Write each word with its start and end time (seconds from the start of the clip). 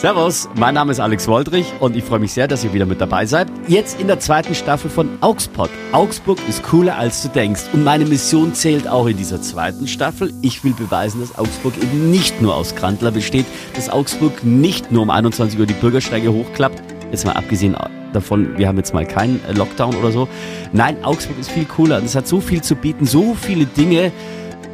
Servus, 0.00 0.48
mein 0.54 0.72
Name 0.72 0.92
ist 0.92 0.98
Alex 0.98 1.28
Woldrich 1.28 1.74
und 1.78 1.94
ich 1.94 2.02
freue 2.04 2.20
mich 2.20 2.32
sehr, 2.32 2.48
dass 2.48 2.64
ihr 2.64 2.72
wieder 2.72 2.86
mit 2.86 3.02
dabei 3.02 3.26
seid. 3.26 3.48
Jetzt 3.68 4.00
in 4.00 4.06
der 4.06 4.18
zweiten 4.18 4.54
Staffel 4.54 4.88
von 4.88 5.10
Augsburg. 5.20 5.68
Augsburg 5.92 6.38
ist 6.48 6.62
cooler 6.62 6.96
als 6.96 7.22
du 7.22 7.28
denkst 7.28 7.64
und 7.74 7.84
meine 7.84 8.06
Mission 8.06 8.54
zählt 8.54 8.88
auch 8.88 9.06
in 9.06 9.18
dieser 9.18 9.42
zweiten 9.42 9.86
Staffel. 9.86 10.32
Ich 10.40 10.64
will 10.64 10.72
beweisen, 10.72 11.20
dass 11.20 11.36
Augsburg 11.36 11.74
eben 11.76 12.10
nicht 12.10 12.40
nur 12.40 12.54
aus 12.54 12.74
Krantler 12.74 13.10
besteht, 13.10 13.44
dass 13.74 13.90
Augsburg 13.90 14.42
nicht 14.42 14.90
nur 14.90 15.02
um 15.02 15.10
21 15.10 15.60
Uhr 15.60 15.66
die 15.66 15.74
Bürgersteige 15.74 16.32
hochklappt. 16.32 16.82
Jetzt 17.10 17.26
mal 17.26 17.34
abgesehen 17.34 17.76
davon, 18.14 18.56
wir 18.56 18.68
haben 18.68 18.78
jetzt 18.78 18.94
mal 18.94 19.04
keinen 19.04 19.38
Lockdown 19.54 19.94
oder 19.96 20.12
so. 20.12 20.28
Nein, 20.72 21.04
Augsburg 21.04 21.38
ist 21.38 21.50
viel 21.50 21.66
cooler 21.66 21.98
und 21.98 22.06
es 22.06 22.16
hat 22.16 22.26
so 22.26 22.40
viel 22.40 22.62
zu 22.62 22.74
bieten, 22.74 23.04
so 23.04 23.34
viele 23.34 23.66
Dinge, 23.66 24.12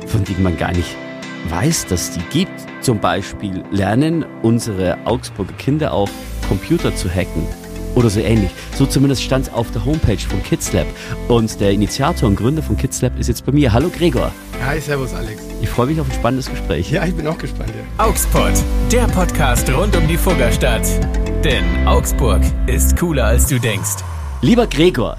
von 0.06 0.22
denen 0.22 0.44
man 0.44 0.56
gar 0.56 0.70
nicht 0.70 0.94
weiß, 1.50 1.86
dass 1.86 2.12
die 2.12 2.22
gibt. 2.30 2.52
Zum 2.80 3.00
Beispiel 3.00 3.64
lernen 3.70 4.24
unsere 4.42 4.98
Augsburger 5.04 5.52
Kinder 5.54 5.92
auch 5.92 6.08
Computer 6.48 6.94
zu 6.94 7.08
hacken 7.08 7.46
oder 7.96 8.10
so 8.10 8.20
ähnlich. 8.20 8.50
So 8.74 8.86
zumindest 8.86 9.22
stand 9.22 9.46
es 9.46 9.52
auf 9.52 9.70
der 9.72 9.84
Homepage 9.84 10.18
von 10.18 10.42
KidsLab. 10.42 10.86
Und 11.28 11.60
der 11.60 11.72
Initiator 11.72 12.28
und 12.28 12.36
Gründer 12.36 12.62
von 12.62 12.76
KidsLab 12.76 13.18
ist 13.18 13.28
jetzt 13.28 13.44
bei 13.44 13.52
mir. 13.52 13.72
Hallo 13.72 13.88
Gregor. 13.88 14.30
Hi, 14.64 14.80
servus 14.80 15.14
Alex. 15.14 15.42
Ich 15.60 15.68
freue 15.68 15.86
mich 15.86 16.00
auf 16.00 16.08
ein 16.08 16.14
spannendes 16.14 16.48
Gespräch. 16.48 16.90
Ja, 16.90 17.04
ich 17.04 17.14
bin 17.14 17.26
auch 17.26 17.38
gespannt. 17.38 17.70
Ja. 17.70 18.04
Augsburg, 18.04 18.52
der 18.92 19.06
Podcast 19.08 19.68
rund 19.72 19.96
um 19.96 20.06
die 20.06 20.16
Fuggerstadt. 20.16 20.86
Denn 21.44 21.86
Augsburg 21.86 22.42
ist 22.66 22.96
cooler 22.96 23.26
als 23.26 23.46
du 23.46 23.58
denkst. 23.58 23.96
Lieber 24.42 24.66
Gregor, 24.66 25.16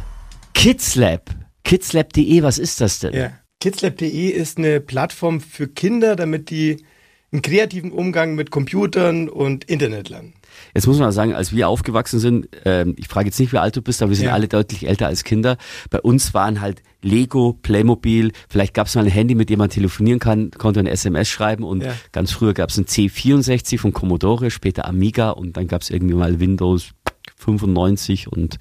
KidsLab, 0.53 1.29
kidslab.de, 1.63 2.43
was 2.43 2.57
ist 2.57 2.79
das 2.81 2.99
denn? 2.99 3.13
Ja. 3.13 3.31
Kidslab.de 3.67 4.29
ist 4.29 4.57
eine 4.57 4.79
Plattform 4.79 5.41
für 5.41 5.67
Kinder, 5.67 6.15
damit 6.15 6.49
die 6.51 6.85
einen 7.33 7.41
kreativen 7.41 7.91
Umgang 7.91 8.33
mit 8.33 8.49
Computern 8.49 9.27
und 9.27 9.65
Internet 9.65 10.07
lernen. 10.07 10.35
Jetzt 10.73 10.87
muss 10.87 10.99
man 10.99 11.11
sagen, 11.11 11.33
als 11.33 11.53
wir 11.53 11.67
aufgewachsen 11.67 12.21
sind, 12.21 12.47
ähm, 12.63 12.95
ich 12.97 13.09
frage 13.09 13.25
jetzt 13.25 13.37
nicht, 13.41 13.51
wie 13.51 13.57
alt 13.57 13.75
du 13.75 13.81
bist, 13.81 14.01
aber 14.01 14.11
wir 14.11 14.15
sind 14.15 14.27
ja. 14.27 14.31
alle 14.31 14.47
deutlich 14.47 14.87
älter 14.87 15.07
als 15.07 15.25
Kinder. 15.25 15.57
Bei 15.89 15.99
uns 15.99 16.33
waren 16.33 16.61
halt 16.61 16.81
Lego, 17.01 17.59
Playmobil, 17.61 18.31
vielleicht 18.47 18.73
gab 18.73 18.87
es 18.87 18.95
mal 18.95 19.03
ein 19.03 19.11
Handy, 19.11 19.35
mit 19.35 19.49
dem 19.49 19.59
man 19.59 19.69
telefonieren 19.69 20.19
kann, 20.19 20.51
konnte 20.51 20.79
ein 20.79 20.87
SMS 20.87 21.27
schreiben 21.27 21.65
und 21.65 21.83
ja. 21.83 21.93
ganz 22.13 22.31
früher 22.31 22.53
gab 22.53 22.69
es 22.69 22.77
ein 22.77 22.85
C64 22.85 23.79
von 23.79 23.91
Commodore, 23.91 24.49
später 24.49 24.85
Amiga 24.85 25.31
und 25.31 25.57
dann 25.57 25.67
gab 25.67 25.81
es 25.81 25.89
irgendwie 25.89 26.15
mal 26.15 26.39
Windows 26.39 26.91
95 27.35 28.31
und 28.31 28.59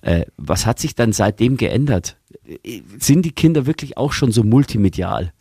äh, 0.00 0.24
was 0.38 0.64
hat 0.64 0.80
sich 0.80 0.94
dann 0.94 1.12
seitdem 1.12 1.58
geändert? 1.58 2.16
Sind 2.98 3.22
die 3.22 3.32
Kinder 3.32 3.66
wirklich 3.66 3.96
auch 3.96 4.12
schon 4.12 4.32
so 4.32 4.42
multimedial? 4.42 5.32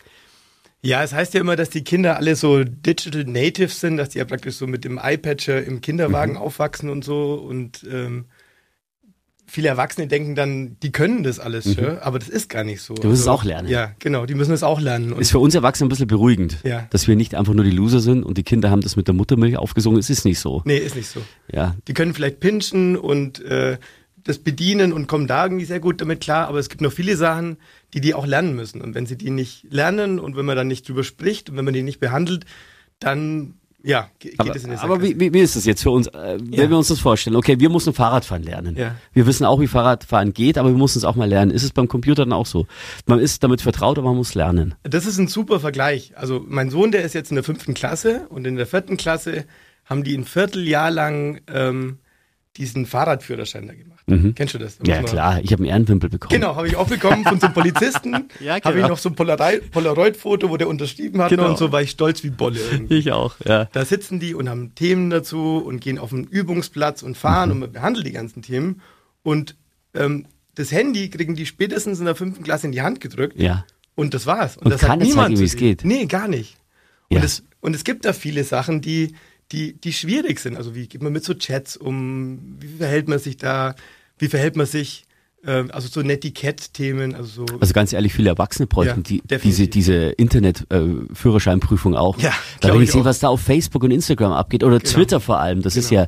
Ja, 0.81 1.03
es 1.03 1.13
heißt 1.13 1.33
ja 1.33 1.41
immer, 1.41 1.55
dass 1.55 1.71
die 1.71 1.83
Kinder 1.83 2.17
alle 2.17 2.35
so 2.35 2.63
Digital 2.63 3.23
Natives 3.23 3.79
sind, 3.79 3.97
dass 3.97 4.09
die 4.09 4.19
ja 4.19 4.25
praktisch 4.25 4.55
so 4.55 4.67
mit 4.67 4.85
dem 4.85 4.99
iPatcher 5.01 5.63
im 5.63 5.81
Kinderwagen 5.81 6.33
mhm. 6.33 6.37
aufwachsen 6.37 6.89
und 6.89 7.03
so 7.03 7.33
und 7.33 7.83
ähm, 7.91 8.25
viele 9.47 9.67
Erwachsene 9.67 10.07
denken 10.07 10.35
dann, 10.35 10.77
die 10.81 10.91
können 10.91 11.23
das 11.23 11.39
alles, 11.39 11.65
mhm. 11.65 11.83
ja, 11.83 12.01
aber 12.01 12.19
das 12.19 12.29
ist 12.29 12.49
gar 12.49 12.63
nicht 12.63 12.81
so. 12.81 12.93
Du 12.93 13.07
musst 13.07 13.21
also, 13.21 13.23
es 13.23 13.27
auch 13.27 13.43
lernen. 13.43 13.67
Ja, 13.67 13.93
genau, 13.99 14.25
die 14.25 14.35
müssen 14.35 14.53
es 14.53 14.63
auch 14.63 14.79
lernen. 14.79 15.17
Ist 15.17 15.31
für 15.31 15.39
uns 15.39 15.55
Erwachsene 15.55 15.87
ein 15.87 15.89
bisschen 15.89 16.07
beruhigend, 16.07 16.57
ja. 16.63 16.87
dass 16.91 17.07
wir 17.07 17.15
nicht 17.15 17.35
einfach 17.35 17.53
nur 17.53 17.63
die 17.63 17.71
Loser 17.71 17.99
sind 17.99 18.23
und 18.23 18.37
die 18.37 18.43
Kinder 18.43 18.69
haben 18.69 18.81
das 18.81 18.95
mit 18.95 19.07
der 19.07 19.15
Muttermilch 19.15 19.57
aufgesungen. 19.57 19.99
Es 19.99 20.09
ist 20.09 20.25
nicht 20.25 20.39
so. 20.39 20.61
Nee, 20.65 20.77
ist 20.77 20.95
nicht 20.95 21.09
so. 21.09 21.21
Ja. 21.51 21.75
Die 21.87 21.93
können 21.93 22.13
vielleicht 22.13 22.39
pinchen 22.39 22.95
und 22.97 23.43
äh, 23.43 23.77
das 24.25 24.39
bedienen 24.39 24.91
und 24.91 25.07
kommen 25.07 25.27
da 25.27 25.45
irgendwie 25.45 25.65
sehr 25.65 25.79
gut 25.79 26.01
damit 26.01 26.19
klar, 26.19 26.47
aber 26.47 26.59
es 26.59 26.67
gibt 26.67 26.81
noch 26.81 26.91
viele 26.91 27.15
Sachen, 27.15 27.57
die 27.93 28.01
die 28.01 28.13
auch 28.13 28.25
lernen 28.25 28.55
müssen. 28.55 28.81
Und 28.81 28.95
wenn 28.95 29.05
sie 29.05 29.17
die 29.17 29.29
nicht 29.29 29.65
lernen 29.69 30.19
und 30.19 30.35
wenn 30.35 30.45
man 30.45 30.57
dann 30.57 30.67
nicht 30.67 30.87
drüber 30.89 31.03
spricht 31.03 31.49
und 31.49 31.57
wenn 31.57 31.65
man 31.65 31.73
die 31.73 31.83
nicht 31.83 31.99
behandelt, 31.99 32.45
dann 32.99 33.53
ja, 33.83 34.09
geht 34.17 34.39
aber, 34.39 34.55
es 34.55 34.63
in 34.63 34.71
der 34.71 34.81
Aber 34.81 35.03
wie, 35.03 35.19
wie, 35.19 35.31
wie 35.31 35.41
ist 35.41 35.55
das 35.55 35.65
jetzt 35.65 35.83
für 35.83 35.91
uns, 35.91 36.07
äh, 36.07 36.39
wenn 36.41 36.53
ja. 36.53 36.69
wir 36.71 36.75
uns 36.75 36.87
das 36.87 36.99
vorstellen? 36.99 37.35
Okay, 37.35 37.59
wir 37.59 37.69
müssen 37.69 37.93
Fahrradfahren 37.93 38.41
lernen. 38.41 38.75
Ja. 38.75 38.95
Wir 39.13 39.27
wissen 39.27 39.45
auch, 39.45 39.61
wie 39.61 39.67
Fahrradfahren 39.67 40.33
geht, 40.33 40.57
aber 40.57 40.69
wir 40.69 40.77
müssen 40.77 40.97
es 40.97 41.03
auch 41.03 41.15
mal 41.15 41.29
lernen. 41.29 41.51
Ist 41.51 41.61
es 41.61 41.71
beim 41.71 41.87
Computer 41.87 42.23
dann 42.23 42.33
auch 42.33 42.47
so? 42.47 42.65
Man 43.05 43.19
ist 43.19 43.43
damit 43.43 43.61
vertraut, 43.61 43.99
aber 43.99 44.07
man 44.07 44.17
muss 44.17 44.33
lernen. 44.33 44.73
Das 44.81 45.05
ist 45.05 45.19
ein 45.19 45.27
super 45.27 45.59
Vergleich. 45.59 46.13
Also 46.17 46.43
mein 46.47 46.71
Sohn, 46.71 46.91
der 46.91 47.03
ist 47.03 47.13
jetzt 47.13 47.29
in 47.29 47.35
der 47.35 47.43
fünften 47.43 47.75
Klasse 47.75 48.25
und 48.29 48.47
in 48.47 48.55
der 48.55 48.65
vierten 48.65 48.97
Klasse 48.97 49.45
haben 49.85 50.03
die 50.03 50.17
ein 50.17 50.25
Vierteljahr 50.25 50.89
lang 50.89 51.41
ähm, 51.47 51.99
diesen 52.57 52.87
Fahrradführerschein 52.87 53.67
da 53.67 53.75
gemacht. 53.75 53.94
Mhm. 54.07 54.35
Kennst 54.35 54.53
du 54.53 54.59
das? 54.59 54.77
Da 54.77 54.91
ja, 54.91 55.01
klar. 55.01 55.39
Ich 55.41 55.51
habe 55.51 55.63
einen 55.63 55.71
Ehrenwimpel 55.71 56.09
bekommen. 56.09 56.39
Genau, 56.39 56.55
habe 56.55 56.67
ich 56.67 56.75
auch 56.75 56.87
bekommen 56.87 57.23
von 57.23 57.39
so 57.39 57.47
einem 57.47 57.55
Polizisten. 57.55 58.13
ja, 58.39 58.59
genau. 58.59 58.65
Habe 58.65 58.79
ich 58.79 58.87
noch 58.87 58.97
so 58.99 59.09
ein 59.09 59.15
Polaroid-Foto, 59.15 60.49
wo 60.49 60.57
der 60.57 60.67
unterschrieben 60.67 61.21
hat 61.21 61.29
genau. 61.29 61.49
und 61.49 61.57
so 61.57 61.71
war 61.71 61.81
ich 61.81 61.91
stolz 61.91 62.23
wie 62.23 62.29
Bolle. 62.29 62.59
Irgendwie. 62.71 62.97
Ich 62.97 63.11
auch, 63.11 63.35
ja. 63.45 63.65
Da 63.65 63.83
sitzen 63.83 64.19
die 64.19 64.35
und 64.35 64.47
haben 64.47 64.75
Themen 64.75 65.09
dazu 65.09 65.57
und 65.57 65.81
gehen 65.81 65.97
auf 65.97 66.11
den 66.11 66.25
Übungsplatz 66.25 67.01
und 67.01 67.17
fahren 67.17 67.49
mhm. 67.49 67.53
und 67.53 67.59
man 67.61 67.71
behandelt 67.71 68.05
die 68.05 68.11
ganzen 68.11 68.43
Themen. 68.43 68.81
Und 69.23 69.55
ähm, 69.95 70.27
das 70.53 70.71
Handy 70.71 71.09
kriegen 71.09 71.35
die 71.35 71.47
spätestens 71.47 71.99
in 71.99 72.05
der 72.05 72.15
fünften 72.15 72.43
Klasse 72.43 72.67
in 72.67 72.73
die 72.73 72.81
Hand 72.81 73.01
gedrückt. 73.01 73.39
Ja. 73.39 73.65
Und 73.95 74.13
das 74.13 74.27
war's. 74.27 74.57
Und, 74.57 74.65
und 74.65 74.71
das 74.71 74.83
hat 74.83 74.99
niemand 74.99 75.29
zeigen, 75.29 75.39
wie 75.39 75.45
es 75.45 75.55
geht. 75.55 75.83
Nee, 75.83 76.05
gar 76.05 76.27
nicht. 76.27 76.57
Und, 77.09 77.17
ja. 77.17 77.23
es, 77.23 77.43
und 77.59 77.75
es 77.75 77.83
gibt 77.83 78.05
da 78.05 78.13
viele 78.13 78.43
Sachen, 78.43 78.81
die, 78.81 79.15
die, 79.51 79.73
die 79.79 79.93
schwierig 79.93 80.39
sind. 80.39 80.57
Also 80.57 80.75
wie 80.75 80.87
geht 80.87 81.01
man 81.01 81.13
mit 81.13 81.23
so 81.23 81.33
Chats 81.33 81.77
um? 81.77 82.57
Wie 82.59 82.77
verhält 82.77 83.07
man 83.07 83.19
sich 83.19 83.37
da? 83.37 83.75
Wie 84.17 84.27
verhält 84.27 84.55
man 84.55 84.65
sich? 84.65 85.05
Äh, 85.45 85.65
also 85.71 85.87
so 85.87 86.01
Netiquette-Themen. 86.01 87.15
Also, 87.15 87.45
so 87.47 87.59
also 87.59 87.73
ganz 87.73 87.93
ehrlich, 87.93 88.13
viele 88.13 88.29
Erwachsene 88.29 88.67
bräuchten 88.67 89.03
ja, 89.07 89.21
die, 89.37 89.39
diese, 89.39 89.67
diese 89.67 90.09
Internet-Führerscheinprüfung 90.09 91.93
äh, 91.93 91.97
auch. 91.97 92.17
Ja, 92.19 92.33
da 92.61 92.69
wenn 92.69 92.77
ich, 92.77 92.83
ich 92.85 92.91
sehe, 92.91 93.05
was 93.05 93.19
da 93.19 93.29
auf 93.29 93.41
Facebook 93.41 93.83
und 93.83 93.91
Instagram 93.91 94.31
abgeht 94.31 94.63
oder 94.63 94.79
genau. 94.79 94.91
Twitter 94.91 95.19
vor 95.19 95.39
allem, 95.39 95.61
das 95.61 95.73
genau. 95.73 95.85
ist 95.85 95.91
ja 95.91 96.07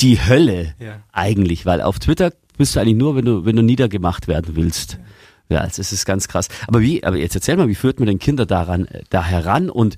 die 0.00 0.18
Hölle 0.18 0.74
ja. 0.78 1.02
eigentlich, 1.12 1.66
weil 1.66 1.82
auf 1.82 1.98
Twitter 1.98 2.32
bist 2.56 2.76
du 2.76 2.80
eigentlich 2.80 2.96
nur, 2.96 3.16
wenn 3.16 3.24
du, 3.24 3.44
wenn 3.44 3.56
du 3.56 3.62
niedergemacht 3.62 4.28
werden 4.28 4.56
willst. 4.56 4.94
Ja. 4.94 4.98
Ja, 5.50 5.66
das 5.66 5.78
ist 5.78 6.06
ganz 6.06 6.28
krass. 6.28 6.48
Aber 6.68 6.80
wie, 6.80 7.02
aber 7.02 7.16
jetzt 7.16 7.34
erzähl 7.34 7.56
mal, 7.56 7.66
wie 7.66 7.74
führt 7.74 7.98
man 7.98 8.06
denn 8.06 8.20
Kinder 8.20 8.46
daran, 8.46 8.86
äh, 8.86 9.02
da 9.10 9.24
heran 9.24 9.68
und 9.68 9.96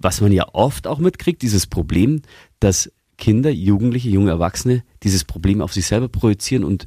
was 0.00 0.20
man 0.20 0.32
ja 0.32 0.46
oft 0.52 0.86
auch 0.86 0.98
mitkriegt, 0.98 1.42
dieses 1.42 1.66
Problem, 1.66 2.22
dass 2.60 2.90
Kinder, 3.16 3.50
Jugendliche, 3.50 4.08
junge 4.08 4.30
Erwachsene 4.30 4.84
dieses 5.02 5.24
Problem 5.24 5.60
auf 5.60 5.72
sich 5.72 5.86
selber 5.86 6.08
projizieren 6.08 6.64
und 6.64 6.86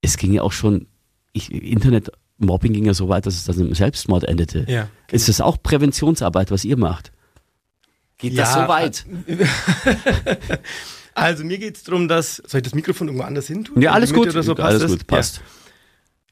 es 0.00 0.16
ging 0.16 0.32
ja 0.32 0.42
auch 0.42 0.52
schon, 0.52 0.86
ich, 1.32 1.52
Internetmobbing 1.52 2.72
ging 2.72 2.86
ja 2.86 2.94
so 2.94 3.08
weit, 3.08 3.26
dass 3.26 3.34
es 3.34 3.44
dann 3.44 3.58
im 3.58 3.74
Selbstmord 3.74 4.24
endete. 4.24 4.60
Ja, 4.60 4.64
genau. 4.66 4.90
Ist 5.12 5.28
das 5.28 5.42
auch 5.42 5.62
Präventionsarbeit, 5.62 6.50
was 6.50 6.64
ihr 6.64 6.78
macht? 6.78 7.12
Geht 8.16 8.32
ja, 8.32 8.44
das 8.44 8.54
so 8.54 8.60
weit? 8.60 9.06
also 11.14 11.44
mir 11.44 11.58
geht 11.58 11.76
es 11.76 11.82
darum, 11.82 12.08
dass, 12.08 12.36
soll 12.36 12.58
ich 12.58 12.64
das 12.64 12.74
Mikrofon 12.74 13.08
irgendwo 13.08 13.24
anders 13.24 13.46
hin 13.46 13.64
tun? 13.64 13.80
Ja, 13.82 13.92
alles 13.92 14.14
gut, 14.14 14.32
so 14.32 14.54
alles 14.54 14.86
gut, 14.86 15.06
passt. 15.06 15.36
Ja. 15.36 15.59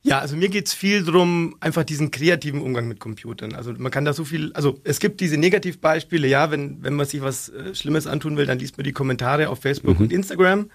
Ja, 0.03 0.21
also 0.21 0.37
mir 0.37 0.49
geht's 0.49 0.75
viel 0.75 1.05
drum, 1.05 1.57
einfach 1.61 1.85
diesen 1.85 2.11
kreativen 2.11 2.61
Umgang 2.63 2.89
mit 2.89 3.01
Computern. 3.01 3.55
Also 3.55 3.73
man 3.77 3.91
kann 3.91 4.05
da 4.05 4.13
so 4.13 4.25
viel, 4.25 4.53
also 4.53 4.81
es 4.85 5.01
gibt 5.01 5.21
diese 5.21 5.37
Negativbeispiele, 5.37 6.27
ja, 6.27 6.51
wenn, 6.51 6.83
wenn 6.83 6.95
man 6.95 7.07
sich 7.07 7.21
was 7.21 7.49
äh, 7.49 7.75
Schlimmes 7.75 8.07
antun 8.07 8.37
will, 8.37 8.47
dann 8.47 8.59
liest 8.59 8.77
man 8.79 8.85
die 8.85 8.93
Kommentare 8.93 9.49
auf 9.49 9.61
Facebook 9.61 9.99
mhm. 9.99 10.07
und 10.07 10.13
Instagram. 10.13 10.71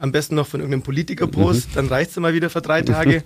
Am 0.00 0.12
besten 0.12 0.36
noch 0.36 0.46
von 0.46 0.60
irgendeinem 0.60 0.82
Politikerpost, 0.82 1.70
mhm. 1.70 1.74
dann 1.74 1.86
reicht's 1.88 2.16
mal 2.16 2.32
wieder 2.32 2.50
für 2.50 2.62
drei 2.62 2.82
Tage. 2.82 3.22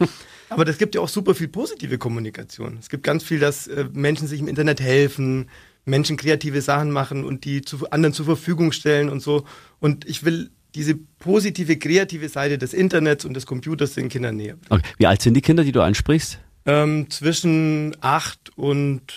Aber 0.48 0.64
das 0.64 0.78
gibt 0.78 0.94
ja 0.94 1.02
auch 1.02 1.08
super 1.08 1.34
viel 1.34 1.48
positive 1.48 1.98
Kommunikation. 1.98 2.78
Es 2.78 2.88
gibt 2.88 3.04
ganz 3.04 3.22
viel, 3.22 3.38
dass 3.38 3.66
äh, 3.66 3.84
Menschen 3.92 4.26
sich 4.26 4.40
im 4.40 4.48
Internet 4.48 4.80
helfen, 4.80 5.50
Menschen 5.84 6.16
kreative 6.16 6.62
Sachen 6.62 6.90
machen 6.90 7.24
und 7.24 7.44
die 7.44 7.62
zu 7.62 7.90
anderen 7.90 8.14
zur 8.14 8.24
Verfügung 8.24 8.72
stellen 8.72 9.10
und 9.10 9.20
so. 9.20 9.44
Und 9.80 10.06
ich 10.06 10.24
will 10.24 10.50
diese 10.74 10.94
positive, 10.94 11.76
kreative 11.76 12.28
Seite 12.28 12.58
des 12.58 12.74
Internets 12.74 13.24
und 13.24 13.34
des 13.34 13.46
Computers 13.46 13.94
den 13.94 14.08
Kindern 14.08 14.36
näher 14.36 14.56
bringen. 14.56 14.82
Okay. 14.82 14.92
Wie 14.98 15.06
alt 15.06 15.22
sind 15.22 15.34
die 15.34 15.42
Kinder, 15.42 15.64
die 15.64 15.72
du 15.72 15.80
ansprichst? 15.80 16.38
Ähm, 16.64 17.10
zwischen 17.10 17.96
8 18.00 18.56
und 18.56 19.12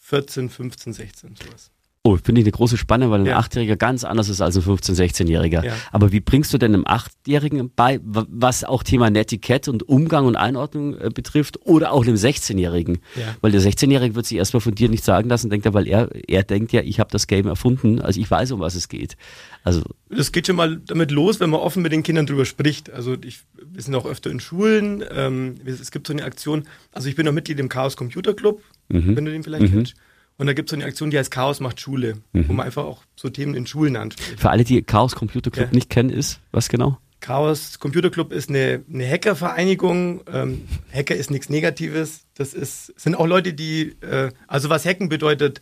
14, 0.00 0.50
15, 0.50 0.92
16, 0.92 1.34
sowas. 1.36 1.71
Oh, 2.04 2.16
finde 2.16 2.40
ich 2.40 2.46
eine 2.46 2.50
große 2.50 2.76
Spanne, 2.76 3.12
weil 3.12 3.20
ein 3.20 3.26
ja. 3.26 3.38
Achtjähriger 3.38 3.76
ganz 3.76 4.02
anders 4.02 4.28
ist 4.28 4.40
als 4.40 4.56
ein 4.56 4.64
15-, 4.64 4.96
16-Jähriger. 4.96 5.64
Ja. 5.64 5.72
Aber 5.92 6.10
wie 6.10 6.18
bringst 6.18 6.52
du 6.52 6.58
denn 6.58 6.74
einem 6.74 6.84
Achtjährigen 6.84 7.70
bei, 7.76 8.00
was 8.02 8.64
auch 8.64 8.82
Thema 8.82 9.08
Netiquette 9.08 9.70
und 9.70 9.88
Umgang 9.88 10.26
und 10.26 10.34
Einordnung 10.34 10.98
äh, 10.98 11.10
betrifft, 11.14 11.60
oder 11.64 11.92
auch 11.92 12.02
einem 12.02 12.16
16-Jährigen? 12.16 12.98
Ja. 13.14 13.36
Weil 13.40 13.52
der 13.52 13.60
16-Jährige 13.60 14.16
wird 14.16 14.26
sich 14.26 14.38
erstmal 14.38 14.60
von 14.62 14.74
dir 14.74 14.88
nicht 14.88 15.04
sagen 15.04 15.28
lassen, 15.28 15.48
denkt 15.48 15.64
er, 15.64 15.74
weil 15.74 15.86
er, 15.86 16.08
er 16.26 16.42
denkt 16.42 16.72
ja, 16.72 16.80
ich 16.80 16.98
habe 16.98 17.10
das 17.12 17.28
Game 17.28 17.46
erfunden, 17.46 18.00
also 18.00 18.20
ich 18.20 18.28
weiß, 18.28 18.50
um 18.50 18.58
was 18.58 18.74
es 18.74 18.88
geht. 18.88 19.16
Also 19.62 19.82
das 20.08 20.32
geht 20.32 20.48
schon 20.48 20.56
mal 20.56 20.80
damit 20.84 21.12
los, 21.12 21.38
wenn 21.38 21.50
man 21.50 21.60
offen 21.60 21.82
mit 21.82 21.92
den 21.92 22.02
Kindern 22.02 22.26
drüber 22.26 22.46
spricht. 22.46 22.90
Also 22.90 23.16
ich, 23.24 23.42
wir 23.64 23.80
sind 23.80 23.94
auch 23.94 24.06
öfter 24.06 24.28
in 24.28 24.40
Schulen. 24.40 25.04
Ähm, 25.14 25.54
es 25.64 25.92
gibt 25.92 26.08
so 26.08 26.12
eine 26.12 26.24
Aktion. 26.24 26.64
Also 26.90 27.08
ich 27.08 27.14
bin 27.14 27.28
auch 27.28 27.32
Mitglied 27.32 27.60
im 27.60 27.68
Chaos 27.68 27.96
Computer 27.96 28.34
Club, 28.34 28.60
mhm. 28.88 29.14
wenn 29.14 29.24
du 29.24 29.30
den 29.30 29.44
vielleicht 29.44 29.70
mhm. 29.70 29.76
kennst. 29.76 29.94
Und 30.38 30.46
da 30.46 30.54
gibt 30.54 30.68
es 30.68 30.70
so 30.70 30.76
eine 30.76 30.86
Aktion, 30.86 31.10
die 31.10 31.18
heißt 31.18 31.30
Chaos 31.30 31.60
macht 31.60 31.80
Schule, 31.80 32.16
mhm. 32.32 32.48
wo 32.48 32.52
man 32.52 32.66
einfach 32.66 32.84
auch 32.84 33.02
so 33.16 33.28
Themen 33.28 33.54
in 33.54 33.66
Schulen 33.66 33.96
anspricht. 33.96 34.40
Für 34.40 34.50
alle, 34.50 34.64
die 34.64 34.82
Chaos 34.82 35.14
Computer 35.14 35.50
Club 35.50 35.66
ja. 35.66 35.72
nicht 35.72 35.90
kennen, 35.90 36.10
ist 36.10 36.40
was 36.50 36.68
genau? 36.68 36.98
Chaos 37.20 37.78
Computer 37.78 38.10
Club 38.10 38.32
ist 38.32 38.50
eine, 38.50 38.82
eine 38.92 39.08
Hackervereinigung. 39.08 40.22
Ähm, 40.30 40.62
Hacker 40.92 41.14
ist 41.14 41.30
nichts 41.30 41.48
Negatives. 41.48 42.24
Das 42.34 42.52
ist, 42.52 42.98
sind 43.00 43.14
auch 43.14 43.26
Leute, 43.26 43.54
die, 43.54 43.94
äh, 44.00 44.30
also 44.48 44.68
was 44.70 44.84
Hacken 44.84 45.08
bedeutet, 45.08 45.60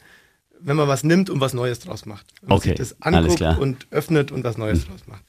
wenn 0.59 0.77
man 0.77 0.89
was 0.89 1.05
nimmt 1.05 1.31
und 1.31 1.41
was 1.41 1.53
Neues 1.53 1.79
draus 1.81 2.07
macht. 2.07 2.27
Wenn 2.41 2.49
man 2.49 2.59
Okay, 2.59 2.71
sich 2.71 2.79
das 2.79 3.03
alles 3.03 3.19
anguckt 3.19 3.37
klar. 3.37 3.59
und 3.59 3.87
öffnet 3.91 4.33
und 4.33 4.43
was 4.43 4.57
Neues 4.57 4.87
draus 4.87 5.07
macht. 5.07 5.25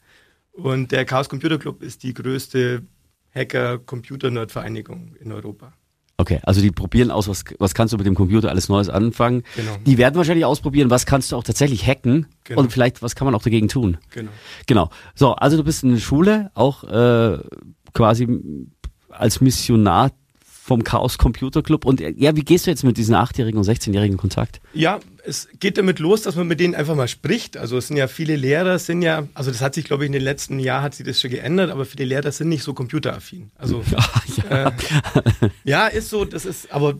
Und 0.53 0.91
der 0.91 1.05
Chaos 1.05 1.29
Computer 1.29 1.57
Club 1.57 1.83
ist 1.83 2.03
die 2.03 2.13
größte 2.13 2.83
Hacker-Computer-Nerd-Vereinigung 3.33 5.15
in 5.19 5.31
Europa. 5.31 5.73
Okay, 6.21 6.39
also 6.44 6.62
die 6.62 6.69
probieren 6.69 7.09
aus, 7.09 7.27
was, 7.27 7.44
was 7.57 7.73
kannst 7.73 7.94
du 7.94 7.97
mit 7.97 8.06
dem 8.06 8.13
Computer 8.13 8.50
alles 8.50 8.69
Neues 8.69 8.89
anfangen. 8.89 9.41
Genau. 9.56 9.71
Die 9.88 9.97
werden 9.97 10.13
wahrscheinlich 10.15 10.45
ausprobieren, 10.45 10.91
was 10.91 11.07
kannst 11.07 11.31
du 11.31 11.35
auch 11.35 11.44
tatsächlich 11.44 11.88
hacken 11.88 12.27
Genau. 12.44 12.62
und 12.62 12.71
vielleicht, 12.71 13.01
was 13.01 13.15
kann 13.15 13.25
man 13.25 13.33
auch 13.33 13.41
dagegen 13.41 13.68
tun. 13.69 13.97
Genau. 14.12 14.29
Genau. 14.68 14.89
So, 15.15 15.33
also 15.33 15.57
du 15.57 15.63
bist 15.63 15.83
in 15.83 15.94
der 15.94 16.00
Schule, 16.00 16.51
auch 16.53 16.83
äh, 16.83 17.39
quasi 17.94 18.27
als 19.09 19.41
Missionar 19.41 20.12
vom 20.44 20.83
Chaos 20.83 21.18
Computer 21.18 21.63
Club. 21.63 21.85
Und 21.85 22.01
äh, 22.01 22.13
ja, 22.15 22.35
wie 22.35 22.41
gehst 22.44 22.67
du 22.67 22.69
jetzt 22.71 22.83
mit 22.83 22.97
diesen 22.97 23.15
8-Jährigen 23.15 23.57
und 23.57 23.65
16-Jährigen 23.67 24.13
in 24.13 24.17
Kontakt? 24.17 24.62
Ja, 24.75 25.00
es 25.25 25.47
geht 25.59 25.77
damit 25.77 26.00
los, 26.00 26.21
dass 26.23 26.35
man 26.35 26.47
mit 26.47 26.59
denen 26.59 26.75
einfach 26.75 26.95
mal 26.95 27.07
spricht. 27.07 27.57
Also 27.57 27.77
es 27.77 27.88
sind 27.88 27.97
ja 27.97 28.07
viele 28.07 28.35
Lehrer, 28.35 28.79
sind 28.79 29.01
ja, 29.01 29.27
also 29.33 29.51
das 29.51 29.62
hat 29.62 29.75
sich, 29.75 29.85
glaube 29.85 30.03
ich, 30.03 30.07
in 30.07 30.13
den 30.13 30.23
letzten 30.23 30.59
Jahren 30.59 30.83
hat 30.83 30.95
sich 30.95 31.06
das 31.06 31.21
schon 31.21 31.31
geändert, 31.31 31.69
aber 31.71 31.85
viele 31.85 32.06
Lehrer 32.06 32.31
sind 32.31 32.50
nicht 32.50 32.63
so 32.63 32.73
computeraffin. 32.73 33.51
Also 33.57 33.83
ja. 34.50 34.68
äh, 34.68 34.71
ja, 35.63 35.88
ist 35.88 36.09
so, 36.09 36.25
das 36.25 36.45
ist, 36.45 36.71
aber 36.71 36.95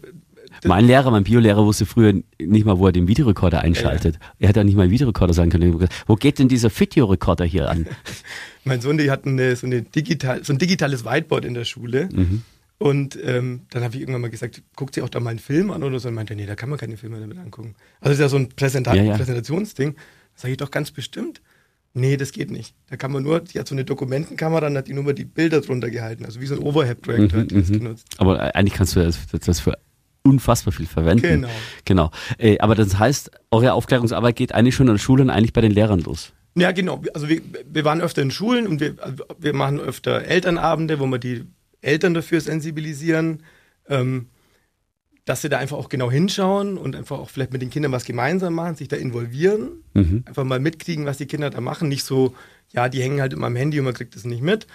Mein 0.66 0.86
Lehrer, 0.86 1.12
mein 1.12 1.24
Biolehrer 1.24 1.66
wusste 1.66 1.86
früher 1.86 2.14
nicht 2.40 2.66
mal, 2.66 2.78
wo 2.78 2.88
er 2.88 2.92
den 2.92 3.08
Videorekorder 3.08 3.62
einschaltet. 3.62 4.20
Er 4.40 4.50
hätte 4.50 4.60
ja 4.60 4.64
nicht 4.64 4.76
mal 4.76 4.92
Videorekorder 4.92 5.34
sagen 5.34 5.50
können. 5.50 5.88
Wo 6.08 6.16
geht 6.16 6.40
denn 6.40 6.48
dieser 6.48 6.70
Videorekorder 6.70 7.46
hier 7.46 7.70
an? 7.70 7.88
mein 8.64 8.82
Sohn, 8.82 8.98
die 8.98 9.10
hatten 9.10 9.32
eine, 9.32 9.56
so, 9.56 9.66
eine 9.66 9.82
digital, 9.82 10.44
so 10.44 10.54
ein 10.54 10.60
digitales 10.60 11.06
Whiteboard 11.06 11.46
in 11.46 11.54
der 11.54 11.66
Schule. 11.66 12.10
Mhm. 12.12 12.44
Und 12.82 13.16
ähm, 13.24 13.62
dann 13.70 13.84
habe 13.84 13.94
ich 13.94 14.02
irgendwann 14.02 14.22
mal 14.22 14.32
gesagt, 14.32 14.64
guckt 14.76 14.96
sie 14.96 15.04
auch 15.04 15.10
da 15.10 15.20
mal 15.20 15.30
einen 15.30 15.38
Film 15.38 15.70
an 15.70 15.84
oder 15.84 16.00
so? 16.00 16.08
Und 16.08 16.16
meinte, 16.16 16.36
nee, 16.36 16.48
da 16.48 16.56
kann 16.56 16.68
man 16.68 16.80
keine 16.80 16.98
Filme 16.98 17.20
damit 17.20 17.38
angucken. 17.38 17.76
Also 18.00 18.10
das 18.10 18.14
ist 18.14 18.20
ja 18.22 18.30
so 18.30 18.38
ein 18.38 18.50
Präsenta 18.50 18.96
Ja, 18.96 19.04
ja. 19.04 19.18
Präsentationsding. 19.18 19.96
Sage 20.34 20.54
ich 20.54 20.58
doch 20.58 20.72
ganz 20.72 20.90
bestimmt. 20.90 21.44
Nee, 21.94 22.18
das 22.18 22.32
geht 22.32 22.50
nicht. 22.50 22.74
Da 22.90 22.96
kann 22.96 23.12
man 23.12 23.22
nur, 23.22 23.42
die 23.42 23.60
hat 23.60 23.68
so 23.68 23.76
eine 23.76 23.86
Dokumentenkamera, 23.86 24.62
dann 24.62 24.78
hat 24.78 24.88
die 24.88 24.94
nur 24.94 25.04
mal 25.04 25.14
die 25.14 25.26
Bilder 25.26 25.62
drunter 25.62 25.92
gehalten. 25.92 26.26
Also 26.26 26.42
wie 26.42 26.48
so 26.48 26.56
ein 26.56 26.62
Overhead-Projektor 26.62 27.38
Mhm, 27.38 27.44
hat 27.44 27.52
die 27.52 27.56
das 27.56 27.70
mhm. 27.70 27.74
genutzt. 27.74 28.08
Aber 28.18 28.40
äh, 28.40 28.52
eigentlich 28.54 28.74
kannst 28.74 28.96
du 28.96 29.04
das, 29.04 29.20
das 29.28 29.60
für 29.60 29.78
unfassbar 30.24 30.74
viel 30.74 30.88
verwenden. 30.88 31.22
Genau. 31.22 31.50
Genau. 31.86 32.12
Äh, 32.40 32.58
aber 32.58 32.74
das 32.74 32.98
heißt, 32.98 33.30
eure 33.52 33.74
Aufklärungsarbeit 33.74 34.36
geht 34.36 34.56
eigentlich 34.56 34.74
schon 34.74 34.88
in 34.88 34.94
der 34.96 35.00
Schule 35.00 35.22
und 35.22 35.30
eigentlich 35.30 35.54
bei 35.54 35.62
den 35.62 35.72
Lehrern 35.72 36.00
los. 36.00 36.34
Ja, 36.56 36.72
genau. 36.72 37.04
Also 37.14 37.30
wir, 37.30 37.42
wir 37.72 37.86
waren 37.86 38.02
öfter 38.02 38.24
in 38.24 38.32
Schulen 38.32 38.66
und 38.66 38.80
wir, 38.80 38.96
wir 39.38 39.54
machen 39.54 39.80
öfter 39.80 40.24
Elternabende, 40.24 41.00
wo 41.00 41.06
wir 41.06 41.20
die 41.20 41.46
Eltern 41.82 42.14
dafür 42.14 42.42
sensibilisieren, 42.42 43.44
ähm, 43.88 44.28
dass 45.26 45.42
sie 45.42 45.50
da 45.50 45.60
einfach 45.60 45.78
auch 45.78 45.90
genau 45.90 46.10
hinschauen 46.10 46.78
und 46.78 46.96
einfach 46.96 47.20
auch 47.20 47.30
vielleicht 47.30 47.54
mit 47.54 47.62
den 47.62 47.70
Kindern 47.70 47.92
was 47.92 48.06
gemeinsam 48.06 48.54
machen, 48.56 48.76
sich 48.76 48.88
da 48.88 48.96
involvieren, 48.96 49.84
Mhm. 49.94 50.24
einfach 50.26 50.44
mal 50.44 50.60
mitkriegen, 50.60 51.06
was 51.06 51.18
die 51.18 51.28
Kinder 51.28 51.50
da 51.50 51.62
machen. 51.62 51.88
Nicht 51.90 52.04
so, 52.04 52.34
ja, 52.72 52.90
die 52.90 53.02
hängen 53.02 53.22
halt 53.22 53.34
immer 53.34 53.48
am 53.48 53.56
Handy 53.56 53.78
und 53.80 53.86
man 53.86 53.94
kriegt 53.94 54.16
das 54.16 54.26
nicht 54.26 54.42
mit. 54.42 54.66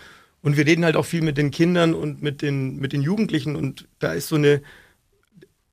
Und 0.43 0.57
wir 0.57 0.65
reden 0.67 0.85
halt 0.85 0.95
auch 0.97 1.05
viel 1.07 1.23
mit 1.23 1.37
den 1.39 1.51
Kindern 1.51 1.95
und 1.95 2.23
mit 2.23 2.43
den, 2.43 2.77
mit 2.77 2.93
den 2.93 3.03
Jugendlichen 3.03 3.57
und 3.57 3.89
da 3.99 4.13
ist 4.13 4.29
so 4.29 4.37
eine, 4.37 4.63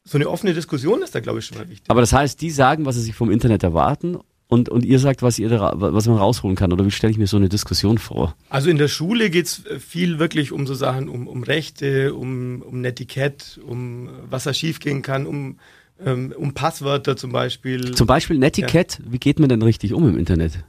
so 0.04 0.18
eine 0.18 0.28
offene 0.28 0.54
Diskussion 0.54 1.02
ist 1.04 1.14
da, 1.14 1.20
glaube 1.20 1.40
ich, 1.40 1.46
schon 1.46 1.58
mal 1.60 1.70
wichtig. 1.70 1.90
Aber 1.90 2.02
das 2.02 2.12
heißt, 2.12 2.42
die 2.42 2.50
sagen, 2.50 2.86
was 2.86 2.96
sie 2.96 3.02
sich 3.02 3.14
vom 3.16 3.30
Internet 3.32 3.62
erwarten 3.64 4.18
und, 4.54 4.70
und 4.70 4.86
ihr 4.86 5.00
sagt, 5.00 5.22
was, 5.22 5.40
ihr 5.40 5.50
da, 5.50 5.74
was 5.76 6.08
man 6.08 6.18
rausholen 6.18 6.56
kann. 6.56 6.72
Oder 6.72 6.86
wie 6.86 6.92
stelle 6.92 7.12
ich 7.12 7.18
mir 7.18 7.28
so 7.28 7.38
eine 7.38 7.50
Diskussion 7.50 7.98
vor? 7.98 8.36
Also 8.50 8.70
in 8.70 8.78
der 8.78 8.88
Schule 8.88 9.30
geht's 9.30 9.66
äh, 9.66 9.80
viel 9.80 10.20
wirklich 10.20 10.52
um 10.52 10.68
so 10.68 10.74
Sachen, 10.74 11.10
um, 11.10 11.28
um 11.28 11.44
Rechte, 11.44 12.14
um, 12.14 12.62
um 12.62 12.82
Netiquette, 12.82 13.62
um 13.62 14.10
was 14.30 14.44
da 14.44 14.54
schiefgehen 14.54 15.02
kann, 15.02 15.26
um, 15.26 15.58
ähm, 16.04 16.34
um 16.38 16.54
Passwörter 16.54 17.18
zum 17.18 17.32
Beispiel. 17.32 17.94
Zum 17.96 18.08
Beispiel 18.08 18.38
Netiquette, 18.38 19.04
wie 19.06 19.20
geht 19.20 19.40
man 19.40 19.50
denn 19.50 19.62
richtig 19.62 19.94
um 19.94 20.08
im 20.08 20.18
Internet? 20.18 20.64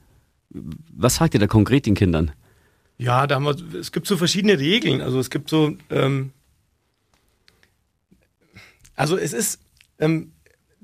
Was 0.51 1.17
sagt 1.17 1.35
ihr 1.35 1.41
da 1.41 1.47
konkret 1.47 1.87
den 1.87 1.95
Kindern? 1.95 2.33
ja, 2.99 3.27
da 3.27 3.37
haben 3.37 3.45
wir, 3.45 3.79
es 3.79 3.93
gibt 3.93 4.07
so 4.07 4.17
verschiedene 4.17 4.59
Regeln. 4.59 5.01
Also 5.01 5.19
es 5.19 5.31
gibt 5.31 5.51
so, 5.51 5.77
ähm, 5.91 6.33
also 8.95 9.17
es 9.17 9.33
ist, 9.33 9.61
ähm, 9.99 10.33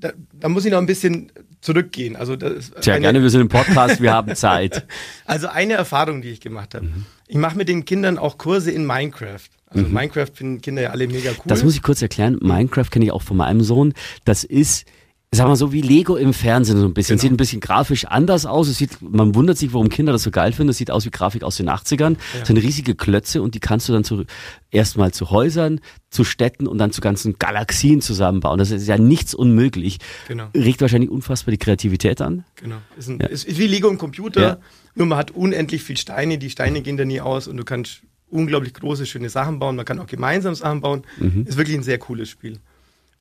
da, 0.01 0.11
da 0.33 0.49
muss 0.49 0.65
ich 0.65 0.71
noch 0.71 0.79
ein 0.79 0.85
bisschen 0.85 1.31
zurückgehen. 1.61 2.15
Also 2.15 2.35
das 2.35 2.53
ist 2.69 2.83
Sehr 2.83 2.95
eine- 2.95 3.01
gerne, 3.03 3.21
wir 3.21 3.29
sind 3.29 3.41
im 3.41 3.47
Podcast, 3.49 4.01
wir 4.01 4.11
haben 4.13 4.35
Zeit. 4.35 4.85
Also 5.25 5.47
eine 5.47 5.73
Erfahrung, 5.73 6.21
die 6.21 6.29
ich 6.29 6.41
gemacht 6.41 6.75
habe. 6.75 6.85
Mhm. 6.87 7.05
Ich 7.27 7.37
mache 7.37 7.55
mit 7.55 7.69
den 7.69 7.85
Kindern 7.85 8.17
auch 8.17 8.37
Kurse 8.37 8.71
in 8.71 8.85
Minecraft. 8.85 9.39
Also 9.67 9.87
Minecraft 9.87 10.27
finden 10.33 10.59
Kinder 10.61 10.81
ja 10.81 10.89
alle 10.89 11.07
mega 11.07 11.29
cool. 11.31 11.43
Das 11.45 11.63
muss 11.63 11.75
ich 11.75 11.81
kurz 11.81 12.01
erklären. 12.01 12.37
Minecraft 12.41 12.87
kenne 12.91 13.05
ich 13.05 13.11
auch 13.11 13.21
von 13.21 13.37
meinem 13.37 13.61
Sohn. 13.61 13.93
Das 14.25 14.43
ist, 14.43 14.85
sag 15.33 15.47
mal 15.47 15.55
so 15.55 15.71
wie 15.71 15.79
Lego 15.79 16.17
im 16.17 16.33
Fernsehen 16.33 16.77
so 16.77 16.85
ein 16.85 16.93
bisschen. 16.93 17.15
Genau. 17.15 17.21
Sieht 17.21 17.31
ein 17.31 17.37
bisschen 17.37 17.61
grafisch 17.61 18.03
anders 18.03 18.45
aus. 18.45 18.67
Es 18.67 18.77
sieht, 18.77 19.01
man 19.01 19.33
wundert 19.33 19.57
sich, 19.57 19.71
warum 19.73 19.87
Kinder 19.87 20.11
das 20.11 20.23
so 20.23 20.31
geil 20.31 20.51
finden. 20.51 20.67
Das 20.67 20.77
sieht 20.77 20.91
aus 20.91 21.05
wie 21.05 21.09
Grafik 21.09 21.43
aus 21.43 21.55
den 21.55 21.69
80ern. 21.69 22.17
Das 22.37 22.47
sind 22.49 22.57
riesige 22.57 22.95
Klötze 22.95 23.41
und 23.41 23.55
die 23.55 23.61
kannst 23.61 23.87
du 23.87 23.93
dann 23.93 24.03
zu, 24.03 24.25
erstmal 24.71 25.13
zu 25.13 25.31
Häusern, 25.31 25.79
zu 26.09 26.25
Städten 26.25 26.67
und 26.67 26.79
dann 26.79 26.91
zu 26.91 26.99
ganzen 26.99 27.39
Galaxien 27.39 28.01
zusammenbauen. 28.01 28.59
Das 28.59 28.71
ist 28.71 28.85
ja 28.85 28.97
nichts 28.97 29.33
unmöglich. 29.33 29.99
Genau. 30.27 30.49
Regt 30.53 30.81
wahrscheinlich 30.81 31.09
unfassbar 31.09 31.51
die 31.53 31.57
Kreativität 31.59 32.19
an. 32.19 32.43
Genau. 32.55 32.77
Ist, 32.97 33.07
ein, 33.07 33.21
ist, 33.21 33.45
ist 33.45 33.57
wie 33.57 33.67
Lego 33.67 33.87
im 33.87 33.97
Computer, 33.97 34.41
Ja. 34.41 34.57
nur 34.95 35.07
man 35.07 35.17
hat 35.17 35.31
unendlich 35.31 35.81
viel 35.81 35.95
Steine, 35.95 36.39
die 36.39 36.49
Steine 36.49 36.81
gehen 36.81 36.97
da 36.97 37.05
nie 37.05 37.21
aus 37.21 37.47
und 37.47 37.55
du 37.55 37.63
kannst 37.63 38.01
unglaublich 38.29 38.73
große, 38.73 39.05
schöne 39.05 39.29
Sachen 39.29 39.59
bauen. 39.59 39.77
Man 39.77 39.85
kann 39.85 39.97
auch 39.99 40.07
gemeinsam 40.07 40.55
Sachen 40.55 40.81
bauen. 40.81 41.03
Ist 41.45 41.57
wirklich 41.57 41.77
ein 41.77 41.83
sehr 41.83 41.99
cooles 41.99 42.27
Spiel. 42.29 42.59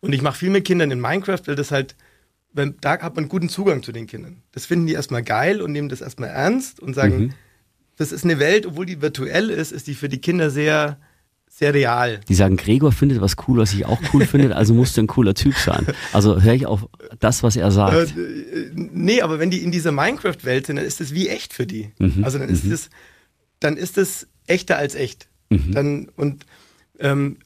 Und 0.00 0.12
ich 0.12 0.22
mache 0.22 0.38
viel 0.38 0.50
mit 0.50 0.64
Kindern 0.64 0.90
in 0.90 1.00
Minecraft, 1.00 1.40
weil 1.46 1.56
das 1.56 1.70
halt, 1.70 1.94
wenn, 2.52 2.74
da 2.80 3.00
hat 3.00 3.16
man 3.16 3.28
guten 3.28 3.48
Zugang 3.48 3.82
zu 3.82 3.92
den 3.92 4.06
Kindern. 4.06 4.42
Das 4.52 4.66
finden 4.66 4.86
die 4.86 4.94
erstmal 4.94 5.22
geil 5.22 5.60
und 5.60 5.72
nehmen 5.72 5.88
das 5.88 6.00
erstmal 6.00 6.30
ernst 6.30 6.80
und 6.80 6.94
sagen, 6.94 7.34
das 7.96 8.12
ist 8.12 8.24
eine 8.24 8.38
Welt, 8.38 8.66
obwohl 8.66 8.86
die 8.86 9.02
virtuell 9.02 9.50
ist, 9.50 9.72
ist 9.72 9.86
die 9.86 9.94
für 9.94 10.08
die 10.08 10.20
Kinder 10.22 10.48
sehr, 10.48 10.98
sehr 11.48 11.74
real. 11.74 12.20
Die 12.28 12.34
sagen, 12.34 12.56
Gregor 12.56 12.92
findet 12.92 13.20
was 13.20 13.36
cool, 13.46 13.58
was 13.58 13.74
ich 13.74 13.84
auch 13.84 14.00
cool 14.14 14.24
finde, 14.24 14.56
also 14.56 14.72
musst 14.72 14.96
du 14.96 15.02
ein 15.02 15.06
cooler 15.06 15.34
Typ 15.34 15.54
sein. 15.54 15.86
Also 16.12 16.40
höre 16.40 16.54
ich 16.54 16.64
auf 16.64 16.88
das, 17.18 17.42
was 17.42 17.56
er 17.56 17.70
sagt. 17.70 18.16
äh, 18.16 18.70
nee, 18.74 19.20
aber 19.20 19.38
wenn 19.38 19.50
die 19.50 19.62
in 19.62 19.70
dieser 19.70 19.92
Minecraft-Welt 19.92 20.66
sind, 20.66 20.76
dann 20.76 20.84
ist 20.86 21.00
das 21.00 21.12
wie 21.12 21.28
echt 21.28 21.52
für 21.52 21.66
die. 21.66 21.90
Mhm, 21.98 22.24
Also 22.24 22.38
dann 22.38 22.48
ist 22.48 22.70
das, 22.70 22.88
dann 23.58 23.76
ist 23.76 23.98
das 23.98 24.26
echter 24.46 24.78
als 24.78 24.94
echt. 24.94 25.28
Mhm. 25.50 25.72
Dann 25.72 26.08
und 26.16 26.46
ähm, 27.00 27.36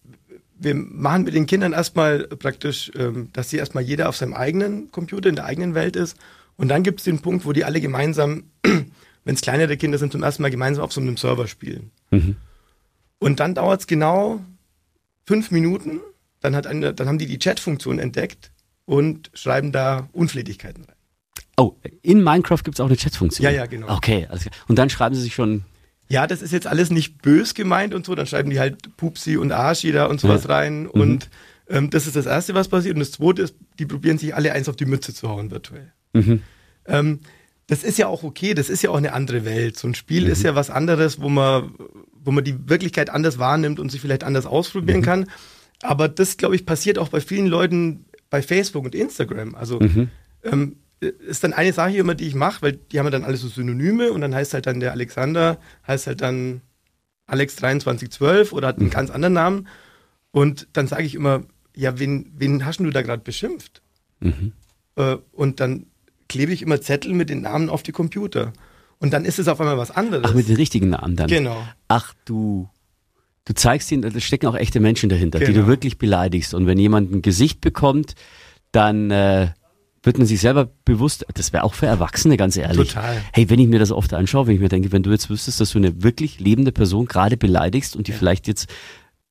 wir 0.57 0.75
machen 0.75 1.25
mit 1.25 1.35
den 1.35 1.47
Kindern 1.47 1.73
erstmal 1.73 2.27
praktisch, 2.27 2.91
ähm, 2.97 3.29
dass 3.33 3.51
sie 3.51 3.57
erstmal 3.57 3.85
jeder 3.85 4.09
auf 4.09 4.17
seinem 4.17 4.35
eigenen 4.35 4.91
Computer 4.91 5.29
in 5.29 5.37
der 5.37 5.45
eigenen 5.45 5.75
Welt 5.75 5.97
ist. 5.97 6.17
Und 6.57 6.69
dann 6.69 6.83
gibt 6.83 7.01
es 7.01 7.05
den 7.05 7.21
Punkt, 7.21 7.45
wo 7.45 7.53
die 7.53 7.65
alle 7.65 7.81
gemeinsam, 7.81 8.45
wenn 8.63 9.35
es 9.35 9.41
kleinere 9.41 9.77
Kinder 9.77 9.99
sind, 9.99 10.13
zum 10.13 10.23
ersten 10.23 10.43
Mal 10.43 10.51
gemeinsam 10.51 10.85
auf 10.85 10.93
so 10.93 11.01
einem 11.01 11.17
Server 11.17 11.49
spielen. 11.49 11.91
Mhm. 12.11 12.37
Und 13.19 13.41
dann 13.41 13.55
dauert 13.55 13.81
es 13.81 13.87
genau 13.87 14.41
fünf 15.27 15.51
Minuten. 15.51 16.01
Dann, 16.41 16.55
hat 16.55 16.67
eine, 16.67 16.93
dann 16.93 17.09
haben 17.09 17.19
die 17.19 17.27
die 17.27 17.39
Chat-Funktion 17.39 17.99
entdeckt 17.99 18.51
und 18.85 19.31
schreiben 19.33 19.73
da 19.73 20.09
Unflätigkeiten 20.13 20.85
rein. 20.85 20.95
Oh, 21.57 21.77
in 22.03 22.23
Minecraft 22.23 22.63
gibt 22.65 22.77
es 22.77 22.81
auch 22.81 22.87
eine 22.87 22.97
Chatfunktion. 22.97 23.45
Ja, 23.45 23.51
ja, 23.51 23.67
genau. 23.67 23.95
Okay, 23.97 24.27
klar. 24.27 24.41
Und 24.69 24.79
dann 24.79 24.91
schreiben 24.91 25.15
sie 25.15 25.23
sich 25.23 25.35
schon. 25.35 25.65
Ja, 26.15 26.27
das 26.27 26.43
ist 26.43 26.53
jetzt 26.53 26.67
alles 26.67 26.91
nicht 26.91 27.23
bös 27.23 27.55
gemeint 27.55 27.93
und 27.95 28.07
so. 28.07 28.15
Dann 28.15 28.27
schreiben 28.27 28.51
die 28.51 28.61
halt 28.61 28.97
Pupsi 28.97 29.37
und 29.37 29.51
Arschi 29.53 29.91
da 29.93 30.07
und 30.07 30.21
sowas 30.21 30.45
Ja. 30.45 30.51
rein. 30.55 30.87
Und 30.87 31.29
ähm, 31.69 31.91
das 31.91 32.07
ist 32.07 32.15
das 32.15 32.27
Erste, 32.27 32.55
was 32.55 32.69
passiert. 32.69 32.95
Und 32.95 33.01
das 33.01 33.11
Zweite 33.13 33.43
ist, 33.43 33.55
die 33.79 33.87
probieren 33.87 34.19
sich 34.19 34.35
alle 34.35 34.53
eins 34.53 34.69
auf 34.69 34.77
die 34.77 34.85
Mütze 34.87 35.13
zu 35.13 35.29
hauen 35.29 35.51
virtuell. 35.51 35.93
Mhm. 36.13 36.43
Ähm, 36.87 37.21
das 37.67 37.83
ist 37.83 37.99
ja 37.99 38.07
auch 38.07 38.23
okay, 38.23 38.53
das 38.55 38.69
ist 38.69 38.83
ja 38.83 38.91
auch 38.91 38.97
eine 38.97 39.13
andere 39.15 39.45
Welt. 39.45 39.79
So 39.79 39.89
ein 39.89 39.91
Mhm. 39.91 39.95
Spiel 39.95 40.29
ist 40.29 40.43
ja 40.43 40.55
was 40.55 40.71
anderes, 40.71 41.21
wo 41.21 41.29
man, 41.29 41.73
wo 42.13 42.31
man 42.31 42.45
die 42.45 42.69
Wirklichkeit 42.69 43.11
anders 43.11 43.39
wahrnimmt 43.39 43.81
und 43.81 43.91
sich 43.91 44.01
vielleicht 44.01 44.23
anders 44.25 44.47
ausprobieren 44.47 45.01
Mhm. 45.01 45.05
kann. 45.05 45.31
Aber 45.83 46.09
das, 46.09 46.37
glaube 46.37 46.55
ich, 46.57 46.65
passiert 46.67 46.99
auch 46.99 47.09
bei 47.09 47.21
vielen 47.21 47.47
Leuten 47.47 48.05
bei 48.31 48.41
Facebook 48.43 48.85
und 48.85 48.95
Instagram. 48.95 49.55
Also 49.55 49.81
Mhm. 49.81 50.09
ähm, 50.45 50.77
ist 51.01 51.45
dann 51.45 51.53
eine 51.53 51.73
Sache 51.73 51.97
immer, 51.97 52.15
die 52.15 52.27
ich 52.27 52.35
mache, 52.35 52.63
weil 52.63 52.73
die 52.73 52.99
haben 52.99 53.07
ja 53.07 53.11
dann 53.11 53.25
alle 53.25 53.37
so 53.37 53.49
Synonyme 53.49 54.13
und 54.13 54.21
dann 54.21 54.35
heißt 54.35 54.55
halt 54.55 54.67
dann 54.67 54.81
der 54.81 54.93
Alexander, 54.93 55.59
heißt 55.87 56.07
halt 56.07 56.21
dann 56.23 56.61
Alex2312 57.29 58.53
oder 58.53 58.69
hat 58.69 58.79
einen 58.79 58.91
ganz 58.91 59.11
anderen 59.11 59.35
Namen. 59.35 59.69
Und 60.31 60.69
dann 60.73 60.87
sage 60.87 61.05
ich 61.05 61.15
immer, 61.15 61.43
ja, 61.77 61.99
wen, 61.99 62.33
wen 62.37 62.65
hast 62.65 62.81
du 62.81 62.91
da 62.91 63.03
gerade 63.03 63.23
beschimpft? 63.23 63.83
Mhm. 64.21 64.53
Äh, 64.97 65.17
und 65.33 65.61
dann 65.61 65.87
klebe 66.29 66.53
ich 66.53 66.63
immer 66.63 66.81
Zettel 66.81 67.13
mit 67.13 67.31
den 67.31 67.43
Namen 67.43 67.69
auf 67.69 67.83
die 67.83 67.93
Computer. 67.93 68.53
Und 68.99 69.13
dann 69.13 69.25
ist 69.25 69.39
es 69.39 69.49
auf 69.49 69.61
einmal 69.61 69.77
was 69.79 69.91
anderes. 69.91 70.25
Ach, 70.29 70.35
mit 70.35 70.49
den 70.49 70.57
richtigen 70.57 70.89
Namen 70.91 71.17
dann. 71.17 71.29
genau. 71.29 71.67
Ach, 71.89 72.15
du. 72.25 72.69
Du 73.47 73.53
zeigst 73.53 73.93
ihnen, 73.93 74.01
da 74.11 74.21
stecken 74.21 74.47
auch 74.47 74.55
echte 74.55 74.81
Menschen 74.81 75.11
dahinter, 75.11 75.39
die 75.39 75.45
Genau. 75.47 75.63
du 75.63 75.67
wirklich 75.67 75.99
beleidigst. 75.99 76.55
Und 76.55 76.67
wenn 76.67 76.79
jemand 76.79 77.13
ein 77.13 77.21
Gesicht 77.21 77.61
bekommt, 77.61 78.15
dann 78.73 79.11
äh, 79.11 79.49
wird 80.05 80.19
man 80.19 80.27
sich 80.27 80.41
selber 80.41 80.69
bewusst, 80.85 81.27
das 81.35 81.53
wäre 81.53 81.65
auch 81.65 81.75
für 81.75 81.87
Erwachsene, 81.87 82.37
ganz 82.37 82.57
ehrlich. 82.57 82.89
Total. 82.89 83.21
Hey, 83.33 83.51
wenn 83.51 83.59
ich 83.59 83.69
mir 83.69 83.79
das 83.79 83.91
oft 83.91 84.13
anschaue, 84.15 84.47
wenn 84.47 84.55
ich 84.55 84.61
mir 84.61 84.69
denke, 84.69 84.93
wenn 84.93 85.03
du 85.03 85.11
jetzt 85.11 85.31
wüsstest, 85.31 85.61
dass 85.61 85.71
du 85.71 85.79
eine 85.79 86.03
wirklich 86.03 86.41
lebende 86.41 86.73
Person 86.73 87.07
gerade 87.07 87.37
beleidigst 87.37 87.97
und 87.97 88.07
die 88.07 88.13
vielleicht 88.13 88.47
jetzt 88.47 88.69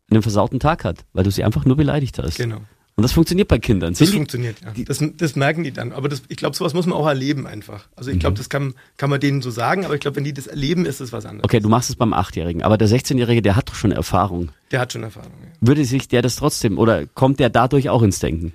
einen 0.09 0.21
versauten 0.21 0.59
Tag 0.59 0.83
hat, 0.83 1.05
weil 1.13 1.23
du 1.23 1.31
sie 1.31 1.43
einfach 1.43 1.65
nur 1.65 1.75
beleidigt 1.75 2.19
hast. 2.19 2.37
Genau. 2.37 2.61
Und 2.95 3.01
das 3.01 3.11
funktioniert 3.11 3.47
bei 3.47 3.57
Kindern. 3.57 3.93
Das 3.93 3.99
Sind 3.99 4.11
die, 4.11 4.17
funktioniert, 4.17 4.57
ja. 4.61 4.71
Das, 4.85 5.03
das 5.17 5.35
merken 5.35 5.63
die 5.63 5.71
dann. 5.71 5.91
Aber 5.93 6.09
das, 6.09 6.21
ich 6.27 6.37
glaube, 6.37 6.55
sowas 6.55 6.75
muss 6.75 6.85
man 6.85 6.95
auch 6.95 7.07
erleben 7.07 7.47
einfach. 7.47 7.87
Also 7.95 8.11
ich 8.11 8.19
glaube, 8.19 8.37
das 8.37 8.49
kann, 8.49 8.75
kann 8.97 9.09
man 9.09 9.19
denen 9.19 9.41
so 9.41 9.49
sagen, 9.49 9.83
aber 9.83 9.95
ich 9.95 10.01
glaube, 10.01 10.17
wenn 10.17 10.23
die 10.23 10.33
das 10.33 10.45
erleben, 10.45 10.85
ist 10.85 11.01
das 11.01 11.11
was 11.11 11.25
anderes. 11.25 11.43
okay, 11.45 11.59
du 11.59 11.69
machst 11.69 11.89
es 11.89 11.95
beim 11.95 12.13
Achtjährigen, 12.13 12.61
aber 12.61 12.77
der 12.77 12.87
16-Jährige, 12.87 13.41
der 13.41 13.55
hat 13.55 13.69
doch 13.69 13.75
schon 13.75 13.91
Erfahrung. 13.91 14.51
Der 14.69 14.79
hat 14.79 14.93
schon 14.93 15.01
Erfahrung. 15.01 15.31
Ja. 15.41 15.67
Würde 15.67 15.85
sich 15.85 16.07
der 16.07 16.21
das 16.21 16.35
trotzdem 16.35 16.77
oder 16.77 17.07
kommt 17.07 17.39
der 17.39 17.49
dadurch 17.49 17.89
auch 17.89 18.03
ins 18.03 18.19
Denken? 18.19 18.53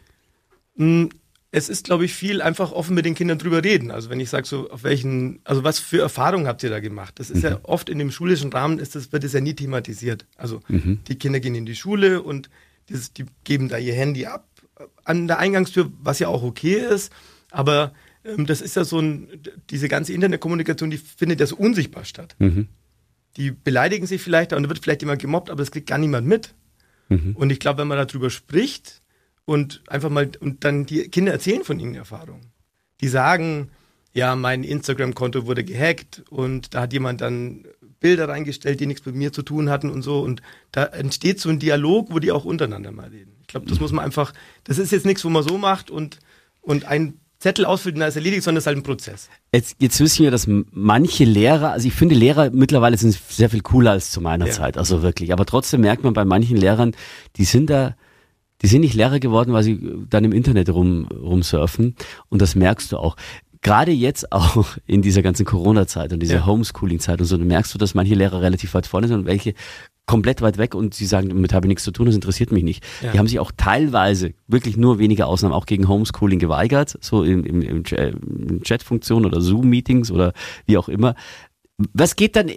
Es 1.51 1.71
ist, 1.71 1.85
glaube 1.85 2.05
ich, 2.05 2.13
viel 2.13 2.43
einfach 2.43 2.73
offen 2.73 2.95
mit 2.95 3.07
den 3.07 3.15
Kindern 3.15 3.39
drüber 3.39 3.65
reden. 3.65 3.91
Also 3.91 4.11
wenn 4.11 4.21
ich 4.21 4.29
sage, 4.29 4.47
so 4.47 4.69
auf 4.71 4.83
welchen, 4.83 5.41
also 5.45 5.65
was 5.65 5.79
für 5.79 6.01
Erfahrungen 6.03 6.47
habt 6.47 6.63
ihr 6.63 6.69
da 6.69 6.81
gemacht? 6.81 7.19
Das 7.19 7.31
ist 7.31 7.43
ja 7.43 7.59
oft 7.63 7.89
in 7.89 7.99
dem 7.99 8.11
schulischen 8.11 8.53
Rahmen 8.53 8.79
ist 8.79 8.95
das, 8.95 9.13
wird 9.13 9.25
das 9.25 9.33
ja 9.33 9.41
nie 9.41 9.55
thematisiert. 9.55 10.27
Also 10.37 10.61
die 11.09 11.17
Kinder 11.17 11.41
gehen 11.41 11.55
in 11.55 11.65
die 11.65 11.75
Schule 11.75 12.23
und 12.23 12.51
das, 12.91 13.15
die 13.15 13.25
geben 13.45 13.69
da 13.69 13.79
ihr 13.79 13.95
Handy 13.95 14.27
ab 14.27 14.47
äh, 14.79 14.85
an 15.05 15.27
der 15.27 15.39
Eingangstür, 15.39 15.91
was 16.03 16.19
ja 16.19 16.29
auch 16.29 16.43
okay 16.43 16.75
ist. 16.75 17.13
Aber 17.51 17.93
ähm, 18.25 18.45
das 18.45 18.61
ist 18.61 18.77
ja 18.77 18.85
so 18.85 18.99
ein, 19.01 19.29
diese 19.71 19.89
ganze 19.89 20.13
Internetkommunikation, 20.13 20.91
die 20.91 20.99
findet 20.99 21.41
ja 21.41 21.47
so 21.47 21.57
unsichtbar 21.57 22.05
statt. 22.05 22.37
Die 23.37 23.53
beleidigen 23.53 24.07
sich 24.07 24.21
vielleicht 24.21 24.53
und 24.53 24.63
da 24.63 24.69
wird 24.69 24.81
vielleicht 24.81 25.03
jemand 25.03 25.23
gemobbt, 25.23 25.49
aber 25.49 25.63
das 25.63 25.71
kriegt 25.71 25.87
gar 25.89 25.99
niemand 25.99 26.27
mit. 26.27 26.55
Und 27.35 27.51
ich 27.51 27.59
glaube, 27.59 27.79
wenn 27.79 27.89
man 27.89 28.07
darüber 28.07 28.29
spricht 28.29 29.01
und 29.49 29.81
einfach 29.89 30.11
mal, 30.11 30.31
und 30.41 30.63
dann 30.65 30.85
die 30.85 31.09
Kinder 31.09 31.33
erzählen 31.33 31.65
von 31.65 31.81
ihren 31.81 31.95
Erfahrungen. 31.95 32.53
Die 33.01 33.09
sagen, 33.09 33.71
ja, 34.13 34.37
mein 34.37 34.63
Instagram-Konto 34.63 35.47
wurde 35.47 35.65
gehackt 35.65 36.23
und 36.29 36.75
da 36.75 36.83
hat 36.83 36.93
jemand 36.93 37.23
dann 37.23 37.65
Bilder 37.99 38.29
reingestellt, 38.29 38.79
die 38.79 38.85
nichts 38.85 39.07
mit 39.07 39.15
mir 39.15 39.33
zu 39.33 39.43
tun 39.43 39.71
hatten 39.71 39.89
und 39.89 40.03
so. 40.03 40.21
Und 40.21 40.43
da 40.71 40.85
entsteht 40.85 41.41
so 41.41 41.49
ein 41.49 41.59
Dialog, 41.59 42.09
wo 42.11 42.19
die 42.19 42.31
auch 42.31 42.45
untereinander 42.45 42.93
mal 42.93 43.09
reden. 43.09 43.33
Ich 43.41 43.47
glaube, 43.47 43.65
das 43.67 43.81
muss 43.81 43.91
man 43.91 44.05
einfach, 44.05 44.35
das 44.65 44.77
ist 44.77 44.93
jetzt 44.93 45.07
nichts, 45.07 45.25
wo 45.25 45.31
man 45.31 45.43
so 45.43 45.57
macht 45.57 45.91
und, 45.91 46.19
und 46.61 46.85
ein 46.85 47.15
Zettel 47.39 47.65
ausfüllt 47.65 47.95
und 47.95 48.01
dann 48.01 48.11
ist 48.11 48.17
erledigt, 48.17 48.43
sondern 48.43 48.57
das 48.57 48.65
ist 48.65 48.67
halt 48.67 48.77
ein 48.77 48.83
Prozess. 48.83 49.31
Jetzt, 49.55 49.77
jetzt 49.79 49.99
wissen 49.99 50.25
wir, 50.25 50.31
dass 50.31 50.47
manche 50.47 51.25
Lehrer, 51.25 51.73
also 51.73 51.89
ich 51.89 51.95
finde 51.95 52.17
Lehrer 52.17 52.51
mittlerweile 52.51 52.99
sind 52.99 53.19
sehr 53.31 53.49
viel 53.49 53.63
cooler 53.63 53.93
als 53.93 54.11
zu 54.11 54.21
meiner 54.21 54.49
Ja. 54.49 54.53
Zeit, 54.53 54.77
also 54.77 55.03
wirklich. 55.03 55.33
Aber 55.33 55.47
trotzdem 55.47 55.81
merkt 55.81 56.05
man 56.05 56.13
bei 56.13 56.27
manchen 56.27 56.59
Lehrern, 56.59 56.95
die 57.37 57.45
sind 57.45 57.71
da, 57.71 57.97
die 58.63 58.67
sind 58.67 58.81
nicht 58.81 58.95
Lehrer 58.95 59.21
geworden, 59.21 59.53
weil 59.53 59.63
sie 59.63 59.79
dann 60.11 60.25
im 60.25 60.33
Internet 60.33 60.71
rum, 60.71 61.07
rumsurfen. 61.07 61.95
Und 62.29 62.43
das 62.43 62.55
merkst 62.55 62.93
du 62.93 62.99
auch. 62.99 63.17
Gerade 63.63 63.91
jetzt 63.93 64.33
auch 64.33 64.67
in 64.87 65.03
dieser 65.03 65.23
ganzen 65.23 65.45
Corona-Zeit 65.45 66.13
und 66.13 66.21
dieser 66.21 66.37
Ja. 66.37 66.47
Homeschooling-Zeit 66.47 67.21
und 67.21 67.27
so, 67.27 67.39
merkst 67.39 67.75
du, 67.75 67.79
dass 67.79 67.95
manche 67.95 68.15
Lehrer 68.15 68.41
relativ 68.41 68.75
weit 68.75 68.87
vorne 68.87 69.09
sind 69.09 69.21
und 69.21 69.27
welche 69.27 69.55
komplett 70.07 70.41
weit 70.41 70.57
weg 70.57 70.75
und 70.75 70.95
sie 70.95 71.05
sagen, 71.05 71.29
damit 71.29 71.53
habe 71.53 71.67
ich 71.67 71.69
nichts 71.69 71.85
zu 71.85 71.91
tun, 71.91 72.07
das 72.07 72.15
interessiert 72.15 72.51
mich 72.51 72.65
nicht. 72.65 72.83
Ja. 73.03 73.13
Die 73.13 73.19
haben 73.19 73.29
sich 73.29 73.39
auch 73.41 73.53
teilweise, 73.57 74.33
wirklich 74.47 74.79
nur 74.79 74.99
wenige 74.99 75.27
Ausnahmen, 75.27 75.55
auch 75.55 75.67
gegen 75.67 75.87
Homeschooling 75.87 76.39
geweigert, 76.39 76.97
so 77.03 77.23
im, 77.23 77.45
im, 77.45 77.61
im, 77.61 77.85
äh, 77.93 78.09
in 78.09 78.63
Chat-Funktionen 78.63 79.27
oder 79.27 79.43
Zoom-Meetings 79.43 80.11
oder 80.11 80.33
wie 80.65 80.79
auch 80.79 80.89
immer. 80.89 81.15
Was 81.93 82.17
geht 82.17 82.37
dann 82.37 82.51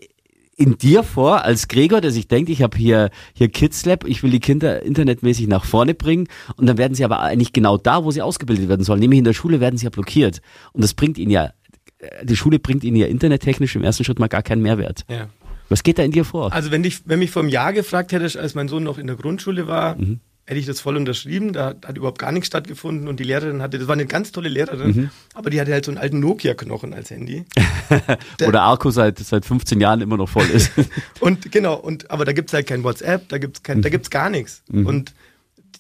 in 0.56 0.78
dir 0.78 1.04
vor 1.04 1.44
als 1.44 1.68
Gregor, 1.68 2.02
der 2.02 2.12
sich 2.12 2.28
denkt, 2.28 2.50
ich 2.50 2.62
habe 2.62 2.78
hier 2.78 3.10
hier 3.34 3.50
Kids 3.50 3.86
Lab, 3.86 4.06
ich 4.06 4.22
will 4.22 4.32
die 4.32 4.40
Kinder 4.40 4.84
internetmäßig 4.84 5.48
nach 5.48 5.66
vorne 5.66 5.94
bringen 5.94 6.28
und 6.56 6.68
dann 6.68 6.78
werden 6.78 6.94
sie 6.94 7.06
aber 7.06 7.20
eigentlich 7.20 7.54
genau 7.54 7.78
da, 7.78 8.04
wo 8.04 8.12
sie 8.12 8.22
ausgebildet 8.22 8.70
werden 8.70 8.84
sollen, 8.84 9.00
nämlich 9.00 9.20
in 9.20 9.26
der 9.26 9.34
Schule 9.34 9.60
werden 9.60 9.78
sie 9.78 9.86
ja 9.86 9.90
blockiert 9.90 10.42
und 10.74 10.84
das 10.84 10.94
bringt 10.94 11.18
ihnen 11.18 11.32
ja 11.32 11.52
äh, 12.00 12.26
die 12.26 12.36
Schule 12.36 12.60
bringt 12.60 12.84
ihnen 12.84 12.98
ja 12.98 13.08
internettechnisch 13.08 13.76
im 13.76 13.84
ersten 13.84 14.04
Schritt 14.04 14.20
mal 14.20 14.28
gar 14.28 14.44
keinen 14.44 14.62
Mehrwert. 14.62 15.06
Ja. 15.10 15.30
Was 15.70 15.84
geht 15.84 15.98
da 15.98 16.04
in 16.04 16.12
dir 16.12 16.26
vor? 16.26 16.52
Also 16.52 16.70
wenn, 16.70 16.84
dich, 16.84 17.04
wenn 17.06 17.20
mich 17.20 17.32
vor 17.32 17.42
einem 17.42 17.50
Jahr 17.50 17.72
gefragt 17.72 18.12
hättest, 18.12 18.36
als 18.36 18.56
mein 18.56 18.68
Sohn 18.68 18.84
noch 18.84 18.98
in 18.98 19.08
der 19.08 19.16
Grundschule 19.16 19.68
war, 19.68 19.96
hätte 20.46 20.60
ich 20.60 20.66
das 20.66 20.82
voll 20.82 20.98
unterschrieben. 20.98 21.54
Da 21.54 21.76
hat 21.86 21.98
überhaupt 21.98 22.20
gar 22.20 22.32
nichts 22.32 22.48
stattgefunden 22.48 23.08
und 23.08 23.20
die 23.20 23.24
Lehrerin 23.24 23.62
hatte, 23.62 23.78
das 23.80 23.88
war 23.88 23.94
eine 23.94 24.06
ganz 24.06 24.32
tolle 24.32 24.50
Lehrerin, 24.50 25.10
aber 25.34 25.50
die 25.50 25.62
hatte 25.62 25.72
halt 25.72 25.86
so 25.86 25.92
einen 25.92 25.98
alten 25.98 26.20
Nokia-Knochen 26.20 26.94
als 26.94 27.10
Handy. 27.12 27.46
Oder 28.48 28.62
Arco 28.64 28.90
seit 28.92 29.20
seit 29.20 29.46
15 29.46 29.80
Jahren 29.80 30.02
immer 30.02 30.18
noch 30.18 30.30
voll 30.30 30.48
ist. 30.50 30.72
Und 31.20 31.52
genau, 31.52 31.76
und 31.76 32.10
aber 32.12 32.26
da 32.26 32.34
gibt's 32.34 32.54
halt 32.54 32.68
kein 32.68 32.84
WhatsApp, 32.84 33.30
da 33.30 33.38
gibt's 33.38 33.62
kein, 33.64 33.82
da 33.82 33.90
gibt's 33.90 34.10
gar 34.10 34.30
nichts. 34.30 34.64
Und 34.88 35.14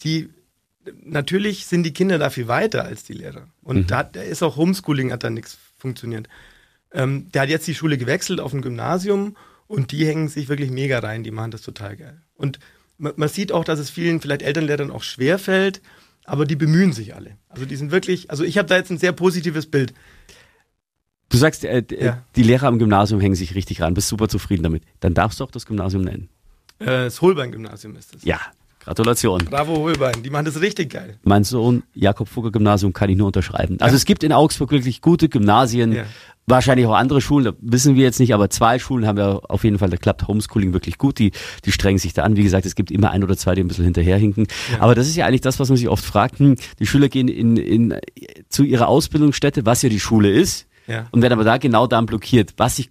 die 0.03 0.30
natürlich 1.03 1.65
sind 1.68 1.84
die 1.84 1.94
Kinder 1.94 2.18
da 2.18 2.30
viel 2.30 2.48
weiter 2.48 2.84
als 2.86 3.03
die 3.03 3.13
Lehrer. 3.13 3.48
Und 3.63 3.91
da, 3.91 3.98
hat- 3.98 4.15
da 4.15 4.22
ist 4.22 4.41
auch 4.44 4.56
Homeschooling, 4.58 5.12
hat 5.12 5.24
da 5.24 5.30
nichts 5.30 5.58
funktioniert. 5.77 6.27
Ähm, 6.94 7.32
der 7.34 7.44
hat 7.44 7.50
jetzt 7.50 7.68
die 7.68 7.75
Schule 7.75 7.98
gewechselt 7.98 8.39
auf 8.39 8.53
ein 8.53 8.62
Gymnasium 8.62 9.38
und 9.68 9.91
die 9.91 10.06
hängen 10.06 10.27
sich 10.27 10.50
wirklich 10.50 10.72
mega 10.72 11.00
rein, 11.00 11.24
die 11.24 11.32
machen 11.32 11.51
das 11.51 11.62
total 11.62 11.96
geil. 11.98 12.22
Und 12.36 12.60
man, 13.01 13.29
sieht 13.29 13.51
auch, 13.51 13.63
dass 13.65 13.79
es 13.79 13.89
vielen 13.89 14.22
vielleicht 14.22 14.41
Elternlehrern 14.43 14.91
auch 14.91 15.03
schwer 15.03 15.39
fällt, 15.39 15.81
aber 16.24 16.46
die 16.46 16.55
bemühen 16.55 16.93
sich 16.93 17.15
alle. 17.15 17.38
Also 17.50 17.65
die 17.65 17.75
sind 17.75 17.91
wirklich, 17.91 18.29
also 18.29 18.43
ich 18.43 18.58
habe 18.58 18.67
da 18.70 18.77
jetzt 18.77 18.91
ein 18.91 18.98
sehr 18.98 19.12
positives 19.12 19.65
Bild. 19.70 19.93
Du 21.29 21.38
sagst, 21.38 21.63
äh, 21.65 21.79
äh, 21.79 22.05
Ja. 22.05 22.24
die 22.36 22.43
Lehrer 22.43 22.67
am 22.67 22.77
Gymnasium 22.77 23.20
hängen 23.22 23.36
sich 23.36 23.55
richtig 23.55 23.81
ran, 23.81 23.93
bist 23.93 24.08
super 24.10 24.27
zufrieden 24.27 24.63
damit. 24.63 24.84
Dann 25.00 25.13
darfst 25.13 25.39
du 25.39 25.43
auch 25.46 25.51
das 25.51 25.65
Gymnasium 25.65 26.03
nennen. 26.03 26.29
Äh, 26.79 26.86
das 26.86 27.22
Holbein-Gymnasium 27.22 27.96
ist 27.96 28.13
das. 28.13 28.24
Ja, 28.24 28.39
Gratulation. 28.83 29.45
Bravo 29.50 29.77
Holbein, 29.77 30.23
die 30.23 30.29
machen 30.29 30.45
das 30.45 30.59
richtig 30.61 30.91
geil. 30.91 31.17
Mein 31.23 31.43
Sohn, 31.43 31.83
Jakob 31.93 32.27
Fugger 32.27 32.51
Gymnasium, 32.51 32.93
kann 32.93 33.09
ich 33.09 33.17
nur 33.17 33.27
unterschreiben. 33.27 33.77
Also 33.79 33.95
es 33.95 34.05
gibt 34.05 34.23
in 34.23 34.33
Augsburg 34.33 34.71
wirklich 34.71 35.01
gute 35.01 35.29
Gymnasien, 35.29 35.91
Ja. 35.93 36.03
wahrscheinlich 36.47 36.88
auch 36.88 36.93
andere 36.95 37.21
Schulen, 37.21 37.45
da 37.45 37.53
wissen 37.61 37.95
wir 37.95 38.03
jetzt 38.03 38.19
nicht, 38.19 38.33
aber 38.33 38.50
zwei 38.50 38.79
Schulen 38.79 39.05
haben 39.05 39.17
wir 39.17 39.41
auf 39.50 39.63
jeden 39.63 39.77
Fall, 39.77 39.89
da 39.89 39.97
klappt 39.97 40.27
Homeschooling 40.27 40.73
wirklich 40.73 40.97
gut, 40.97 41.19
die, 41.19 41.31
die 41.63 41.71
strengen 41.71 42.00
sich 42.00 42.13
da 42.13 42.23
an. 42.23 42.35
Wie 42.35 42.43
gesagt, 42.43 42.65
es 42.65 42.75
gibt 42.75 42.89
immer 42.91 43.11
ein 43.11 43.23
oder 43.23 43.38
zwei, 43.38 43.53
die 43.55 43.61
ein 43.61 43.67
bisschen 43.67 43.85
hinterherhinken. 43.85 44.47
Aber 44.79 44.95
das 44.95 45.07
ist 45.07 45.15
ja 45.15 45.25
eigentlich 45.27 45.41
das, 45.41 45.59
was 45.59 45.69
man 45.69 45.77
sich 45.77 45.88
oft 45.88 46.03
fragt. 46.03 46.39
Hm, 46.39 46.55
die 46.79 46.85
Schüler 46.88 47.07
gehen 47.09 47.27
in, 47.27 47.57
in, 47.57 47.95
zu 48.50 48.63
ihrer 48.63 48.88
Ausbildungsstätte, 48.88 49.65
was 49.65 49.81
ja 49.83 49.89
die 49.89 50.00
Schule 50.00 50.29
ist, 50.31 50.67
Ja. 50.88 51.07
und 51.11 51.21
werden 51.21 51.33
aber 51.33 51.43
da 51.43 51.57
genau 51.57 51.85
dann 51.88 52.07
blockiert. 52.07 52.53
Was 52.57 52.79
ich, 52.79 52.89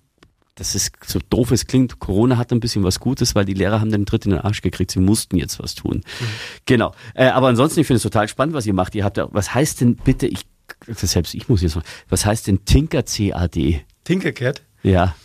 das 0.61 0.75
ist 0.75 0.93
so 1.07 1.19
doof 1.31 1.50
es 1.52 1.67
klingt, 1.67 1.99
Corona 2.00 2.37
hat 2.37 2.52
ein 2.52 2.61
bisschen 2.61 2.85
was 2.85 3.00
Gutes, 3.00 3.35
weil 3.35 3.47
die 3.47 3.55
Lehrer 3.55 3.81
haben 3.81 3.90
den 3.90 4.05
Tritt 4.05 4.26
in 4.26 4.33
den 4.33 4.40
Arsch 4.40 4.61
gekriegt, 4.61 4.90
sie 4.90 5.00
mussten 5.00 5.37
jetzt 5.38 5.59
was 5.59 5.75
tun. 5.75 6.02
Genau. 6.67 6.95
Äh, 7.14 7.29
aber 7.29 7.49
ansonsten, 7.49 7.81
ich 7.81 7.87
finde 7.87 7.97
es 7.97 8.02
total 8.02 8.29
spannend, 8.29 8.55
was 8.55 8.67
ihr 8.67 8.75
macht. 8.75 8.95
Ihr 8.95 9.05
habt 9.05 9.17
ja, 9.17 9.26
was 9.33 9.55
heißt 9.55 9.81
denn 9.81 9.97
bitte, 9.97 10.26
ich, 10.26 10.43
selbst 10.87 11.35
ich 11.35 11.49
muss 11.49 11.62
jetzt 11.62 11.76
mal, 11.76 11.83
was 12.11 12.26
heißt 12.26 12.47
denn 12.47 12.64
Tinker 12.67 13.02
CAD? 13.02 13.81
Tinkercad, 14.05 14.61
Ja. 14.83 15.17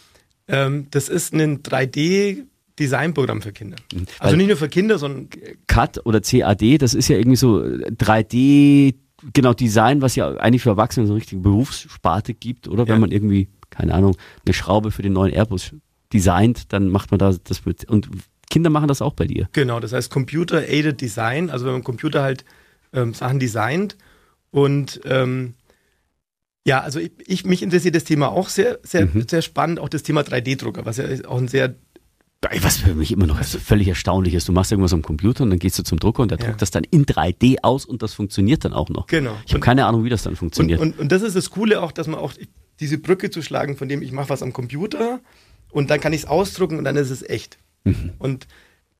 ähm, 0.47 0.87
das 0.91 1.09
ist 1.09 1.33
ein 1.33 1.61
3D-Designprogramm 1.63 3.41
für 3.41 3.51
Kinder. 3.51 3.77
Also 4.19 4.31
Weil- 4.31 4.37
nicht 4.37 4.47
nur 4.47 4.57
für 4.57 4.69
Kinder, 4.69 4.97
sondern 4.97 5.29
CAD 5.67 5.99
oder 6.05 6.21
CAD, 6.21 6.77
das 6.81 6.93
ist 6.93 7.07
ja 7.09 7.17
irgendwie 7.17 7.37
so 7.37 7.59
3D, 7.61 8.95
genau 9.33 9.53
Design, 9.53 10.01
was 10.01 10.15
ja 10.15 10.35
eigentlich 10.37 10.61
für 10.63 10.69
Erwachsene 10.69 11.05
so 11.07 11.13
eine 11.13 11.19
richtige 11.21 11.41
Berufssparte 11.41 12.33
gibt, 12.33 12.67
oder? 12.67 12.83
Wenn 12.87 12.95
Ja. 12.95 12.99
man 12.99 13.11
irgendwie, 13.11 13.49
keine 13.69 13.93
Ahnung, 13.93 14.15
eine 14.45 14.53
Schraube 14.53 14.91
für 14.91 15.01
den 15.01 15.13
neuen 15.13 15.33
Airbus 15.33 15.73
designt, 16.13 16.71
dann 16.73 16.89
macht 16.89 17.11
man 17.11 17.17
da 17.19 17.33
das 17.43 17.65
mit. 17.65 17.89
Und 17.89 18.09
Kinder 18.49 18.69
machen 18.69 18.87
das 18.87 19.01
auch 19.01 19.13
bei 19.13 19.25
dir. 19.25 19.49
genau, 19.53 19.79
das 19.79 19.91
heißt 19.93 20.11
Computer-Aided 20.11 21.01
Design, 21.01 21.49
also 21.49 21.65
wenn 21.65 21.73
man 21.73 21.83
Computer 21.83 22.21
halt 22.21 22.45
ähm, 22.93 23.13
Sachen 23.13 23.39
designt 23.39 23.97
und 24.51 25.01
ähm, 25.05 25.55
ja, 26.67 26.81
also 26.81 26.99
ich, 26.99 27.11
ich 27.25 27.45
mich 27.45 27.61
interessiert 27.61 27.95
das 27.95 28.05
Thema 28.05 28.29
auch 28.29 28.49
sehr, 28.49 28.79
sehr, 28.83 29.05
Mhm. 29.05 29.27
sehr 29.29 29.41
spannend, 29.41 29.79
auch 29.79 29.89
das 29.89 30.03
Thema 30.03 30.21
3D-Drucker, 30.21 30.85
was 30.85 30.97
ja 30.97 31.05
auch 31.27 31.37
ein 31.37 31.47
sehr 31.47 31.75
Was 32.61 32.77
für 32.77 32.95
mich 32.95 33.11
immer 33.11 33.27
noch 33.27 33.43
völlig 33.43 33.87
erstaunlich 33.87 34.33
ist. 34.33 34.47
Du 34.47 34.51
machst 34.51 34.71
irgendwas 34.71 34.93
am 34.93 35.01
Computer 35.01 35.43
und 35.43 35.49
dann 35.49 35.59
gehst 35.59 35.77
du 35.79 35.83
zum 35.83 35.99
Drucker 35.99 36.21
und 36.23 36.31
der 36.31 36.39
Ja. 36.39 36.45
druckt 36.47 36.61
das 36.61 36.71
dann 36.71 36.83
in 36.83 37.05
3D 37.05 37.57
aus 37.63 37.85
und 37.85 38.01
das 38.01 38.13
funktioniert 38.13 38.65
dann 38.65 38.73
auch 38.73 38.89
noch. 38.89 39.07
Genau. 39.07 39.31
Ich 39.45 39.51
habe 39.51 39.55
Und- 39.55 39.61
keine 39.61 39.85
Ahnung, 39.85 40.03
wie 40.03 40.09
das 40.09 40.23
dann 40.23 40.33
Und, 40.33 40.37
funktioniert. 40.37 40.79
und, 40.79 40.97
und 40.99 41.11
das 41.11 41.21
ist 41.21 41.35
das 41.35 41.49
Coole 41.49 41.81
auch, 41.81 41.91
dass 41.91 42.07
man 42.07 42.19
auch 42.19 42.33
diese 42.79 42.97
Brücke 42.97 43.29
zu 43.29 43.41
schlagen, 43.41 43.77
von 43.77 43.87
dem 43.89 44.01
ich 44.01 44.11
mache 44.11 44.29
was 44.29 44.43
am 44.43 44.51
Computer 44.53 45.19
und 45.71 45.89
dann 45.89 45.99
kann 45.99 46.13
ich 46.13 46.21
es 46.21 46.25
ausdrucken 46.27 46.77
und 46.77 46.83
dann 46.83 46.95
ist 46.97 47.09
es 47.09 47.21
echt. 47.23 47.57
Mhm. 47.83 48.11
Und 48.19 48.47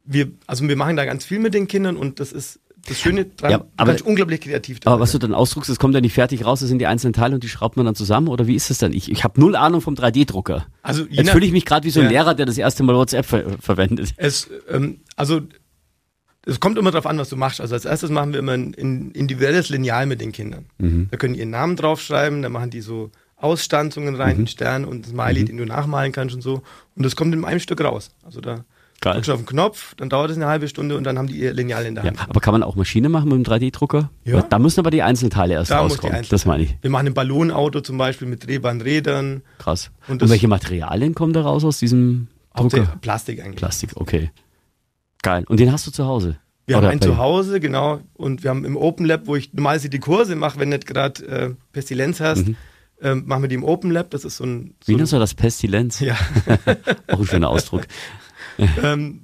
wir, 0.05 0.31
also 0.47 0.67
wir 0.67 0.75
machen 0.75 0.95
da 0.95 1.05
ganz 1.05 1.25
viel 1.25 1.39
mit 1.39 1.53
den 1.53 1.67
Kindern 1.67 1.97
und 1.97 2.19
das 2.19 2.31
ist 2.31 2.59
das 2.87 2.99
Schöne 2.99 3.25
dran, 3.25 3.51
Ja, 3.51 3.65
aber- 3.77 3.95
unglaublich 4.05 4.41
kreativ 4.41 4.77
aber 4.85 4.91
dabei 4.95 5.01
was 5.01 5.11
du 5.11 5.17
dann 5.17 5.33
ausdruckst, 5.33 5.69
das 5.69 5.79
kommt 5.79 5.93
ja 5.95 6.01
nicht 6.01 6.13
fertig 6.13 6.45
raus, 6.45 6.59
das 6.59 6.69
sind 6.69 6.79
die 6.79 6.87
einzelnen 6.87 7.13
Teile 7.13 7.35
und 7.35 7.43
die 7.43 7.49
schraubt 7.49 7.77
man 7.77 7.85
dann 7.85 7.95
zusammen 7.95 8.27
oder 8.27 8.47
wie 8.47 8.55
ist 8.55 8.69
das 8.69 8.77
dann? 8.77 8.93
Ich, 8.93 9.11
ich 9.11 9.23
habe 9.23 9.39
null 9.39 9.55
Ahnung 9.55 9.81
vom 9.81 9.95
3D-Drucker. 9.95 10.65
Also 10.83 11.03
je 11.03 11.17
Jetzt 11.17 11.31
fühle 11.31 11.45
ich 11.45 11.51
mich 11.51 11.65
gerade 11.65 11.85
wie 11.85 11.89
so 11.91 11.99
ein 11.99 12.05
Ja. 12.05 12.11
Lehrer, 12.11 12.33
der 12.35 12.45
das 12.45 12.57
erste 12.57 12.83
Mal 12.83 12.95
WhatsApp 12.95 13.25
ver 13.25 13.43
verwendet. 13.59 14.13
Es, 14.17 14.49
ähm, 14.69 14.99
also, 15.15 15.41
es 16.45 16.59
kommt 16.59 16.77
immer 16.77 16.91
darauf 16.91 17.07
an, 17.07 17.17
was 17.17 17.29
du 17.29 17.35
machst. 17.35 17.59
Also 17.59 17.73
als 17.73 17.85
erstes 17.85 18.11
machen 18.11 18.31
wir 18.33 18.39
immer 18.39 18.51
ein, 18.51 18.75
ein 18.79 19.11
individuelles 19.11 19.69
Lineal 19.69 20.05
mit 20.05 20.21
den 20.21 20.31
Kindern. 20.31 20.65
Mhm. 20.77 21.07
Da 21.09 21.17
können 21.17 21.33
die 21.33 21.39
ihren 21.39 21.49
Namen 21.49 21.75
draufschreiben, 21.75 22.41
da 22.43 22.49
machen 22.49 22.69
die 22.69 22.81
so 22.81 23.09
Ausstanzungen 23.37 24.15
rein, 24.15 24.33
Mhm. 24.33 24.37
einen 24.41 24.47
Stern 24.47 24.85
und 24.85 25.05
ein 25.07 25.09
Smiley, 25.09 25.45
den 25.45 25.57
du 25.57 25.65
nachmalen 25.65 26.11
kannst 26.11 26.35
und 26.35 26.41
so. 26.41 26.61
Und 26.95 27.03
das 27.03 27.15
kommt 27.15 27.33
in 27.33 27.43
einem 27.43 27.59
Stück 27.59 27.81
raus. 27.81 28.11
Also 28.23 28.41
da 28.41 28.63
Geil. 29.05 29.13
drückst 29.13 29.29
auf 29.29 29.37
den 29.39 29.45
Knopf, 29.45 29.95
dann 29.95 30.09
dauert 30.09 30.31
es 30.31 30.35
eine 30.35 30.47
halbe 30.47 30.67
Stunde 30.67 30.97
und 30.97 31.03
dann 31.05 31.17
haben 31.17 31.27
die 31.27 31.39
ihr 31.39 31.53
Lineal 31.53 31.85
in 31.85 31.95
der 31.95 32.03
Ja, 32.03 32.09
Hand. 32.11 32.29
aber 32.29 32.39
kann 32.41 32.51
man 32.53 32.61
auch 32.63 32.75
Maschine 32.75 33.07
machen 33.07 33.29
mit 33.29 33.37
dem 33.37 33.43
3D-Drucker? 33.51 34.09
Ja. 34.25 34.41
Da 34.41 34.59
müssen 34.59 34.79
aber 34.81 34.91
die 34.91 35.01
Einzelteile 35.03 35.53
erst 35.53 35.71
Da 35.71 35.79
rauskommen. 35.79 36.23
Das 36.29 36.45
meine 36.45 36.63
ich. 36.63 36.75
Wir 36.81 36.89
machen 36.89 37.07
ein 37.07 37.13
Ballonauto 37.13 37.81
zum 37.81 37.97
Beispiel 37.97 38.27
mit 38.27 38.45
drehbaren 38.45 38.81
Rädern. 38.81 39.41
Krass. 39.59 39.91
Und, 40.07 40.21
Und 40.21 40.29
welche 40.29 40.47
Materialien 40.47 41.15
kommen 41.15 41.31
da 41.33 41.41
raus 41.43 41.63
aus 41.63 41.79
diesem 41.79 42.27
Drucker? 42.55 42.97
Plastik 43.01 43.39
eigentlich. 43.41 43.55
Plastik, 43.55 43.91
okay. 43.95 44.31
Geil. 45.21 45.45
Und 45.47 45.59
den 45.59 45.71
hast 45.71 45.87
du 45.87 45.91
zu 45.91 46.05
Hause? 46.05 46.37
Wir 46.67 46.77
haben 46.77 46.83
Oder 46.85 46.91
ein 46.93 46.99
bei- 46.99 47.05
Zuhause, 47.05 47.59
genau. 47.59 47.99
Und 48.15 48.43
wir 48.43 48.49
haben 48.49 48.65
im 48.65 48.75
Open 48.75 49.05
Lab, 49.05 49.27
wo 49.27 49.35
ich 49.35 49.53
normalerweise 49.53 49.89
die 49.89 49.99
Kurse 49.99 50.35
mache, 50.35 50.59
wenn 50.59 50.69
nicht 50.69 50.87
gerade 50.87 51.23
äh, 51.27 51.53
Pestilenz 51.71 52.19
hast, 52.19 52.45
ähm, 53.01 53.23
machen 53.27 53.43
wir 53.43 53.49
die 53.49 53.55
im 53.55 53.63
Open 53.63 53.91
Lab. 53.91 54.09
Das 54.09 54.25
ist 54.25 54.37
so 54.37 54.45
ein. 54.45 54.73
So 54.83 54.91
Wie 54.91 54.95
nennst 54.95 55.13
du 55.13 55.19
das? 55.19 55.35
Pestilenz? 55.35 55.99
ja. 55.99 56.15
Auch 57.07 57.19
ein 57.19 57.25
schöner 57.27 57.49
Ausdruck. 57.49 57.85
ähm, 58.83 59.21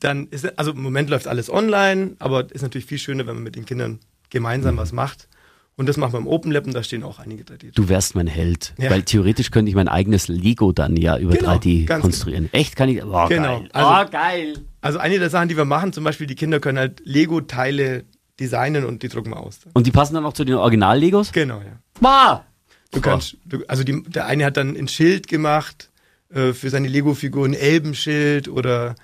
dann 0.00 0.26
ist, 0.28 0.58
also 0.58 0.72
im 0.72 0.82
Moment 0.82 1.10
läuft 1.10 1.26
alles 1.28 1.50
online, 1.50 2.16
aber 2.18 2.50
ist 2.52 2.62
natürlich 2.62 2.86
viel 2.86 2.98
schöner, 2.98 3.26
wenn 3.26 3.34
man 3.34 3.44
mit 3.44 3.56
den 3.56 3.64
Kindern 3.66 4.00
gemeinsam 4.30 4.76
was 4.76 4.92
macht. 4.92 5.28
Und 5.74 5.88
das 5.88 5.96
machen 5.96 6.12
wir 6.12 6.18
im 6.18 6.26
Open 6.26 6.52
Lab 6.52 6.66
und 6.66 6.74
da 6.74 6.82
stehen 6.82 7.02
auch 7.02 7.18
einige 7.18 7.44
3D. 7.44 7.72
Du 7.74 7.88
wärst 7.88 8.14
mein 8.14 8.26
Held. 8.26 8.74
Ja. 8.78 8.90
Weil 8.90 9.02
theoretisch 9.04 9.50
könnte 9.50 9.70
ich 9.70 9.74
mein 9.74 9.88
eigenes 9.88 10.28
Lego 10.28 10.70
dann 10.72 10.96
ja 10.96 11.16
über 11.18 11.34
Genau, 11.34 11.52
3D 11.52 11.86
ganz 11.86 12.02
konstruieren. 12.02 12.50
Echt 12.52 12.76
kann 12.76 12.90
ich. 12.90 13.00
Boah, 13.02 13.28
Genau. 13.28 13.60
geil. 13.60 13.68
Also- 13.72 13.88
oh, 14.06 14.10
geil. 14.10 14.54
Also 14.82 14.98
eine 14.98 15.18
der 15.18 15.30
Sachen, 15.30 15.48
die 15.48 15.56
wir 15.56 15.64
machen, 15.64 15.92
zum 15.92 16.04
Beispiel 16.04 16.26
die 16.26 16.34
Kinder 16.34 16.60
können 16.60 16.78
halt 16.78 17.00
Lego-Teile 17.04 18.04
designen 18.38 18.84
und 18.84 19.02
die 19.02 19.08
drucken 19.08 19.30
wir 19.30 19.38
aus. 19.40 19.60
Und 19.72 19.86
die 19.86 19.90
passen 19.92 20.14
dann 20.14 20.24
auch 20.26 20.34
zu 20.34 20.44
den 20.44 20.56
Original-Legos? 20.56 21.32
Genau, 21.32 21.58
ja. 21.58 21.78
Ma! 22.00 22.44
Du 22.90 23.00
kannst, 23.00 23.36
du, 23.46 23.64
also 23.68 23.84
die, 23.84 24.02
der 24.02 24.26
eine 24.26 24.44
hat 24.44 24.58
dann 24.58 24.76
ein 24.76 24.88
Schild 24.88 25.26
gemacht 25.26 25.90
äh, 26.34 26.52
für 26.52 26.70
seine 26.70 26.88
Lego-Figur, 26.88 27.46
ein 27.46 27.54
Elbenschild 27.54 28.48
oder 28.48 28.94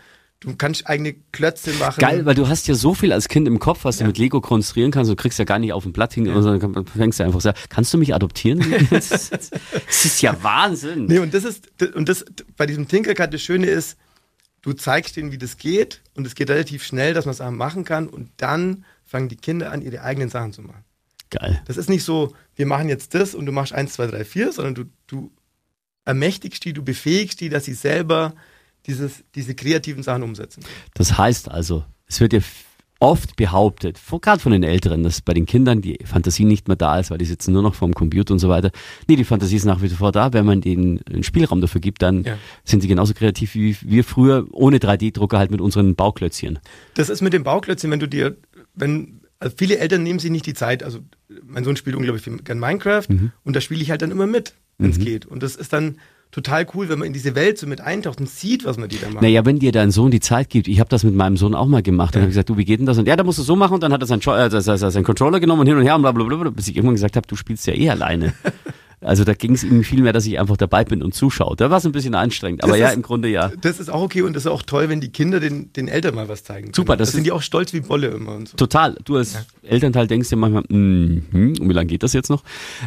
du 0.41 0.55
kannst 0.57 0.87
eigene 0.87 1.15
Klötze 1.33 1.73
machen. 1.75 1.99
Geil, 2.01 2.25
weil 2.25 2.35
du 2.37 2.49
hast 2.49 2.69
ja 2.69 2.75
so 2.75 2.95
viel 2.95 3.13
als 3.13 3.29
Kind 3.29 3.49
im 3.49 3.59
Kopf, 3.59 3.85
was 3.85 3.97
du 3.97 4.03
Ja. 4.05 4.07
mit 4.09 4.19
Lego 4.19 4.41
konstruieren 4.41 4.93
kannst. 4.93 5.11
Du 5.11 5.17
kriegst 5.17 5.39
ja 5.39 5.45
gar 5.45 5.59
nicht 5.59 5.73
auf 5.73 5.83
dem 5.83 5.93
Blatt 5.93 6.15
hin, 6.15 6.27
sondern 6.27 6.61
kann- 6.75 6.87
fängst 6.87 7.19
du 7.19 7.25
einfach 7.25 7.41
so, 7.41 7.51
kannst 7.69 7.93
du 7.93 7.99
mich 7.99 8.15
adoptieren? 8.15 8.61
das, 8.91 9.11
ist, 9.11 9.33
das 9.33 10.05
ist 10.05 10.23
ja 10.23 10.37
Wahnsinn. 10.43 11.07
Nee, 11.07 11.19
und 11.19 11.35
das 11.35 11.45
ist, 11.45 11.69
und 11.95 12.09
das, 12.09 12.25
bei 12.57 12.67
diesem 12.67 12.87
Tinkercad, 12.87 13.35
das 13.35 13.43
Schöne 13.43 13.67
ist, 13.67 13.97
du 14.63 14.73
zeigst 14.75 15.17
denen, 15.17 15.33
wie 15.33 15.39
das 15.39 15.57
geht 15.57 16.03
und 16.15 16.27
es 16.27 16.35
geht 16.35 16.51
relativ 16.51 16.85
schnell, 16.85 17.15
dass 17.15 17.25
man 17.27 17.35
Sachen 17.35 17.57
machen 17.57 17.85
kann 17.85 18.09
und 18.09 18.31
dann 18.37 18.85
fangen 19.05 19.29
die 19.29 19.37
Kinder 19.37 19.73
an, 19.73 19.83
ihre 19.83 20.03
eigenen 20.03 20.29
Sachen 20.29 20.53
zu 20.53 20.63
machen. 20.63 20.85
Geil. 21.31 21.61
Das 21.67 21.77
ist 21.77 21.89
nicht 21.91 22.05
so, 22.05 22.33
wir 22.57 22.67
machen 22.67 22.89
jetzt 22.89 23.15
das 23.15 23.35
und 23.35 23.45
du 23.47 23.53
machst 23.53 23.73
eins, 23.73 23.95
zwei, 23.95 24.07
drei, 24.07 24.25
vier, 24.25 24.53
sondern 24.53 24.75
du, 24.75 24.85
du 25.07 25.31
ermächtigst 26.09 26.65
die, 26.65 26.73
du 26.73 26.83
befähigst 26.83 27.41
die, 27.41 27.51
dass 27.51 27.67
sie 27.67 27.75
selber 27.75 28.33
dieses, 28.87 29.23
diese 29.35 29.55
kreativen 29.55 30.03
Sachen 30.03 30.23
umsetzen. 30.23 30.65
Das 30.95 31.19
heißt 31.19 31.51
also, 31.51 31.85
es 32.07 32.21
wird 32.21 32.33
ja 32.33 32.41
oft 33.01 33.37
behauptet, 33.37 34.01
gerade 34.23 34.41
von 34.41 34.51
den 34.51 34.63
Älteren, 34.65 35.03
dass 35.05 35.21
bei 35.21 35.33
den 35.35 35.47
Kindern 35.47 35.83
die 35.83 35.99
Fantasie 36.05 36.45
nicht 36.45 36.67
mehr 36.67 36.77
da 36.77 36.99
ist, 36.99 37.11
weil 37.11 37.19
die 37.19 37.27
sitzen 37.27 37.53
nur 37.53 37.63
noch 37.63 37.75
vorm 37.77 37.93
Computer 37.95 38.33
und 38.33 38.41
so 38.41 38.49
weiter. 38.49 38.71
Nee, 39.07 39.15
die 39.17 39.25
Fantasie 39.25 39.55
ist 39.57 39.67
nach 39.67 39.83
wie 39.83 39.89
vor 39.91 40.11
da. 40.11 40.33
Wenn 40.33 40.47
man 40.47 40.63
denen 40.63 41.01
einen 41.09 41.23
Spielraum 41.23 41.61
dafür 41.61 41.81
gibt, 41.81 42.03
dann 42.03 42.25
Ja. 42.25 42.39
sind 42.65 42.81
sie 42.81 42.89
genauso 42.89 43.13
kreativ 43.15 43.55
wie 43.55 43.77
wir 43.83 44.03
früher 44.03 44.47
ohne 44.51 44.79
3D-Drucker 44.79 45.39
halt 45.39 45.51
mit 45.53 45.61
unseren 45.61 45.95
Bauklötzchen. 45.95 46.59
Das 46.95 47.09
ist 47.11 47.21
mit 47.21 47.35
dem 47.35 47.45
Bauklötzchen, 47.45 47.91
wenn 47.91 48.01
du 48.01 48.09
dir, 48.09 48.37
wenn, 48.75 49.21
also 49.39 49.55
viele 49.57 49.79
Eltern 49.79 50.03
nehmen 50.03 50.19
sich 50.19 50.31
nicht 50.33 50.47
die 50.47 50.55
Zeit, 50.55 50.83
also 50.83 50.99
mein 51.45 51.63
Sohn 51.65 51.77
spielt 51.77 51.95
unglaublich 51.95 52.25
viel 52.25 52.39
gern 52.39 52.59
Minecraft 52.59 53.07
und 53.45 53.55
da 53.55 53.61
spiele 53.61 53.83
ich 53.83 53.91
halt 53.91 54.03
dann 54.03 54.11
immer 54.11 54.27
mit, 54.27 54.55
wenn 54.79 54.91
es 54.91 54.99
geht. 54.99 55.27
Und 55.27 55.43
das 55.43 55.57
ist 55.57 55.73
dann 55.73 55.97
total 56.31 56.67
cool, 56.75 56.89
wenn 56.89 56.99
man 56.99 57.07
in 57.07 57.13
diese 57.15 57.35
Welt 57.35 57.59
so 57.59 57.67
mit 57.67 57.81
eintaucht 57.81 58.21
und 58.21 58.29
sieht, 58.29 58.65
was 58.65 58.77
man 58.77 58.89
die 58.89 58.99
da 58.99 59.09
macht. 59.09 59.23
Naja, 59.23 59.45
wenn 59.47 59.59
dir 59.59 59.73
dein 59.73 59.91
Sohn 59.91 60.11
die 60.11 60.21
Zeit 60.21 60.51
gibt, 60.51 60.69
ich 60.69 60.79
habe 60.79 60.91
das 60.91 61.03
mit 61.03 61.15
meinem 61.15 61.37
Sohn 61.37 61.55
auch 61.55 61.67
mal 61.67 61.83
gemacht 61.83 62.15
und 62.15 62.21
habe 62.23 62.29
gesagt, 62.31 62.49
du, 62.51 62.57
wie 62.59 62.65
geht 62.65 62.79
denn 62.81 62.87
das? 62.87 62.99
Und 62.99 63.09
ja, 63.09 63.17
da 63.17 63.25
musst 63.25 63.39
du 63.39 63.43
so 63.43 63.57
machen 63.57 63.75
und 63.75 63.83
dann 63.83 63.93
hat 63.93 64.03
er 64.03 64.07
seinen, 64.07 64.21
äh, 64.21 64.51
sein- 64.51 64.61
sein- 64.79 64.91
seinen 64.91 65.05
Controller 65.05 65.41
genommen 65.41 65.61
und 65.61 65.67
hin 65.67 65.77
und 65.77 65.83
her 65.85 65.97
und 65.97 66.03
bla 66.03 66.13
bla 66.13 66.25
bla, 66.25 66.37
bla 66.37 66.51
bis 66.51 66.69
ich 66.69 66.77
irgendwann 66.77 66.97
gesagt 66.97 67.17
habe, 67.17 67.27
du 67.27 67.35
spielst 67.35 67.67
ja 67.67 67.73
eh 67.75 67.89
alleine. 67.91 68.35
Also 69.01 69.23
da 69.25 69.33
ging 69.35 69.53
es 69.55 69.63
ihm 69.63 69.85
viel 69.85 70.03
mehr, 70.03 70.13
dass 70.13 70.27
ich 70.27 70.39
einfach 70.41 70.57
dabei 70.57 70.85
bin 70.85 71.03
und 71.03 71.15
zuschaue. 71.15 71.55
Da 71.57 71.71
war 71.71 71.79
es 71.79 71.87
ein 71.87 71.93
bisschen 71.93 72.15
anstrengend, 72.17 72.65
aber 72.65 72.73
Das 72.73 72.81
ja, 72.81 72.89
ist- 72.89 72.97
im 72.97 73.03
Grunde 73.03 73.29
ja. 73.29 73.53
Das 73.61 73.79
ist 73.79 73.91
auch 73.91 74.03
okay 74.03 74.23
und 74.23 74.35
das 74.35 74.45
ist 74.45 74.51
auch 74.51 74.63
toll, 74.63 74.89
wenn 74.89 75.01
die 75.01 75.11
Kinder 75.11 75.39
den, 75.41 75.73
den 75.73 75.87
Eltern 75.89 76.15
mal 76.17 76.29
was 76.29 76.43
zeigen. 76.45 76.67
Können. 76.67 76.75
Super, 76.75 76.97
das 76.97 77.09
das 77.09 77.15
sind 77.15 77.25
die 77.25 77.33
auch 77.33 77.43
stolz 77.43 77.73
wie 77.73 77.81
Bolle 77.81 78.09
immer 78.09 78.35
und 78.35 78.49
so. 78.49 78.57
Total. 78.57 78.97
Du 79.05 79.17
als 79.17 79.37
Elternteil 79.63 80.07
denkst 80.09 80.29
dir 80.31 80.37
manchmal, 80.37 80.65
mhm, 80.69 81.23
und 81.61 81.69
wie 81.69 81.73
lange 81.73 81.87
geht 81.87 82.03
das 82.03 82.13
jetzt 82.13 82.29
noch? 82.31 82.43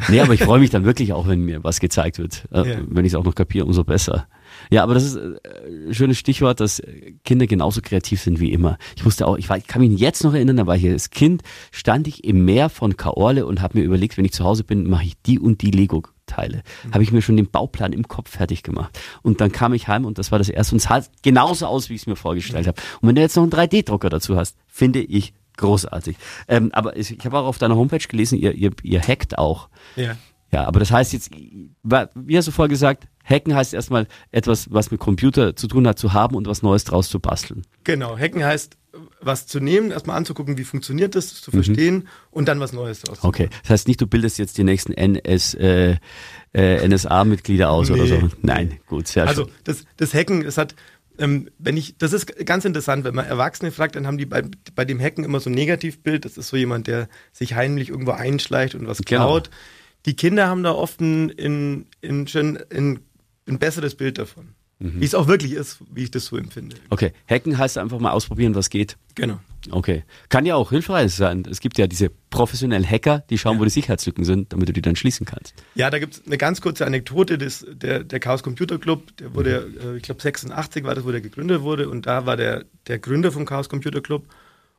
Nee, 0.09 0.19
aber 0.19 0.33
ich 0.33 0.43
freue 0.43 0.59
mich 0.59 0.69
dann 0.69 0.83
wirklich 0.85 1.13
auch, 1.13 1.27
wenn 1.27 1.45
mir 1.45 1.63
was 1.63 1.79
gezeigt 1.79 2.17
wird. 2.19 2.43
Äh, 2.51 2.69
Ja. 2.71 2.77
Wenn 2.87 3.05
ich 3.05 3.13
es 3.13 3.15
auch 3.15 3.23
noch 3.23 3.35
kapiere, 3.35 3.65
umso 3.65 3.83
besser. 3.83 4.27
Ja, 4.69 4.83
aber 4.83 4.93
das 4.93 5.03
ist 5.03 5.15
äh, 5.15 5.39
ein 5.87 5.93
schönes 5.93 6.17
Stichwort, 6.17 6.59
dass 6.59 6.79
äh, 6.79 7.13
Kinder 7.23 7.47
genauso 7.47 7.81
kreativ 7.81 8.21
sind 8.21 8.39
wie 8.39 8.51
immer. 8.51 8.77
Ich 8.95 9.05
wusste 9.05 9.27
auch, 9.27 9.37
ich, 9.37 9.49
war, 9.49 9.57
ich 9.57 9.67
kann 9.67 9.81
mich 9.81 9.99
jetzt 9.99 10.23
noch 10.23 10.33
erinnern, 10.33 10.57
da 10.57 10.67
war 10.67 10.75
ich 10.75 10.87
als 10.87 11.09
Kind, 11.09 11.43
stand 11.71 12.07
ich 12.07 12.23
im 12.23 12.45
Meer 12.45 12.69
von 12.69 12.97
Kaorle 12.97 13.45
und 13.45 13.61
habe 13.61 13.79
mir 13.79 13.83
überlegt, 13.83 14.17
wenn 14.17 14.25
ich 14.25 14.33
zu 14.33 14.43
Hause 14.43 14.63
bin, 14.63 14.89
mache 14.89 15.05
ich 15.05 15.21
die 15.21 15.39
und 15.39 15.61
die 15.61 15.71
Lego-Teile. 15.71 16.63
Habe 16.91 17.03
ich 17.03 17.11
mir 17.11 17.21
schon 17.21 17.37
den 17.37 17.49
Bauplan 17.49 17.93
im 17.93 18.07
Kopf 18.07 18.31
fertig 18.31 18.63
gemacht. 18.63 18.97
Und 19.21 19.41
dann 19.41 19.51
kam 19.51 19.73
ich 19.73 19.87
heim 19.87 20.05
und 20.05 20.17
das 20.17 20.31
war 20.31 20.39
das 20.39 20.49
erste 20.49 20.75
und 20.75 20.77
es 20.77 20.83
sah 20.83 21.03
genauso 21.21 21.65
aus, 21.65 21.89
wie 21.89 21.95
ich 21.95 22.01
es 22.01 22.07
mir 22.07 22.15
vorgestellt 22.15 22.67
habe. 22.67 22.81
Und 23.01 23.09
wenn 23.09 23.15
du 23.15 23.21
jetzt 23.21 23.35
noch 23.35 23.43
einen 23.43 23.51
3D-Drucker 23.51 24.09
dazu 24.09 24.35
hast, 24.35 24.57
finde 24.67 25.01
ich 25.01 25.33
großartig. 25.57 26.17
Ähm, 26.47 26.71
aber 26.73 26.97
ich, 26.97 27.11
ich 27.17 27.25
habe 27.25 27.39
auch 27.39 27.45
auf 27.45 27.57
deiner 27.57 27.75
Homepage 27.75 27.99
gelesen, 27.99 28.37
ihr, 28.37 28.53
ihr, 28.53 28.71
ihr 28.83 29.01
hackt 29.01 29.37
auch. 29.37 29.69
Ja. 29.95 30.17
Ja, 30.53 30.65
aber 30.65 30.79
das 30.79 30.91
heißt 30.91 31.13
jetzt, 31.13 31.31
wie 31.33 32.37
hast 32.37 32.47
du 32.47 32.51
vorher 32.51 32.69
gesagt, 32.69 33.07
hacken 33.23 33.55
heißt 33.55 33.73
erstmal 33.73 34.07
etwas, 34.31 34.71
was 34.71 34.91
mit 34.91 34.99
Computer 34.99 35.55
zu 35.55 35.67
tun 35.67 35.87
hat, 35.87 35.97
zu 35.97 36.11
haben 36.13 36.35
und 36.35 36.47
was 36.47 36.61
Neues 36.61 36.83
draus 36.83 37.09
zu 37.09 37.19
basteln. 37.19 37.63
Genau, 37.85 38.17
hacken 38.17 38.43
heißt, 38.43 38.77
was 39.21 39.47
zu 39.47 39.61
nehmen, 39.61 39.91
erstmal 39.91 40.17
anzugucken, 40.17 40.57
wie 40.57 40.65
funktioniert 40.65 41.15
das, 41.15 41.29
das 41.29 41.41
zu 41.41 41.51
verstehen 41.51 42.09
und 42.29 42.49
dann 42.49 42.59
was 42.59 42.73
Neues 42.73 43.01
draus 43.01 43.21
zu 43.21 43.25
Mhm. 43.25 43.29
Okay, 43.29 43.49
das 43.61 43.69
heißt 43.69 43.87
nicht, 43.87 44.01
du 44.01 44.07
bildest 44.07 44.37
jetzt 44.37 44.57
die 44.57 44.65
nächsten 44.65 44.91
NS, 44.93 45.53
äh, 45.53 45.95
äh, 46.53 46.85
NSA-Mitglieder 46.87 47.69
aus 47.69 47.89
oder 47.89 48.03
Nee. 48.03 48.09
so. 48.09 48.29
Nein, 48.41 48.79
gut, 48.87 49.07
sehr 49.07 49.27
Also 49.27 49.45
schön. 49.45 49.53
das, 49.63 49.85
das 49.95 50.13
Hacken, 50.13 50.43
das 50.43 50.57
hat, 50.57 50.75
ähm, 51.17 51.49
wenn 51.59 51.77
ich, 51.77 51.97
das 51.97 52.11
ist 52.11 52.45
ganz 52.45 52.65
interessant, 52.65 53.05
wenn 53.05 53.15
man 53.15 53.25
Erwachsene 53.25 53.71
fragt, 53.71 53.95
dann 53.95 54.05
haben 54.05 54.17
die 54.17 54.25
bei, 54.25 54.43
bei 54.75 54.83
dem 54.83 54.99
Hacken 54.99 55.23
immer 55.23 55.39
so 55.39 55.49
ein 55.49 55.53
Negativbild. 55.53 56.25
Das 56.25 56.35
ist 56.37 56.49
so 56.49 56.57
jemand, 56.57 56.87
der 56.87 57.07
sich 57.31 57.53
heimlich 57.55 57.89
irgendwo 57.89 58.11
einschleicht 58.11 58.75
und 58.75 58.87
was 58.87 58.97
Genau. 58.97 59.39
Die 60.05 60.15
Kinder 60.15 60.47
haben 60.47 60.63
da 60.63 60.71
oft 60.71 60.99
ein, 60.99 61.29
in, 61.29 61.85
in, 62.01 62.27
schön, 62.27 62.57
in, 62.69 62.99
ein 63.47 63.59
besseres 63.59 63.95
Bild 63.95 64.17
davon. 64.17 64.55
Mhm. 64.79 64.99
Wie 64.99 65.05
es 65.05 65.13
auch 65.13 65.27
wirklich 65.27 65.53
ist, 65.53 65.79
wie 65.93 66.03
ich 66.03 66.11
das 66.11 66.25
so 66.25 66.37
empfinde. 66.37 66.75
Okay, 66.89 67.13
hacken 67.29 67.57
heißt 67.57 67.77
einfach 67.77 67.99
mal 67.99 68.11
ausprobieren, 68.11 68.55
was 68.55 68.69
geht. 68.69 68.97
Genau. 69.13 69.39
Okay. 69.69 70.03
Kann 70.29 70.47
ja 70.47 70.55
auch 70.55 70.71
hilfreich 70.71 71.13
sein. 71.13 71.43
Es 71.47 71.59
gibt 71.59 71.77
ja 71.77 71.85
diese 71.85 72.09
professionellen 72.31 72.89
Hacker, 72.89 73.23
die 73.29 73.37
schauen, 73.37 73.59
wo 73.59 73.63
die 73.63 73.69
Sicherheitslücken 73.69 74.23
sind, 74.23 74.53
damit 74.53 74.69
du 74.69 74.73
die 74.73 74.81
dann 74.81 74.95
schließen 74.95 75.27
kannst. 75.27 75.53
Ja, 75.75 75.91
da 75.91 75.99
gibt 75.99 76.15
es 76.15 76.25
eine 76.25 76.37
ganz 76.39 76.61
kurze 76.61 76.87
Anekdote. 76.87 77.37
Das, 77.37 77.63
der, 77.71 78.03
der 78.03 78.19
Chaos 78.19 78.41
Computer 78.41 78.79
Club, 78.79 79.15
der 79.17 79.35
wurde, 79.35 79.71
äh, 79.83 79.97
ich 79.97 80.03
glaube 80.03 80.19
86 80.19 80.83
war 80.83 80.95
das, 80.95 81.05
wo 81.05 81.11
der 81.11 81.21
gegründet 81.21 81.61
wurde. 81.61 81.87
Und 81.89 82.07
da 82.07 82.25
war 82.25 82.37
der, 82.37 82.65
der 82.87 82.97
Gründer 82.97 83.31
vom 83.31 83.45
Chaos 83.45 83.69
Computer 83.69 84.01
Club. 84.01 84.25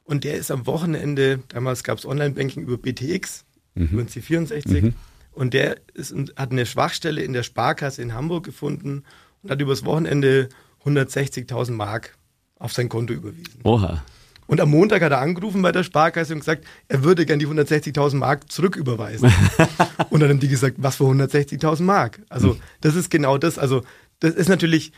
Und 0.03 0.25
der 0.25 0.35
ist 0.35 0.51
am 0.51 0.67
Wochenende, 0.67 1.41
damals 1.49 1.85
gab 1.85 1.99
es 1.99 2.07
Online-Banking 2.07 2.65
über 2.65 2.77
BTX, 2.77 3.45
über 3.77 4.03
den 4.03 4.09
C64. 4.09 4.93
Und 5.33 5.55
der 5.55 5.77
ist, 5.95 6.15
hat 6.37 6.53
eine 6.53 6.67
Schwachstelle 6.67 7.23
in 7.23 7.33
der 7.33 7.43
Sparkasse 7.43 8.03
in 8.03 8.15
Hamburg 8.15 8.45
gefunden 8.45 9.05
und 9.43 9.51
hat 9.51 9.61
übers 9.61 9.85
Wochenende 9.85 10.49
160.000 10.85 11.73
Mark 11.73 12.17
auf 12.59 12.73
sein 12.73 12.89
Konto 12.89 13.13
überwiesen. 13.15 13.61
Oha. 13.65 14.03
Und 14.47 14.61
am 14.61 14.71
Montag 14.71 15.03
hat 15.03 15.13
er 15.13 15.21
angerufen 15.21 15.63
bei 15.63 15.73
der 15.73 15.85
Sparkasse 15.85 16.35
und 16.35 16.41
gesagt, 16.41 16.65
er 16.89 17.03
würde 17.05 17.25
gern 17.25 17.39
die 17.39 17.47
160.000 17.47 18.17
Mark 18.17 18.53
zurücküberweisen. 18.53 19.33
und 20.11 20.21
dann 20.21 20.29
haben 20.29 20.41
die 20.41 20.49
gesagt, 20.49 20.77
was 20.79 20.97
für 20.97 21.05
160.000 21.05 21.83
Mark? 21.83 22.21
Also 22.29 22.59
das 22.81 22.95
ist 22.95 23.11
genau 23.11 23.39
das. 23.39 23.59
Also 23.59 23.83
das 24.21 24.35
ist 24.35 24.49
natürlich 24.49 24.93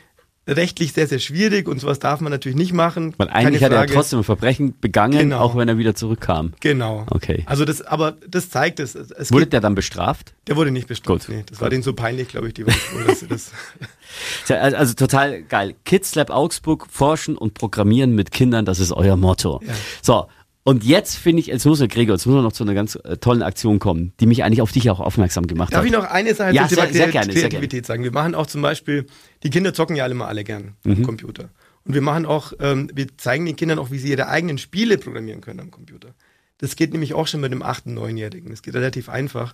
rechtlich 0.47 0.93
sehr, 0.93 1.07
sehr 1.07 1.19
schwierig 1.19 1.69
und 1.69 1.81
sowas 1.81 1.99
darf 1.99 2.21
man 2.21 2.31
natürlich 2.31 2.57
nicht 2.57 2.73
machen. 2.73 3.15
Weil 3.17 3.31
eigentlich 3.31 3.63
hat 3.65 3.73
er 3.73 3.79
Frage. 3.79 3.95
trotzdem 3.95 4.19
ein 4.21 4.25
Verbrechen 4.25 4.75
begangen, 4.81 5.19
Genau. 5.19 5.39
auch 5.41 5.57
wenn 5.57 5.69
er 5.69 5.79
wieder 5.79 5.95
zurückkam. 5.95 6.53
Genau. 6.61 7.07
Okay. 7.11 7.43
Also 7.47 7.65
das, 7.65 7.81
aber 7.83 8.17
das 8.29 8.51
zeigt 8.51 8.79
es. 8.81 8.95
es 8.95 9.33
Wurde 9.33 9.47
der 9.47 9.61
dann 9.61 9.75
bestraft? 9.75 10.35
der 10.47 10.57
wurde 10.57 10.71
nicht 10.71 10.87
bestraft. 10.89 11.27
Gut. 11.27 11.35
Nee, 11.35 11.45
das 11.49 11.61
war 11.61 11.71
denen 11.71 11.83
so 11.83 11.95
peinlich, 11.95 12.29
glaube 12.29 12.49
ich, 12.49 12.55
die 12.55 12.67
Woche, 12.67 12.75
dass 13.07 13.21
sie 13.21 13.27
das. 13.29 13.51
Also 14.49 14.77
also 14.77 14.95
total 14.95 15.43
geil. 15.43 15.75
Kids 15.85 16.15
Lab 16.15 16.31
Augsburg, 16.31 16.87
forschen 16.91 17.37
und 17.37 17.55
programmieren 17.55 18.15
mit 18.15 18.31
Kindern, 18.31 18.65
das 18.65 18.79
ist 18.79 18.93
euer 18.93 19.17
Motto. 19.17 19.61
Ja. 19.67 19.73
So, 20.03 20.27
und 20.65 20.83
jetzt 20.85 21.17
finde 21.17 21.41
ich, 21.41 21.47
jetzt 21.49 21.65
muss 21.67 21.81
er, 21.81 21.89
Gregor, 21.89 22.17
jetzt 22.17 22.27
muss 22.27 22.35
er 22.37 22.43
noch 22.43 22.53
zu 22.53 22.65
einer 22.65 22.75
ganz 22.75 22.97
äh, 22.97 23.17
tollen 23.19 23.43
Aktion 23.43 23.79
kommen, 23.79 24.13
die 24.21 24.27
mich 24.27 24.43
eigentlich 24.45 24.63
auf 24.63 24.73
dich 24.73 24.91
auch 24.91 24.99
aufmerksam 25.01 25.47
gemacht 25.47 25.73
Darf 25.73 25.81
hat. 25.81 25.87
ich 25.87 25.93
noch 25.93 26.05
eine 26.05 26.35
Sache 26.35 26.53
Ja, 26.55 26.67
Thema 26.67 26.83
sehr- 26.85 26.93
sehr 26.93 27.09
gerne, 27.09 27.33
sehr 27.33 27.43
Kreativität 27.49 27.87
sagen? 27.87 28.03
Wir 28.03 28.13
machen 28.13 28.35
auch 28.35 28.47
zum 28.47 28.63
Beispiel, 28.63 29.07
die 29.43 29.51
Kinder 29.51 29.73
zocken 29.75 29.95
ja 29.97 30.05
alle 30.05 30.15
mal 30.15 30.27
alle 30.27 30.43
gern 30.45 30.75
am 30.85 30.93
Mhm. 30.99 31.03
Computer. 31.05 31.51
Und 31.85 31.93
wir 31.95 32.01
machen 32.01 32.25
auch, 32.27 32.55
ähm, 32.61 32.91
wir 32.95 33.07
zeigen 33.19 33.45
den 33.47 33.57
Kindern 33.57 33.79
auch, 33.79 33.91
wie 33.91 33.99
sie 33.99 34.09
ihre 34.11 34.29
eigenen 34.29 34.57
Spiele 34.59 34.97
programmieren 34.97 35.43
können 35.43 35.61
am 35.61 35.71
Computer. 35.71 36.15
Das 36.59 36.77
geht 36.77 36.93
nämlich 36.93 37.13
auch 37.13 37.27
schon 37.27 37.41
mit 37.41 37.53
dem 37.53 37.63
8-, 37.63 37.87
9-Jährigen. 37.87 38.49
Das 38.51 38.63
geht 38.63 38.75
relativ 38.75 39.11
einfach. 39.11 39.53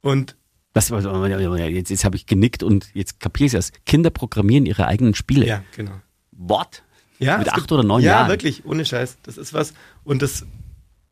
Und 0.00 0.34
Was, 0.72 0.88
jetzt 0.90 1.90
jetzt 1.90 2.04
habe 2.04 2.16
ich 2.16 2.24
genickt 2.26 2.62
und 2.62 2.88
jetzt 2.94 3.20
kapiere 3.20 3.46
ich 3.48 3.54
es. 3.54 3.72
Kinder 3.84 4.08
programmieren 4.10 4.64
ihre 4.64 4.86
eigenen 4.86 5.14
Spiele. 5.14 5.46
ja, 5.46 5.62
genau. 5.76 5.92
What? 6.32 6.84
Ja, 7.18 7.38
Mit 7.38 7.48
acht 7.48 7.56
gibt- 7.56 7.72
oder 7.72 7.82
neun 7.82 8.02
ja, 8.02 8.12
Jahren. 8.12 8.26
Ja, 8.26 8.32
wirklich, 8.32 8.64
ohne 8.64 8.84
Scheiß. 8.84 9.18
Das 9.22 9.36
ist 9.38 9.52
was. 9.52 9.74
Und 10.04 10.22
das, 10.22 10.46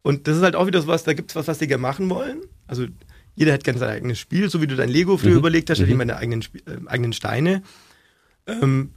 und 0.02 0.26
das 0.28 0.36
ist 0.36 0.42
halt 0.42 0.54
auch 0.56 0.66
wieder 0.66 0.80
so 0.80 0.86
was, 0.88 1.04
da 1.04 1.14
gibt 1.14 1.30
es 1.30 1.36
was, 1.36 1.48
was 1.48 1.58
die 1.58 1.66
gerne 1.66 1.82
machen 1.82 2.08
wollen. 2.10 2.40
Also 2.66 2.86
jeder 3.34 3.52
hat 3.52 3.64
gerne 3.64 3.78
sein 3.78 3.90
eigenes 3.90 4.18
Spiel, 4.18 4.48
so 4.48 4.62
wie 4.62 4.66
du 4.66 4.76
dein 4.76 4.88
Lego 4.88 5.16
früher 5.18 5.32
Mhm. 5.32 5.38
überlegt 5.38 5.68
hast, 5.70 5.80
hat 5.80 5.88
jemand 5.88 6.10
deine 6.10 6.20
eigenen, 6.20 6.42
äh, 6.42 6.86
eigenen 6.88 7.12
Steine. 7.12 7.62
Ähm, 8.46 8.90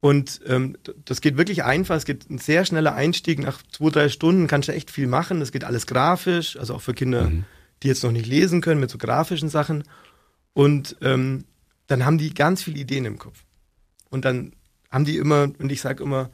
Und 0.00 0.40
ähm, 0.46 0.76
das 1.04 1.20
geht 1.20 1.36
wirklich 1.36 1.64
einfach. 1.64 1.96
Es 1.96 2.04
geht 2.04 2.30
ein 2.30 2.38
sehr 2.38 2.64
schneller 2.64 2.94
Einstieg. 2.94 3.40
Nach 3.40 3.60
zwei, 3.72 3.90
drei 3.90 4.08
Stunden 4.08 4.46
kannst 4.46 4.68
du 4.68 4.72
echt 4.72 4.90
viel 4.90 5.08
machen. 5.08 5.40
Das 5.40 5.50
geht 5.52 5.64
alles 5.64 5.86
grafisch, 5.86 6.56
also 6.58 6.74
auch 6.74 6.80
für 6.82 6.94
Kinder, 6.94 7.32
die 7.82 7.88
jetzt 7.88 8.04
noch 8.04 8.12
nicht 8.12 8.26
lesen 8.26 8.60
können, 8.60 8.78
mit 8.78 8.90
so 8.90 8.98
grafischen 8.98 9.48
Sachen. 9.48 9.82
Und 10.52 10.96
ähm, 11.00 11.44
dann 11.88 12.04
haben 12.04 12.18
die 12.18 12.32
ganz 12.34 12.62
viele 12.62 12.78
Ideen 12.78 13.04
im 13.04 13.18
Kopf. 13.18 13.42
Und 14.10 14.24
dann 14.24 14.52
haben 14.90 15.04
die 15.04 15.16
immer, 15.16 15.48
und 15.58 15.70
ich 15.72 15.80
sage 15.80 16.02
immer, 16.02 16.30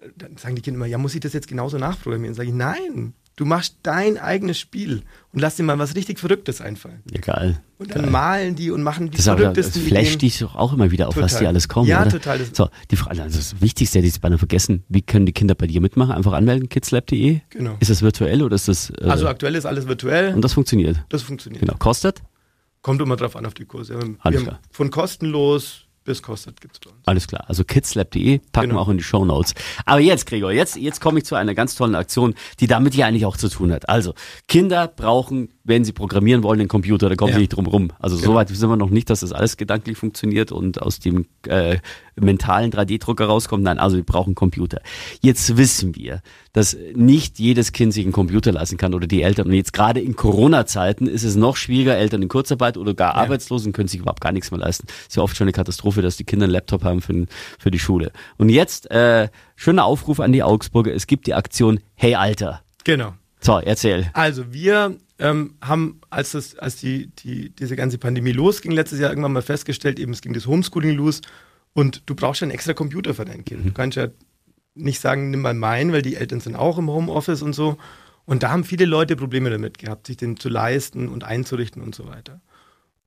äh, 0.00 0.08
dann 0.16 0.36
sagen 0.36 0.56
die 0.56 0.62
Kinder 0.62 0.78
immer, 0.78 0.86
ja, 0.86 0.98
muss 0.98 1.14
ich 1.14 1.20
das 1.20 1.32
jetzt 1.32 1.48
genauso 1.48 1.78
nachprogrammieren? 1.78 2.34
Sage 2.34 2.48
ich, 2.48 2.54
nein, 2.54 3.14
du 3.36 3.44
machst 3.44 3.78
dein 3.82 4.16
eigenes 4.18 4.58
Spiel 4.60 5.02
und 5.32 5.40
lass 5.40 5.56
dir 5.56 5.64
mal 5.64 5.78
was 5.78 5.94
richtig 5.96 6.20
Verrücktes 6.20 6.60
einfallen. 6.60 7.02
Ja, 7.12 7.20
geil. 7.20 7.60
Und 7.78 7.90
dann 7.94 8.02
Geil. 8.02 8.10
malen 8.12 8.54
die 8.54 8.70
und 8.70 8.82
machen 8.84 9.10
die 9.10 9.16
Das, 9.16 9.26
auch, 9.26 9.32
das 9.34 9.40
verrücktesten 9.42 9.82
flasht 9.82 10.22
dich 10.22 10.38
doch 10.38 10.54
auch 10.54 10.72
immer 10.72 10.92
wieder 10.92 11.08
auf, 11.08 11.16
was 11.16 11.32
Total. 11.32 11.40
die 11.40 11.46
alles 11.48 11.68
kommen, 11.68 11.88
Ja, 11.88 12.02
oder? 12.02 12.10
total. 12.12 12.38
Das- 12.38 12.50
So, 12.52 12.68
die 12.92 12.96
Frage, 12.96 13.20
also 13.22 13.36
das 13.36 13.60
Wichtigste, 13.60 13.98
hätte 13.98 14.06
ich 14.06 14.14
jetzt 14.14 14.20
beinahe 14.22 14.38
vergessen, 14.38 14.84
wie 14.88 15.02
können 15.02 15.26
die 15.26 15.32
Kinder 15.32 15.54
bei 15.56 15.66
dir 15.66 15.80
mitmachen? 15.80 16.12
Einfach 16.12 16.32
anmelden, 16.34 16.68
kidslab.de? 16.68 17.40
Genau. 17.50 17.76
Ist 17.80 17.90
das 17.90 18.02
virtuell 18.02 18.42
oder 18.42 18.54
ist 18.54 18.68
das... 18.68 18.90
Äh, 18.90 19.04
Also 19.08 19.26
aktuell 19.26 19.56
ist 19.56 19.66
alles 19.66 19.88
virtuell. 19.88 20.32
und 20.34 20.42
das 20.42 20.52
funktioniert? 20.52 21.04
das 21.08 21.22
funktioniert. 21.22 21.60
Genau. 21.62 21.74
Kostet? 21.78 22.22
Kommt 22.82 23.00
immer 23.02 23.16
drauf 23.16 23.34
an 23.34 23.46
auf 23.46 23.54
die 23.54 23.64
Kurse. 23.64 23.98
Alles 24.20 24.42
klar. 24.42 24.54
haben 24.56 24.62
von 24.70 24.90
kostenlos 24.90 25.83
bis 26.04 26.22
kostet 26.22 26.60
gibt's 26.60 26.78
bei 26.80 26.90
uns. 26.90 27.00
Alles 27.06 27.26
klar. 27.26 27.44
Also 27.48 27.64
kidslab.de 27.64 28.38
packen 28.52 28.68
Genau. 28.68 28.80
wir 28.80 28.82
auch 28.82 28.88
in 28.90 28.98
die 28.98 29.02
Show 29.02 29.24
Notes. 29.24 29.54
Aber 29.86 30.00
jetzt, 30.00 30.26
Gregor, 30.26 30.52
jetzt, 30.52 30.76
jetzt 30.76 31.00
komme 31.00 31.18
ich 31.18 31.24
zu 31.24 31.34
einer 31.34 31.54
ganz 31.54 31.74
tollen 31.74 31.94
Aktion, 31.94 32.34
die 32.60 32.66
damit 32.66 32.94
ja 32.94 33.06
eigentlich 33.06 33.24
auch 33.26 33.36
zu 33.38 33.48
tun 33.48 33.72
hat. 33.72 33.88
Also, 33.88 34.14
Kinder 34.46 34.86
brauchen, 34.88 35.48
wenn 35.66 35.82
sie 35.84 35.92
programmieren 35.92 36.42
wollen, 36.42 36.58
den 36.58 36.68
Computer, 36.68 37.08
da 37.08 37.16
kommen 37.16 37.30
Ja. 37.30 37.36
sie 37.36 37.40
nicht 37.42 37.54
drum 37.56 37.66
rum. 37.66 37.90
Also 37.98 38.16
Genau. 38.16 38.32
soweit 38.32 38.50
sind 38.50 38.68
wir 38.68 38.76
noch 38.76 38.90
nicht, 38.90 39.08
dass 39.08 39.20
das 39.20 39.32
alles 39.32 39.56
gedanklich 39.56 39.96
funktioniert 39.96 40.52
und 40.52 40.82
aus 40.82 40.98
dem 41.00 41.24
äh, 41.48 41.78
mentalen 42.16 42.70
3D-Drucker 42.70 43.24
rauskommt. 43.24 43.64
Nein, 43.64 43.78
also 43.78 43.96
wir 43.96 44.04
brauchen 44.04 44.28
einen 44.30 44.34
Computer. 44.34 44.82
Jetzt 45.22 45.56
wissen 45.56 45.96
wir, 45.96 46.20
dass 46.52 46.76
nicht 46.94 47.38
jedes 47.38 47.72
Kind 47.72 47.94
sich 47.94 48.04
einen 48.04 48.12
Computer 48.12 48.52
leisten 48.52 48.76
kann 48.76 48.92
oder 48.92 49.06
die 49.06 49.22
Eltern. 49.22 49.46
Und 49.46 49.54
jetzt 49.54 49.72
gerade 49.72 50.00
in 50.00 50.14
Corona-Zeiten 50.16 51.06
ist 51.06 51.24
es 51.24 51.34
noch 51.34 51.56
schwieriger, 51.56 51.96
Eltern 51.96 52.20
in 52.22 52.28
Kurzarbeit 52.28 52.76
oder 52.76 52.92
gar 52.92 53.14
Arbeitslosen 53.14 53.72
können 53.72 53.88
sich 53.88 54.00
überhaupt 54.00 54.20
gar 54.20 54.32
nichts 54.32 54.50
mehr 54.50 54.60
leisten. 54.60 54.86
Ist 55.08 55.16
ja 55.16 55.22
oft 55.22 55.34
schon 55.34 55.46
eine 55.46 55.52
Katastrophe, 55.52 56.02
dass 56.02 56.18
die 56.18 56.24
Kinder 56.24 56.44
einen 56.44 56.52
Laptop 56.52 56.84
haben 56.84 57.00
für, 57.00 57.24
für 57.58 57.70
die 57.70 57.78
Schule. 57.78 58.12
Und 58.36 58.50
jetzt, 58.50 58.90
äh, 58.90 59.28
schöner 59.56 59.86
Aufruf 59.86 60.20
an 60.20 60.32
die 60.32 60.42
Augsburger. 60.42 60.92
Es 60.94 61.06
gibt 61.06 61.26
die 61.26 61.32
Aktion 61.34 61.80
Hey 61.94 62.14
Alter. 62.16 62.60
Genau. 62.84 63.14
So, 63.40 63.58
erzähl. 63.58 64.10
Also 64.14 64.52
wir 64.52 64.96
ähm, 65.18 65.54
haben, 65.60 66.00
als, 66.10 66.32
das, 66.32 66.56
als 66.56 66.76
die, 66.76 67.08
die, 67.18 67.50
diese 67.50 67.76
ganze 67.76 67.98
Pandemie 67.98 68.32
losging, 68.32 68.72
letztes 68.72 68.98
Jahr 68.98 69.10
irgendwann 69.10 69.32
mal 69.32 69.42
festgestellt, 69.42 69.98
eben 69.98 70.12
es 70.12 70.22
ging 70.22 70.32
das 70.32 70.46
Homeschooling 70.46 70.96
los 70.96 71.20
und 71.72 72.02
du 72.06 72.14
brauchst 72.14 72.40
ja 72.40 72.46
einen 72.46 72.52
extra 72.52 72.72
Computer 72.72 73.14
für 73.14 73.24
dein 73.24 73.44
Kind. 73.44 73.66
Du 73.66 73.72
kannst 73.72 73.96
ja 73.96 74.08
nicht 74.74 75.00
sagen, 75.00 75.30
nimm 75.30 75.40
mal 75.40 75.54
meinen, 75.54 75.92
weil 75.92 76.02
die 76.02 76.16
Eltern 76.16 76.40
sind 76.40 76.56
auch 76.56 76.78
im 76.78 76.90
Homeoffice 76.90 77.42
und 77.42 77.52
so. 77.52 77.76
Und 78.26 78.42
da 78.42 78.50
haben 78.50 78.64
viele 78.64 78.86
Leute 78.86 79.16
Probleme 79.16 79.50
damit 79.50 79.78
gehabt, 79.78 80.06
sich 80.06 80.16
den 80.16 80.36
zu 80.36 80.48
leisten 80.48 81.08
und 81.08 81.24
einzurichten 81.24 81.82
und 81.82 81.94
so 81.94 82.06
weiter. 82.06 82.40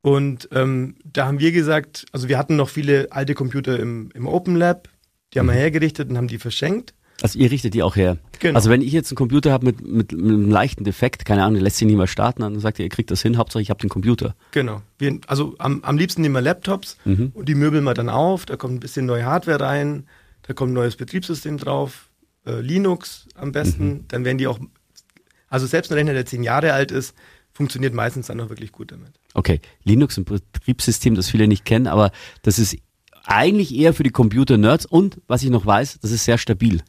Und 0.02 0.48
ähm, 0.52 0.96
da 1.04 1.26
haben 1.26 1.40
wir 1.40 1.52
gesagt, 1.52 2.06
also 2.12 2.30
wir 2.30 2.38
hatten 2.38 2.56
noch 2.56 2.70
viele 2.70 3.12
alte 3.12 3.34
Computer 3.34 3.80
im, 3.80 4.10
im 4.14 4.28
Open 4.28 4.56
Lab, 4.56 4.88
die 5.34 5.40
haben 5.40 5.48
wir 5.48 5.54
hergerichtet 5.54 6.10
und 6.10 6.18
haben 6.18 6.28
die 6.28 6.38
verschenkt. 6.38 6.94
Also 7.22 7.40
ihr 7.40 7.50
richtet 7.50 7.74
die 7.74 7.82
auch 7.84 7.96
her. 7.96 8.18
Genau. 8.40 8.56
Also 8.56 8.70
wenn 8.70 8.82
ich 8.82 8.92
jetzt 8.92 9.12
einen 9.12 9.16
Computer 9.18 9.52
habe 9.52 9.66
mit, 9.66 9.82
mit, 9.82 10.12
mit 10.12 10.22
einem 10.24 10.50
leichten 10.52 10.84
Defekt, 10.84 11.26
keine 11.26 11.42
Ahnung, 11.44 11.56
der 11.56 11.64
lässt 11.64 11.78
sich 11.78 11.88
nicht 11.88 11.98
mehr 11.98 12.06
starten, 12.08 12.42
dann 12.42 12.60
sagt 12.60 12.78
ihr, 12.78 12.86
ihr 12.86 12.90
kriegt 12.90 13.10
das 13.10 13.22
hin, 13.24 13.38
Hauptsache 13.38 13.62
ich 13.62 13.70
habe 13.72 13.80
den 13.80 13.90
Computer. 13.90 14.36
Genau. 14.52 14.82
Wir, 15.00 15.20
also 15.26 15.56
am, 15.58 15.84
am 15.84 15.98
liebsten 15.98 16.22
nehmen 16.22 16.36
wir 16.36 16.42
Laptops 16.42 16.98
Mhm. 17.06 17.32
und 17.34 17.50
die 17.50 17.56
möbeln 17.56 17.84
wir 17.84 17.94
dann 17.96 18.10
auf. 18.10 18.46
Da 18.46 18.56
kommt 18.56 18.76
ein 18.76 18.80
bisschen 18.80 19.06
neue 19.08 19.26
Hardware 19.26 19.60
rein, 19.60 20.06
da 20.44 20.54
kommt 20.54 20.72
ein 20.72 20.76
neues 20.76 20.96
Betriebssystem 20.96 21.58
drauf, 21.58 22.10
äh, 22.46 22.62
Linux 22.62 23.28
am 23.36 23.52
besten. 23.52 23.88
Mhm. 23.88 24.06
Dann 24.10 24.24
werden 24.24 24.38
die 24.38 24.46
auch, 24.48 24.60
also 25.50 25.66
selbst 25.66 25.92
ein 25.92 25.96
Rechner, 25.96 26.14
der 26.14 26.26
zehn 26.28 26.44
Jahre 26.44 26.74
alt 26.74 26.92
ist, 26.92 27.16
funktioniert 27.52 27.96
meistens 27.96 28.28
dann 28.28 28.40
auch 28.42 28.50
wirklich 28.50 28.72
gut 28.72 28.92
damit. 28.92 29.10
Okay, 29.34 29.60
Linux, 29.84 30.18
ein 30.18 30.26
Betriebssystem, 30.26 31.16
das 31.16 31.32
viele 31.32 31.48
nicht 31.48 31.66
kennen, 31.66 31.88
aber 31.88 32.12
das 32.44 32.60
ist 32.60 32.78
eigentlich 33.26 33.76
eher 33.76 33.94
für 33.96 34.04
die 34.04 34.12
Computer-Nerds 34.12 34.86
und, 34.86 35.20
was 35.28 35.42
ich 35.44 35.50
noch 35.50 35.66
weiß, 35.66 36.00
das 36.02 36.12
ist 36.12 36.24
sehr 36.26 36.38
stabil. 36.38 36.82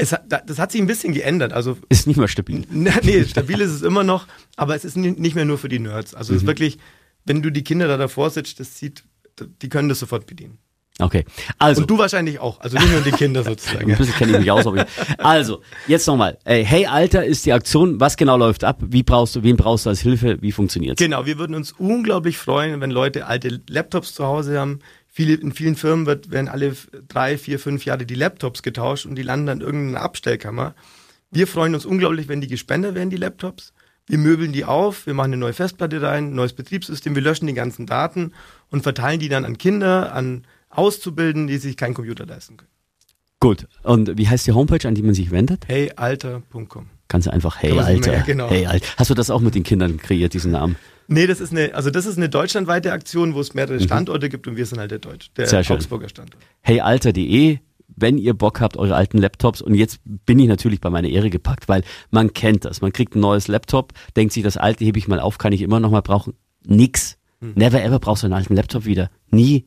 Es 0.00 0.14
das 0.46 0.58
hat 0.60 0.70
sich 0.70 0.80
ein 0.80 0.86
bisschen 0.86 1.12
geändert. 1.12 1.52
Also 1.52 1.76
Ist 1.88 2.06
nicht 2.06 2.16
mehr 2.18 2.28
stabil. 2.28 2.64
Na, 2.70 2.92
nee, 3.02 3.24
stabil 3.24 3.60
ist 3.60 3.70
es 3.72 3.82
immer 3.82 4.04
noch, 4.04 4.26
aber 4.56 4.76
es 4.76 4.84
ist 4.84 4.96
ni- 4.96 5.10
nicht 5.10 5.34
mehr 5.34 5.44
nur 5.44 5.58
für 5.58 5.68
die 5.68 5.80
Nerds. 5.80 6.14
Also 6.14 6.32
Mhm. 6.32 6.36
es 6.36 6.42
ist 6.42 6.46
wirklich, 6.46 6.78
wenn 7.24 7.42
du 7.42 7.50
die 7.50 7.64
Kinder 7.64 7.88
da 7.88 7.96
davor 7.96 8.30
sitzt, 8.30 8.60
das 8.60 8.78
sieht, 8.78 9.02
die 9.60 9.68
können 9.68 9.88
das 9.88 9.98
sofort 9.98 10.26
bedienen. 10.26 10.58
Okay, 11.00 11.24
also. 11.60 11.82
Und 11.82 11.90
du 11.90 11.96
wahrscheinlich 11.98 12.40
auch. 12.40 12.60
Also 12.60 12.76
nicht 12.76 12.90
nur 12.90 13.00
die 13.02 13.12
Kinder 13.12 13.44
sozusagen. 13.44 13.90
Ein 13.90 13.96
bisschen 13.98 14.14
kenne 14.16 14.32
ich 14.32 14.38
mich 14.40 14.50
aus. 14.50 14.66
Aber 14.66 14.78
ich, 14.78 14.84
also, 15.18 15.62
jetzt 15.86 16.06
nochmal. 16.08 16.38
Hey 16.44 16.86
Alter 16.86 17.24
ist 17.24 17.46
die 17.46 17.52
Aktion. 17.52 18.00
Was 18.00 18.16
genau 18.16 18.36
läuft 18.36 18.64
ab? 18.64 18.78
Wie 18.84 19.04
brauchst 19.04 19.36
du, 19.36 19.42
wen 19.44 19.56
brauchst 19.56 19.86
du 19.86 19.90
als 19.90 20.00
Hilfe? 20.00 20.38
Wie 20.42 20.50
funktioniert's? 20.50 20.98
Genau, 21.00 21.24
wir 21.24 21.38
würden 21.38 21.54
uns 21.54 21.70
unglaublich 21.72 22.36
freuen, 22.38 22.80
wenn 22.80 22.90
Leute 22.90 23.26
alte 23.26 23.60
Laptops 23.68 24.12
zu 24.14 24.24
Hause 24.26 24.58
haben. 24.58 24.80
Viele, 25.18 25.34
in 25.34 25.50
vielen 25.50 25.74
Firmen 25.74 26.06
wird, 26.06 26.30
werden 26.30 26.46
alle 26.46 26.76
drei, 27.08 27.38
vier, 27.38 27.58
fünf 27.58 27.84
Jahre 27.84 28.06
die 28.06 28.14
Laptops 28.14 28.62
getauscht 28.62 29.04
und 29.04 29.16
die 29.16 29.22
landen 29.22 29.46
dann 29.46 29.60
in 29.60 29.66
irgendeiner 29.66 30.04
Abstellkammer. 30.04 30.76
Wir 31.32 31.48
freuen 31.48 31.74
uns 31.74 31.84
unglaublich, 31.84 32.28
wenn 32.28 32.40
die 32.40 32.46
gespendet 32.46 32.94
werden, 32.94 33.10
die 33.10 33.16
Laptops. 33.16 33.72
Wir 34.06 34.16
möbeln 34.16 34.52
die 34.52 34.64
auf, 34.64 35.06
wir 35.06 35.14
machen 35.14 35.32
eine 35.32 35.38
neue 35.38 35.54
Festplatte 35.54 36.00
rein, 36.02 36.26
ein 36.26 36.34
neues 36.36 36.52
Betriebssystem, 36.52 37.16
wir 37.16 37.22
löschen 37.22 37.48
die 37.48 37.54
ganzen 37.54 37.84
Daten 37.84 38.32
und 38.70 38.84
verteilen 38.84 39.18
die 39.18 39.28
dann 39.28 39.44
an 39.44 39.58
Kinder, 39.58 40.14
an 40.14 40.46
Auszubildenden, 40.70 41.48
die 41.48 41.58
sich 41.58 41.76
keinen 41.76 41.94
Computer 41.94 42.24
leisten 42.24 42.56
können. 42.56 42.70
Gut. 43.40 43.66
Und 43.82 44.16
wie 44.18 44.28
heißt 44.28 44.46
die 44.46 44.52
Homepage, 44.52 44.86
an 44.86 44.94
die 44.94 45.02
man 45.02 45.14
sich 45.14 45.32
wendet? 45.32 45.66
heyalter.com. 45.66 46.90
Ganz 47.08 47.26
einfach, 47.26 47.60
hey 47.60 47.76
Alter. 47.76 48.12
merken, 48.12 48.24
genau. 48.24 48.50
Hey 48.50 48.66
Alter. 48.66 48.86
Hast 48.96 49.10
du 49.10 49.14
das 49.14 49.30
auch 49.30 49.40
mit 49.40 49.56
den 49.56 49.64
Kindern 49.64 49.96
kreiert, 49.96 50.32
diesen 50.32 50.52
Namen? 50.52 50.76
Nee, 51.10 51.26
das 51.26 51.40
ist 51.40 51.52
eine, 51.52 51.74
also 51.74 51.90
das 51.90 52.04
ist 52.06 52.18
eine 52.18 52.28
deutschlandweite 52.28 52.92
Aktion, 52.92 53.34
wo 53.34 53.40
es 53.40 53.54
mehrere 53.54 53.80
Standorte 53.80 54.28
gibt 54.28 54.46
und 54.46 54.56
wir 54.56 54.66
sind 54.66 54.78
halt 54.78 54.90
der 54.90 54.98
Deutsch, 54.98 55.30
der 55.36 55.46
Mhm. 55.46 55.62
Sehr. 55.64 55.70
Augsburger 55.76 56.08
Standort. 56.08 56.42
heyalter.de, 56.60 57.58
wenn 57.96 58.18
ihr 58.18 58.34
Bock 58.34 58.60
habt, 58.60 58.76
eure 58.76 58.94
alten 58.94 59.18
Laptops. 59.18 59.60
Und 59.62 59.74
jetzt 59.74 60.00
bin 60.04 60.38
ich 60.38 60.46
natürlich 60.48 60.80
bei 60.80 60.90
meiner 60.90 61.08
Ehre 61.08 61.30
gepackt, 61.30 61.68
weil 61.68 61.82
man 62.10 62.32
kennt 62.32 62.64
das. 62.64 62.80
Man 62.82 62.92
kriegt 62.92 63.16
ein 63.16 63.20
neues 63.20 63.48
Laptop, 63.48 63.92
denkt 64.16 64.32
sich, 64.34 64.42
das 64.44 64.56
alte 64.56 64.84
hebe 64.84 64.98
ich 64.98 65.08
mal 65.08 65.18
auf, 65.18 65.38
kann 65.38 65.52
ich 65.52 65.62
immer 65.62 65.80
noch 65.80 65.90
mal 65.90 66.02
brauchen. 66.02 66.34
Nix. 66.64 67.16
Hm. 67.40 67.52
Never 67.56 67.82
ever 67.82 67.98
brauchst 67.98 68.22
du 68.22 68.26
einen 68.26 68.34
alten 68.34 68.54
Laptop 68.54 68.84
wieder. 68.84 69.10
Nie. 69.30 69.64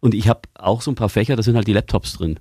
Und 0.00 0.14
ich 0.14 0.28
habe 0.28 0.40
auch 0.54 0.82
so 0.82 0.90
ein 0.90 0.94
paar 0.96 1.08
Fächer, 1.08 1.36
da 1.36 1.42
sind 1.42 1.54
halt 1.56 1.68
die 1.68 1.72
Laptops 1.72 2.14
drin. 2.14 2.40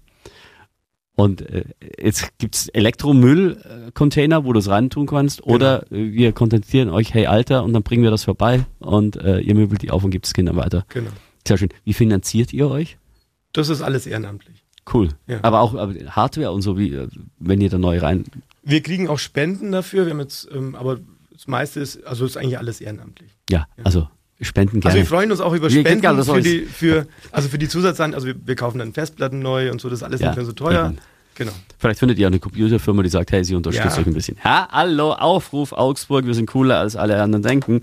Und 1.19 1.41
äh, 1.41 1.65
jetzt 2.01 2.38
gibt's 2.38 2.69
Elektromüll-Container, 2.69 4.45
wo 4.45 4.53
du 4.53 4.60
es 4.60 4.69
reintun 4.69 5.05
kannst. 5.05 5.41
Genau. 5.41 5.55
Oder 5.55 5.84
äh, 5.91 6.12
wir 6.13 6.32
kontaktieren 6.32 6.89
euch, 6.89 7.13
hey 7.13 7.25
Alter, 7.27 7.63
und 7.63 7.73
dann 7.73 7.84
bringen 7.84 8.03
wir 8.03 8.12
das 8.12 8.23
vorbei 8.23 8.65
und 8.79 9.17
äh, 9.17 9.39
ihr 9.39 9.53
möbelt 9.53 9.82
die 9.82 9.91
auf 9.91 10.03
und 10.03 10.12
gibt 10.12 10.25
es 10.27 10.34
Kindern 10.34 10.55
weiter. 10.55 10.86
Genau. 10.89 11.10
Sehr 11.45 11.58
schön. 11.58 11.69
Wie 11.84 11.93
finanziert 11.93 12.53
ihr 12.53 12.69
euch? 12.69 12.97
Das 13.51 13.67
ist 13.67 13.82
alles 13.82 14.08
ehrenamtlich. 14.08 14.63
Cool. 14.93 15.10
Ja. 15.27 15.39
Aber 15.41 15.60
auch 15.60 15.75
aber 15.75 15.93
Hardware 15.93 16.51
und 16.51 16.62
so, 16.62 16.77
wie 16.77 16.93
äh, 16.93 17.08
wenn 17.39 17.60
ihr 17.60 17.69
da 17.69 17.77
neu 17.77 17.99
rein. 17.99 18.23
Wir 18.63 18.82
kriegen 18.82 19.10
auch 19.10 19.19
Spenden 19.19 19.71
dafür, 19.73 20.05
wir 20.05 20.12
haben 20.13 20.19
jetzt, 20.21 20.47
ähm, 20.53 20.75
aber 20.75 20.99
das 21.34 21.47
meiste 21.47 21.82
ist, 21.82 22.05
also 22.08 22.25
ist 22.25 22.38
eigentlich 22.38 22.58
alles 22.60 22.79
ehrenamtlich. 22.82 23.32
Ja, 23.49 23.67
also 23.84 24.08
spenden 24.41 24.77
Also 24.77 24.88
gerne. 24.89 24.99
wir 24.99 25.05
freuen 25.05 25.32
uns 25.32 25.41
auch 25.41 25.53
über 25.53 25.69
Wir 25.69 25.82
Spenden 25.82 26.23
für 26.23 26.41
die, 26.41 26.60
für, 26.62 27.08
also 27.32 27.49
für 27.49 27.58
die 27.58 27.67
Zusatzsachen, 27.67 28.13
also 28.13 28.27
wir, 28.27 28.36
wir 28.45 28.55
kaufen 28.55 28.79
dann 28.79 28.93
Festplatten 28.93 29.39
neu 29.39 29.69
und 29.69 29.82
so, 29.82 29.89
das 29.89 29.99
ist 29.99 30.03
alles 30.03 30.21
Ja, 30.21 30.27
nicht 30.29 30.38
mehr 30.38 30.45
so 30.45 30.53
teuer. 30.53 30.88
eben. 30.91 30.97
Genau. 31.39 31.54
Vielleicht 31.78 31.99
findet 31.99 32.19
ihr 32.19 32.28
auch 32.28 32.32
eine 32.32 32.39
Computerfirma, 32.39 33.02
die 33.02 33.08
sagt, 33.10 33.32
hey, 33.32 33.43
sie 33.45 33.56
unterstützt 33.56 33.95
Ja. 33.95 34.02
euch 34.02 34.08
ein 34.08 34.13
bisschen. 34.13 34.38
Ha, 34.43 34.67
hallo, 34.71 35.13
Aufruf 35.13 35.71
Augsburg, 35.71 36.25
wir 36.25 36.34
sind 36.34 36.47
cooler 36.47 36.80
als 36.80 36.95
alle 36.97 37.19
anderen 37.21 37.41
denken. 37.43 37.80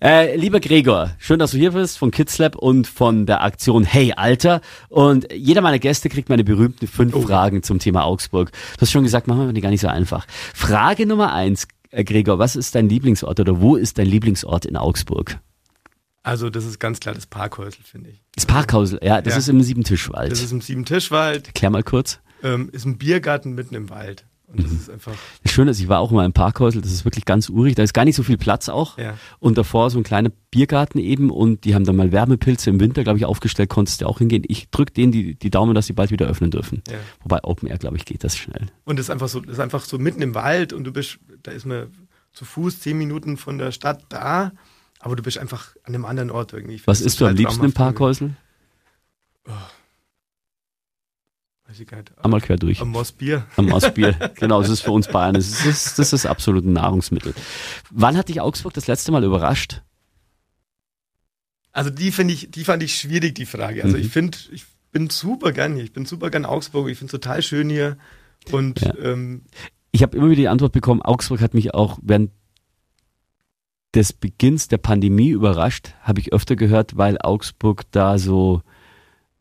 Äh, 0.00 0.36
lieber 0.36 0.60
Gregor, 0.60 1.10
schön, 1.18 1.40
dass 1.40 1.50
du 1.50 1.58
hier 1.58 1.72
bist 1.72 1.98
von 1.98 2.12
KidsLab 2.12 2.54
und 2.54 2.86
von 2.86 3.26
der 3.26 3.42
Aktion 3.42 3.82
Hey 3.84 4.12
Alter. 4.16 4.60
Und 4.88 5.26
jeder 5.32 5.60
meiner 5.62 5.80
Gäste 5.80 6.08
kriegt 6.08 6.28
meine 6.28 6.44
berühmten 6.44 6.86
fünf 6.86 7.12
Oh. 7.16 7.22
Fragen 7.22 7.64
zum 7.64 7.80
Thema 7.80 8.04
Augsburg. 8.04 8.52
Du 8.76 8.82
hast 8.82 8.92
schon 8.92 9.02
gesagt, 9.02 9.26
machen 9.26 9.46
wir 9.46 9.52
die 9.52 9.60
gar 9.60 9.70
nicht 9.70 9.80
so 9.82 9.88
einfach. 9.88 10.24
Frage 10.54 11.04
Nummer 11.04 11.32
eins, 11.34 11.66
äh, 11.90 12.04
Gregor, 12.04 12.38
was 12.38 12.54
ist 12.54 12.74
dein 12.76 12.88
Lieblingsort 12.88 13.40
oder 13.40 13.60
wo 13.60 13.74
ist 13.74 13.98
dein 13.98 14.06
Lieblingsort 14.06 14.64
in 14.64 14.76
Augsburg? 14.76 15.40
Also 16.22 16.50
das 16.50 16.64
ist 16.64 16.78
ganz 16.78 17.00
klar 17.00 17.16
das 17.16 17.26
Parkhäusl, 17.26 17.82
finde 17.82 18.10
ich. 18.10 18.22
Das 18.36 18.46
Parkhaus, 18.46 18.92
ja, 19.02 19.20
das 19.20 19.34
Ja. 19.34 19.38
ist 19.40 19.48
im 19.48 19.60
Siebentischwald. 19.60 20.30
Das 20.30 20.40
ist 20.40 20.52
im 20.52 20.60
Siebentischwald, 20.60 21.48
Erklär 21.48 21.70
mal 21.70 21.82
kurz. 21.82 22.20
Ähm, 22.42 22.68
ist 22.72 22.84
ein 22.84 22.98
Biergarten 22.98 23.54
mitten 23.54 23.74
im 23.74 23.90
Wald. 23.90 24.26
Und 24.46 24.58
Mhm. 24.58 24.62
das 24.64 24.72
ist 24.72 24.90
einfach, 24.90 25.12
Das 25.42 25.50
Schöne 25.52 25.70
ist, 25.70 25.80
ich 25.80 25.88
war 25.88 26.00
auch 26.00 26.10
mal 26.10 26.26
im 26.26 26.34
Parkhäusl, 26.34 26.82
das 26.82 26.92
ist 26.92 27.06
wirklich 27.06 27.24
ganz 27.24 27.48
urig, 27.48 27.74
da 27.74 27.82
ist 27.82 27.94
gar 27.94 28.04
nicht 28.04 28.16
so 28.16 28.22
viel 28.22 28.36
Platz 28.36 28.68
auch. 28.68 28.98
ja. 28.98 29.16
Und 29.38 29.56
davor 29.56 29.88
so 29.88 29.98
ein 29.98 30.02
kleiner 30.02 30.30
Biergarten 30.50 30.98
eben 30.98 31.30
und 31.30 31.64
die 31.64 31.74
haben 31.74 31.84
dann 31.84 31.96
mal 31.96 32.12
Wärmepilze 32.12 32.68
im 32.68 32.78
Winter, 32.78 33.02
glaube 33.02 33.18
ich, 33.18 33.24
aufgestellt, 33.24 33.70
konntest 33.70 34.02
du 34.02 34.06
auch 34.06 34.18
hingehen. 34.18 34.42
Ich 34.46 34.68
drück 34.70 34.92
denen 34.92 35.10
die, 35.10 35.36
die 35.36 35.48
Daumen, 35.50 35.74
dass 35.74 35.86
die 35.86 35.94
bald 35.94 36.10
wieder 36.10 36.26
öffnen 36.26 36.50
dürfen. 36.50 36.82
ja. 36.90 36.98
Wobei 37.22 37.42
Open 37.44 37.66
Air, 37.68 37.78
glaube 37.78 37.96
ich, 37.96 38.04
geht 38.04 38.24
das 38.24 38.36
schnell. 38.36 38.66
Und 38.84 38.98
das 38.98 39.06
ist 39.06 39.10
einfach 39.10 39.28
so, 39.28 39.40
das 39.40 39.54
ist 39.54 39.60
einfach 39.60 39.84
so 39.84 39.98
mitten 39.98 40.20
im 40.20 40.34
Wald 40.34 40.72
und 40.74 40.84
du 40.84 40.92
bist, 40.92 41.18
da 41.42 41.50
ist 41.52 41.64
man 41.64 41.86
zu 42.34 42.44
Fuß 42.44 42.80
zehn 42.80 42.98
Minuten 42.98 43.38
von 43.38 43.56
der 43.56 43.72
Stadt 43.72 44.04
da, 44.10 44.52
aber 45.00 45.16
du 45.16 45.22
bist 45.22 45.38
einfach 45.38 45.74
an 45.84 45.94
einem 45.94 46.04
anderen 46.04 46.30
Ort 46.30 46.52
irgendwie. 46.52 46.80
Was 46.84 47.00
isst 47.00 47.20
du 47.20 47.26
am 47.26 47.34
liebsten 47.36 47.64
im 47.64 47.72
traumhaft 47.72 47.94
irgendwie. 48.20 48.34
Einmal 52.22 52.40
quer 52.40 52.56
durch. 52.56 52.80
Am 52.80 52.90
Mossbier. 52.90 53.46
Am 53.56 53.66
Mossbier. 53.66 54.12
genau, 54.34 54.60
das 54.60 54.70
ist 54.70 54.80
für 54.80 54.92
uns 54.92 55.08
Bayern. 55.08 55.34
Das 55.34 55.64
ist, 55.64 55.98
das 55.98 56.12
ist 56.12 56.26
absolut 56.26 56.64
ein 56.64 56.72
Nahrungsmittel. 56.72 57.34
Wann 57.90 58.16
hat 58.16 58.28
dich 58.28 58.40
Augsburg 58.40 58.74
das 58.74 58.86
letzte 58.86 59.12
Mal 59.12 59.24
überrascht? 59.24 59.82
Also 61.72 61.90
die 61.90 62.12
finde 62.12 62.34
ich, 62.34 62.50
die 62.50 62.64
fand 62.64 62.82
ich 62.82 62.94
schwierig, 62.94 63.34
die 63.34 63.46
Frage. 63.46 63.82
Also 63.82 63.96
mhm. 63.96 64.02
ich 64.02 64.10
finde, 64.10 64.38
ich 64.52 64.64
bin 64.92 65.10
super 65.10 65.52
gern 65.52 65.74
hier. 65.74 65.84
Ich 65.84 65.92
bin 65.92 66.04
super 66.04 66.30
gern 66.30 66.44
Augsburg. 66.44 66.88
Ich 66.88 66.98
finde 66.98 67.16
es 67.16 67.20
total 67.20 67.42
schön 67.42 67.70
hier. 67.70 67.96
Und 68.50 68.80
ja. 68.80 68.94
ähm, 68.98 69.42
ich 69.92 70.02
habe 70.02 70.16
immer 70.16 70.26
wieder 70.26 70.36
die 70.36 70.48
Antwort 70.48 70.72
bekommen, 70.72 71.02
Augsburg 71.02 71.40
hat 71.40 71.54
mich 71.54 71.74
auch 71.74 71.98
während 72.02 72.30
des 73.94 74.14
Beginns 74.14 74.68
der 74.68 74.78
Pandemie 74.78 75.28
überrascht, 75.28 75.94
habe 76.00 76.20
ich 76.20 76.32
öfter 76.32 76.56
gehört, 76.56 76.96
weil 76.96 77.18
Augsburg 77.20 77.82
da 77.90 78.18
so, 78.18 78.62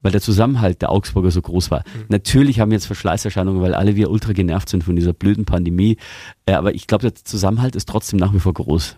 weil 0.01 0.11
der 0.11 0.21
Zusammenhalt 0.21 0.81
der 0.81 0.91
Augsburger 0.91 1.31
so 1.31 1.41
groß 1.41 1.71
war. 1.71 1.79
Mhm. 1.79 2.05
Natürlich 2.09 2.59
haben 2.59 2.71
wir 2.71 2.77
jetzt 2.77 2.85
Verschleißerscheinungen, 2.85 3.61
weil 3.61 3.73
alle 3.73 3.95
wir 3.95 4.09
ultra 4.09 4.33
genervt 4.33 4.69
sind 4.69 4.83
von 4.83 4.95
dieser 4.95 5.13
blöden 5.13 5.45
Pandemie. 5.45 5.97
Äh, 6.45 6.53
aber 6.53 6.73
ich 6.73 6.87
glaube, 6.87 7.03
der 7.03 7.15
Zusammenhalt 7.15 7.75
ist 7.75 7.87
trotzdem 7.87 8.19
nach 8.19 8.33
wie 8.33 8.39
vor 8.39 8.53
groß. 8.53 8.97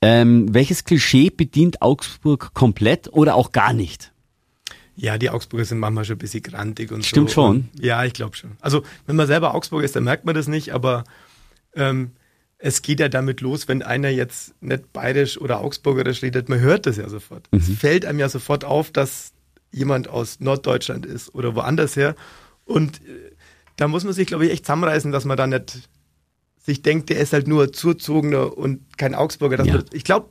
Ähm, 0.00 0.52
welches 0.54 0.84
Klischee 0.84 1.30
bedient 1.30 1.82
Augsburg 1.82 2.54
komplett 2.54 3.12
oder 3.12 3.34
auch 3.34 3.52
gar 3.52 3.72
nicht? 3.72 4.12
Ja, 4.94 5.16
die 5.16 5.30
Augsburger 5.30 5.64
sind 5.64 5.78
manchmal 5.78 6.04
schon 6.04 6.16
ein 6.16 6.18
bisschen 6.18 6.42
grantig 6.42 6.90
und 6.90 7.04
Stimmt 7.04 7.30
so. 7.30 7.34
schon. 7.34 7.56
Und, 7.72 7.84
ja, 7.84 8.04
ich 8.04 8.12
glaube 8.12 8.36
schon. 8.36 8.52
Also, 8.60 8.82
wenn 9.06 9.16
man 9.16 9.26
selber 9.26 9.54
Augsburger 9.54 9.84
ist, 9.84 9.94
dann 9.94 10.04
merkt 10.04 10.24
man 10.24 10.34
das 10.34 10.48
nicht, 10.48 10.72
aber 10.72 11.04
ähm, 11.74 12.12
es 12.58 12.82
geht 12.82 13.00
ja 13.00 13.08
damit 13.08 13.40
los, 13.40 13.68
wenn 13.68 13.82
einer 13.82 14.08
jetzt 14.08 14.54
nicht 14.60 14.92
bayerisch 14.92 15.40
oder 15.40 15.60
augsburgerisch 15.60 16.22
redet, 16.22 16.48
man 16.48 16.60
hört 16.60 16.86
das 16.86 16.96
ja 16.96 17.08
sofort. 17.08 17.48
Mhm. 17.52 17.58
Es 17.58 17.70
fällt 17.78 18.04
einem 18.04 18.18
ja 18.18 18.28
sofort 18.28 18.64
auf, 18.64 18.90
dass 18.90 19.32
jemand 19.70 20.08
aus 20.08 20.40
Norddeutschland 20.40 21.06
ist 21.06 21.34
oder 21.34 21.54
woanders 21.54 21.94
her. 21.96 22.16
Und 22.64 22.96
äh, 23.06 23.32
da 23.76 23.86
muss 23.86 24.04
man 24.04 24.12
sich, 24.12 24.26
glaube 24.26 24.46
ich, 24.46 24.52
echt 24.52 24.66
zusammenreißen, 24.66 25.12
dass 25.12 25.24
man 25.24 25.36
da 25.36 25.46
nicht 25.46 25.88
sich 26.58 26.82
denkt, 26.82 27.10
der 27.10 27.20
ist 27.20 27.32
halt 27.32 27.46
nur 27.46 27.72
zuzogener 27.72 28.56
und 28.58 28.98
kein 28.98 29.14
Augsburger. 29.14 29.64
Ja. 29.64 29.82
ich 29.92 30.04
glaube, 30.04 30.28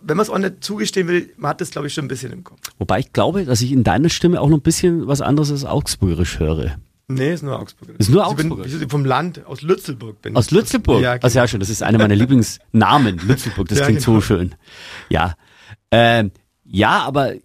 wenn 0.00 0.16
man 0.16 0.24
es 0.24 0.30
auch 0.30 0.38
nicht 0.38 0.64
zugestehen 0.64 1.06
will, 1.06 1.32
man 1.36 1.50
hat 1.50 1.60
das, 1.60 1.70
glaube 1.70 1.86
ich, 1.86 1.94
schon 1.94 2.06
ein 2.06 2.08
bisschen 2.08 2.32
im 2.32 2.44
Kopf. 2.44 2.60
Wobei 2.78 2.98
ich 3.00 3.12
glaube, 3.12 3.44
dass 3.44 3.60
ich 3.60 3.72
in 3.72 3.84
deiner 3.84 4.08
Stimme 4.08 4.40
auch 4.40 4.48
noch 4.48 4.58
ein 4.58 4.62
bisschen 4.62 5.06
was 5.06 5.20
anderes 5.20 5.50
als 5.50 5.64
Augsburgerisch 5.64 6.38
höre. 6.38 6.76
Nee, 7.14 7.32
ist 7.32 7.42
nur 7.42 7.58
Augsburg. 7.58 7.90
Ist 7.98 8.10
nur 8.10 8.26
Augsburg. 8.26 8.66
Ich 8.66 8.78
bin 8.78 8.88
vom 8.88 9.04
Land, 9.04 9.44
aus 9.46 9.62
Lützelburg 9.62 10.22
bin 10.22 10.36
Aus 10.36 10.50
Lützelburg? 10.50 11.02
Ja, 11.02 11.14
genau. 11.14 11.24
Also 11.24 11.38
ja, 11.38 11.48
schön. 11.48 11.60
Das 11.60 11.70
ist 11.70 11.82
einer 11.82 11.98
meiner 11.98 12.14
Lieblingsnamen. 12.14 13.18
Lützelburg, 13.18 13.68
das 13.68 13.78
ja, 13.80 13.84
klingt 13.86 14.04
genau. 14.04 14.16
so 14.16 14.20
schön. 14.20 14.54
Ja. 15.08 15.34
Ähm, 15.90 16.30
ja, 16.64 17.00
aber 17.00 17.34
ich 17.34 17.42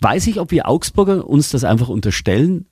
weiß 0.00 0.26
nicht, 0.26 0.38
ob 0.38 0.50
wir 0.50 0.68
Augsburger 0.68 1.26
uns 1.26 1.50
das 1.50 1.64
einfach 1.64 1.88
unterstellen 1.88 2.66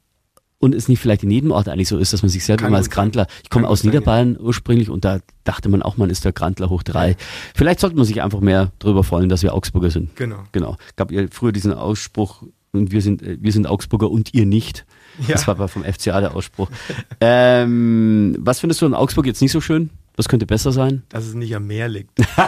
und 0.59 0.75
es 0.75 0.89
nicht 0.89 1.01
vielleicht 1.01 1.25
in 1.25 1.31
jedem 1.31 1.51
Ort 1.51 1.69
eigentlich 1.69 1.89
so 1.89 1.99
ist, 1.99 2.13
dass 2.13 2.23
man 2.23 2.29
sich 2.29 2.45
selber 2.45 2.69
immer 2.69 2.77
als 2.77 2.91
Grantler, 2.91 3.27
ich 3.43 3.51
komme 3.51 3.67
aus 3.67 3.83
Niederbayern 3.83 4.35
ja. 4.35 4.41
ursprünglich 4.41 4.91
und 4.91 5.05
da 5.05 5.19
dachte 5.43 5.69
man 5.69 5.83
auch, 5.83 5.97
man 5.97 6.09
ist 6.09 6.25
der 6.25 6.33
Grantler 6.33 6.71
hoch 6.71 6.85
drei. 6.85 7.11
Ja. 7.11 7.17
Vielleicht 7.57 7.81
sollte 7.81 7.97
man 7.97 8.05
sich 8.05 8.23
einfach 8.23 8.41
mehr 8.41 8.71
darüber 8.79 9.03
freuen, 9.03 9.29
dass 9.29 9.43
wir 9.43 9.55
Augsburger 9.55 9.91
sind. 9.91 10.15
Genau. 10.15 10.45
Genau. 10.53 10.77
Gab 10.95 11.11
ihr 11.11 11.29
früher 11.33 11.51
diesen 11.51 11.73
Ausspruch, 11.73 12.45
und 12.73 12.91
wir 12.91 13.03
sind, 13.03 13.23
wir 13.23 13.53
sind 13.53 13.67
Augsburger 13.67 14.11
und 14.11 14.35
ihr 14.35 14.47
nicht. 14.47 14.87
Ja. 15.21 15.33
Das 15.33 15.47
war 15.47 15.55
aber 15.57 15.69
vom 15.69 15.85
FCA 15.85 16.21
der 16.21 16.35
Ausspruch. 16.35 16.71
ähm, 17.21 18.37
was 18.39 18.61
findest 18.61 18.81
du 18.83 18.87
in 18.87 18.95
Augsburg 18.95 19.27
jetzt 19.27 19.43
nicht 19.43 19.53
so 19.53 19.61
schön? 19.61 19.91
Was 20.17 20.29
könnte 20.29 20.47
besser 20.47 20.73
sein? 20.73 21.03
Dass 21.09 21.25
es 21.25 21.35
nicht 21.35 21.55
am 21.57 21.67
Meer 21.67 21.89
liegt. 21.89 22.11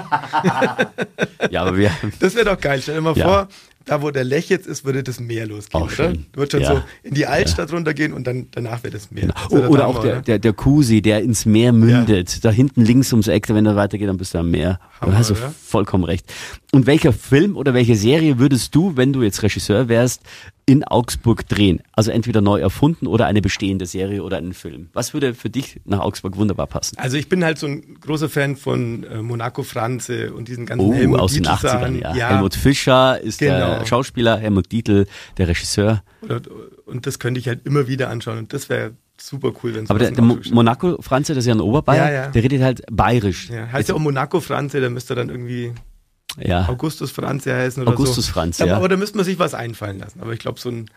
ja, 1.50 1.62
aber 1.62 1.76
wir. 1.78 1.90
Das 2.20 2.34
wäre 2.34 2.44
doch 2.44 2.60
geil. 2.60 2.80
Stell 2.82 2.96
dir 2.96 3.00
mal 3.00 3.16
ja. 3.16 3.26
vor, 3.26 3.48
da 3.86 4.02
wo 4.02 4.10
der 4.10 4.24
Lech 4.24 4.48
jetzt 4.48 4.66
ist, 4.66 4.84
würde 4.84 5.02
das 5.02 5.20
Meer 5.20 5.46
losgehen, 5.46 5.82
Auch 5.82 5.86
oder? 5.86 5.94
Schön. 5.94 6.26
Du 6.32 6.40
würdest 6.40 6.52
schon 6.52 6.60
ja. 6.62 6.76
so 6.76 6.82
in 7.02 7.14
die 7.14 7.26
Altstadt 7.26 7.70
ja. 7.70 7.74
runtergehen 7.76 8.12
und 8.12 8.26
dann 8.26 8.48
danach 8.50 8.82
wäre 8.82 8.92
das 8.92 9.10
Meer. 9.10 9.28
Genau. 9.28 9.34
Das 9.50 9.70
oder, 9.70 9.86
auch 9.86 10.00
der, 10.00 10.22
der, 10.22 10.38
der 10.38 10.52
Kuhsee, 10.52 11.00
der 11.00 11.22
ins 11.22 11.46
Meer 11.46 11.72
mündet. 11.72 12.32
Ja. 12.34 12.38
Da 12.42 12.50
hinten 12.50 12.82
links 12.82 13.12
ums 13.12 13.28
Eck, 13.28 13.48
wenn 13.48 13.66
er 13.66 13.76
weitergeht, 13.76 14.08
dann 14.08 14.16
bist 14.16 14.34
du 14.34 14.38
am 14.38 14.50
Meer. 14.50 14.78
Hammer, 15.00 15.12
da 15.12 15.18
hast 15.18 15.30
du 15.30 15.34
vollkommen 15.34 16.04
recht. 16.04 16.32
Und 16.72 16.86
welcher 16.86 17.12
Film 17.12 17.56
oder 17.56 17.74
welche 17.74 17.96
Serie 17.96 18.38
würdest 18.38 18.74
du, 18.74 18.96
wenn 18.96 19.12
du 19.12 19.22
jetzt 19.22 19.42
Regisseur 19.42 19.88
wärst, 19.88 20.22
in 20.66 20.84
Augsburg 20.84 21.48
drehen? 21.48 21.82
Also 21.92 22.10
entweder 22.10 22.40
neu 22.40 22.60
erfunden 22.60 23.06
oder 23.06 23.26
eine 23.26 23.42
bestehende 23.42 23.86
Serie 23.86 24.22
oder 24.22 24.38
einen 24.38 24.54
Film. 24.54 24.88
Was 24.92 25.14
würde 25.14 25.34
für 25.34 25.50
dich 25.50 25.80
nach 25.84 26.00
Augsburg 26.00 26.36
wunderbar 26.36 26.66
passen? 26.66 26.96
Also 26.98 27.16
ich 27.16 27.28
bin 27.28 27.44
halt 27.44 27.58
so 27.58 27.66
ein 27.66 27.98
großer 28.00 28.28
Fan 28.28 28.56
von 28.56 29.04
äh, 29.04 29.22
Monaco 29.22 29.62
Franze 29.62 30.32
und 30.32 30.48
diesen 30.48 30.66
ganzen 30.66 30.86
oh, 30.86 30.94
Helmut 30.94 31.20
aus 31.20 31.34
den 31.34 31.46
80ern, 31.46 32.00
ja. 32.00 32.14
ja. 32.14 32.28
Helmut 32.30 32.54
Fischer 32.54 33.20
ist 33.20 33.38
genau. 33.38 33.78
der 33.78 33.86
Schauspieler, 33.86 34.38
Helmut 34.38 34.70
Dietl 34.72 35.06
der 35.36 35.48
Regisseur. 35.48 36.02
Und, 36.22 36.48
und 36.86 37.06
das 37.06 37.18
könnte 37.18 37.40
ich 37.40 37.48
halt 37.48 37.66
immer 37.66 37.86
wieder 37.86 38.10
anschauen 38.10 38.38
und 38.38 38.52
das 38.52 38.68
wäre 38.68 38.92
super 39.20 39.52
cool, 39.62 39.74
wenn 39.74 39.88
Aber 39.88 39.98
der, 39.98 40.10
der 40.10 40.24
Monaco 40.24 41.00
Franze, 41.00 41.34
das 41.34 41.44
ist 41.44 41.48
ja 41.48 41.54
ein 41.54 41.60
Oberbayer, 41.60 42.06
ja, 42.06 42.12
ja. 42.12 42.28
der 42.28 42.42
redet 42.42 42.62
halt 42.62 42.82
bayerisch. 42.90 43.50
Ja, 43.50 43.70
heißt 43.70 43.88
ja 43.88 43.94
auch 43.94 44.00
Monaco 44.00 44.40
Franze, 44.40 44.80
der 44.80 44.90
müsste 44.90 45.14
dann 45.14 45.28
irgendwie 45.28 45.72
ja. 46.38 46.68
Augustus 46.68 47.10
Franz 47.10 47.46
heißen 47.46 47.82
oder 47.82 47.92
Augustus 47.92 48.26
so. 48.26 48.32
Franz, 48.32 48.58
ja. 48.58 48.76
Aber 48.76 48.88
da 48.88 48.96
müsste 48.96 49.16
man 49.16 49.24
sich 49.24 49.38
was 49.38 49.54
einfallen 49.54 49.98
lassen. 49.98 50.20
Aber 50.20 50.32
ich 50.32 50.38
glaube, 50.38 50.60
so 50.60 50.70
ein. 50.70 50.90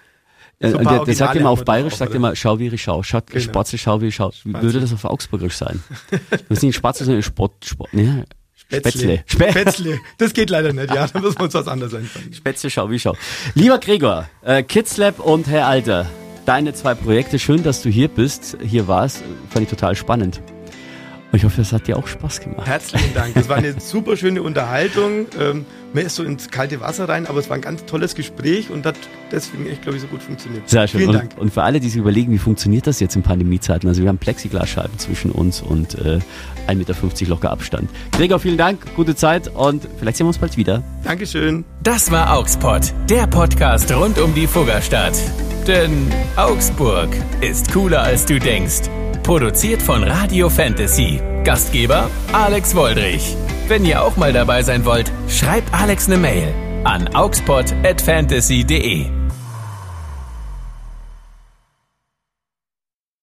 So 0.59 0.77
ein 0.77 0.87
der, 0.87 1.05
der 1.05 1.15
sagt 1.15 1.35
immer 1.35 1.51
auf 1.51 1.65
Bayerisch, 1.65 1.95
sagt 1.95 2.15
immer, 2.15 2.35
schau 2.35 2.57
wie 2.57 2.67
ich 2.67 2.81
schau. 2.81 3.03
Schaut, 3.03 3.27
genau. 3.27 3.43
Spatzel, 3.43 3.77
schau 3.77 4.01
wie 4.01 4.07
ich 4.07 4.15
schau. 4.15 4.31
Wie 4.43 4.53
würde 4.53 4.79
das 4.79 4.91
auf 4.91 5.05
Augsburgisch 5.05 5.55
sein? 5.55 5.83
Das 6.31 6.57
ist 6.57 6.63
nicht 6.63 6.75
Spatzel, 6.75 7.05
sondern 7.05 7.21
Sport, 7.21 7.63
Sport, 7.63 7.93
ne? 7.93 8.25
Spätzle. 8.55 9.23
Spätzle. 9.27 9.61
Spätzle. 9.61 9.99
Das 10.17 10.33
geht 10.33 10.49
leider 10.49 10.73
nicht, 10.73 10.93
ja. 10.93 11.07
Da 11.07 11.19
müssen 11.19 11.37
wir 11.37 11.43
uns 11.43 11.53
was 11.53 11.67
anderes 11.67 11.93
einfallen. 11.93 12.33
Spätzle, 12.33 12.71
schau 12.71 12.89
wie 12.89 12.99
schau. 12.99 13.15
Lieber 13.53 13.77
Gregor, 13.77 14.27
äh, 14.41 14.63
Kidslab 14.63 15.19
und 15.19 15.47
Herr 15.47 15.67
Alter, 15.67 16.07
deine 16.45 16.73
zwei 16.73 16.95
Projekte, 16.95 17.37
schön, 17.37 17.61
dass 17.61 17.83
du 17.83 17.89
hier 17.89 18.07
bist, 18.07 18.57
hier 18.61 18.87
warst, 18.87 19.23
fand 19.49 19.63
ich 19.63 19.69
total 19.69 19.95
spannend. 19.95 20.41
Und 21.31 21.37
ich 21.37 21.43
hoffe, 21.43 21.57
das 21.57 21.73
hat 21.73 21.87
dir 21.87 21.97
auch 21.97 22.07
Spaß 22.07 22.39
gemacht. 22.39 22.65
Herzlichen 22.65 23.13
Dank. 23.13 23.33
Das 23.33 23.49
war 23.49 23.57
eine 23.57 23.73
super 23.79 24.15
schöne 24.15 24.41
Unterhaltung. 24.41 25.25
Ähm, 25.39 25.65
man 25.93 26.05
ist 26.05 26.15
so 26.15 26.23
ins 26.23 26.49
kalte 26.49 26.79
Wasser 26.79 27.09
rein, 27.09 27.27
aber 27.27 27.39
es 27.39 27.49
war 27.49 27.55
ein 27.55 27.61
ganz 27.61 27.85
tolles 27.85 28.15
Gespräch 28.15 28.69
und 28.69 28.85
hat 28.85 28.95
deswegen 29.31 29.67
echt, 29.67 29.81
glaube 29.81 29.97
ich, 29.97 30.01
so 30.01 30.07
gut 30.07 30.23
funktioniert. 30.23 30.69
Sehr 30.69 30.87
schön. 30.87 31.01
Vielen 31.01 31.09
und, 31.09 31.15
Dank. 31.15 31.37
Und 31.37 31.53
für 31.53 31.63
alle, 31.63 31.79
die 31.79 31.89
sich 31.89 31.99
überlegen, 31.99 32.31
wie 32.31 32.37
funktioniert 32.37 32.87
das 32.87 32.99
jetzt 32.99 33.15
in 33.15 33.23
Pandemiezeiten? 33.23 33.89
Also 33.89 34.01
wir 34.01 34.09
haben 34.09 34.17
Plexiglasscheiben 34.17 34.97
zwischen 34.99 35.31
uns 35.31 35.61
und 35.61 35.95
äh, 35.95 36.19
1,50 36.67 36.75
Meter 36.75 36.95
locker 37.27 37.51
Abstand. 37.51 37.89
Gregor, 38.11 38.39
vielen 38.39 38.57
Dank, 38.57 38.95
gute 38.95 39.15
Zeit 39.15 39.49
und 39.53 39.87
vielleicht 39.99 40.17
sehen 40.17 40.25
wir 40.25 40.29
uns 40.29 40.37
bald 40.37 40.55
wieder. 40.55 40.83
Dankeschön. 41.03 41.65
Das 41.83 42.11
war 42.11 42.33
Augspot, 42.37 42.93
der 43.09 43.27
Podcast 43.27 43.91
rund 43.93 44.17
um 44.19 44.33
die 44.33 44.47
Fuggerstadt. 44.47 45.13
Denn 45.67 46.07
Augsburg 46.37 47.09
ist 47.41 47.73
cooler 47.73 48.01
als 48.01 48.25
du 48.25 48.39
denkst. 48.39 48.83
Produziert 49.27 49.81
von 49.81 50.03
Radio 50.05 50.47
Fantasy. 50.47 51.19
Gastgeber 51.43 52.09
Alex 52.31 52.73
Woldrich. 52.73 53.35
Wenn 53.67 53.83
ihr 53.83 54.01
auch 54.01 54.15
mal 54.15 54.31
dabei 54.31 54.63
sein 54.63 54.85
wollt, 54.85 55.11
schreibt 55.27 55.73
Alex 55.73 56.07
eine 56.07 56.15
Mail 56.15 56.53
an 56.85 57.13
augspot@fantasy.de. 57.13 59.16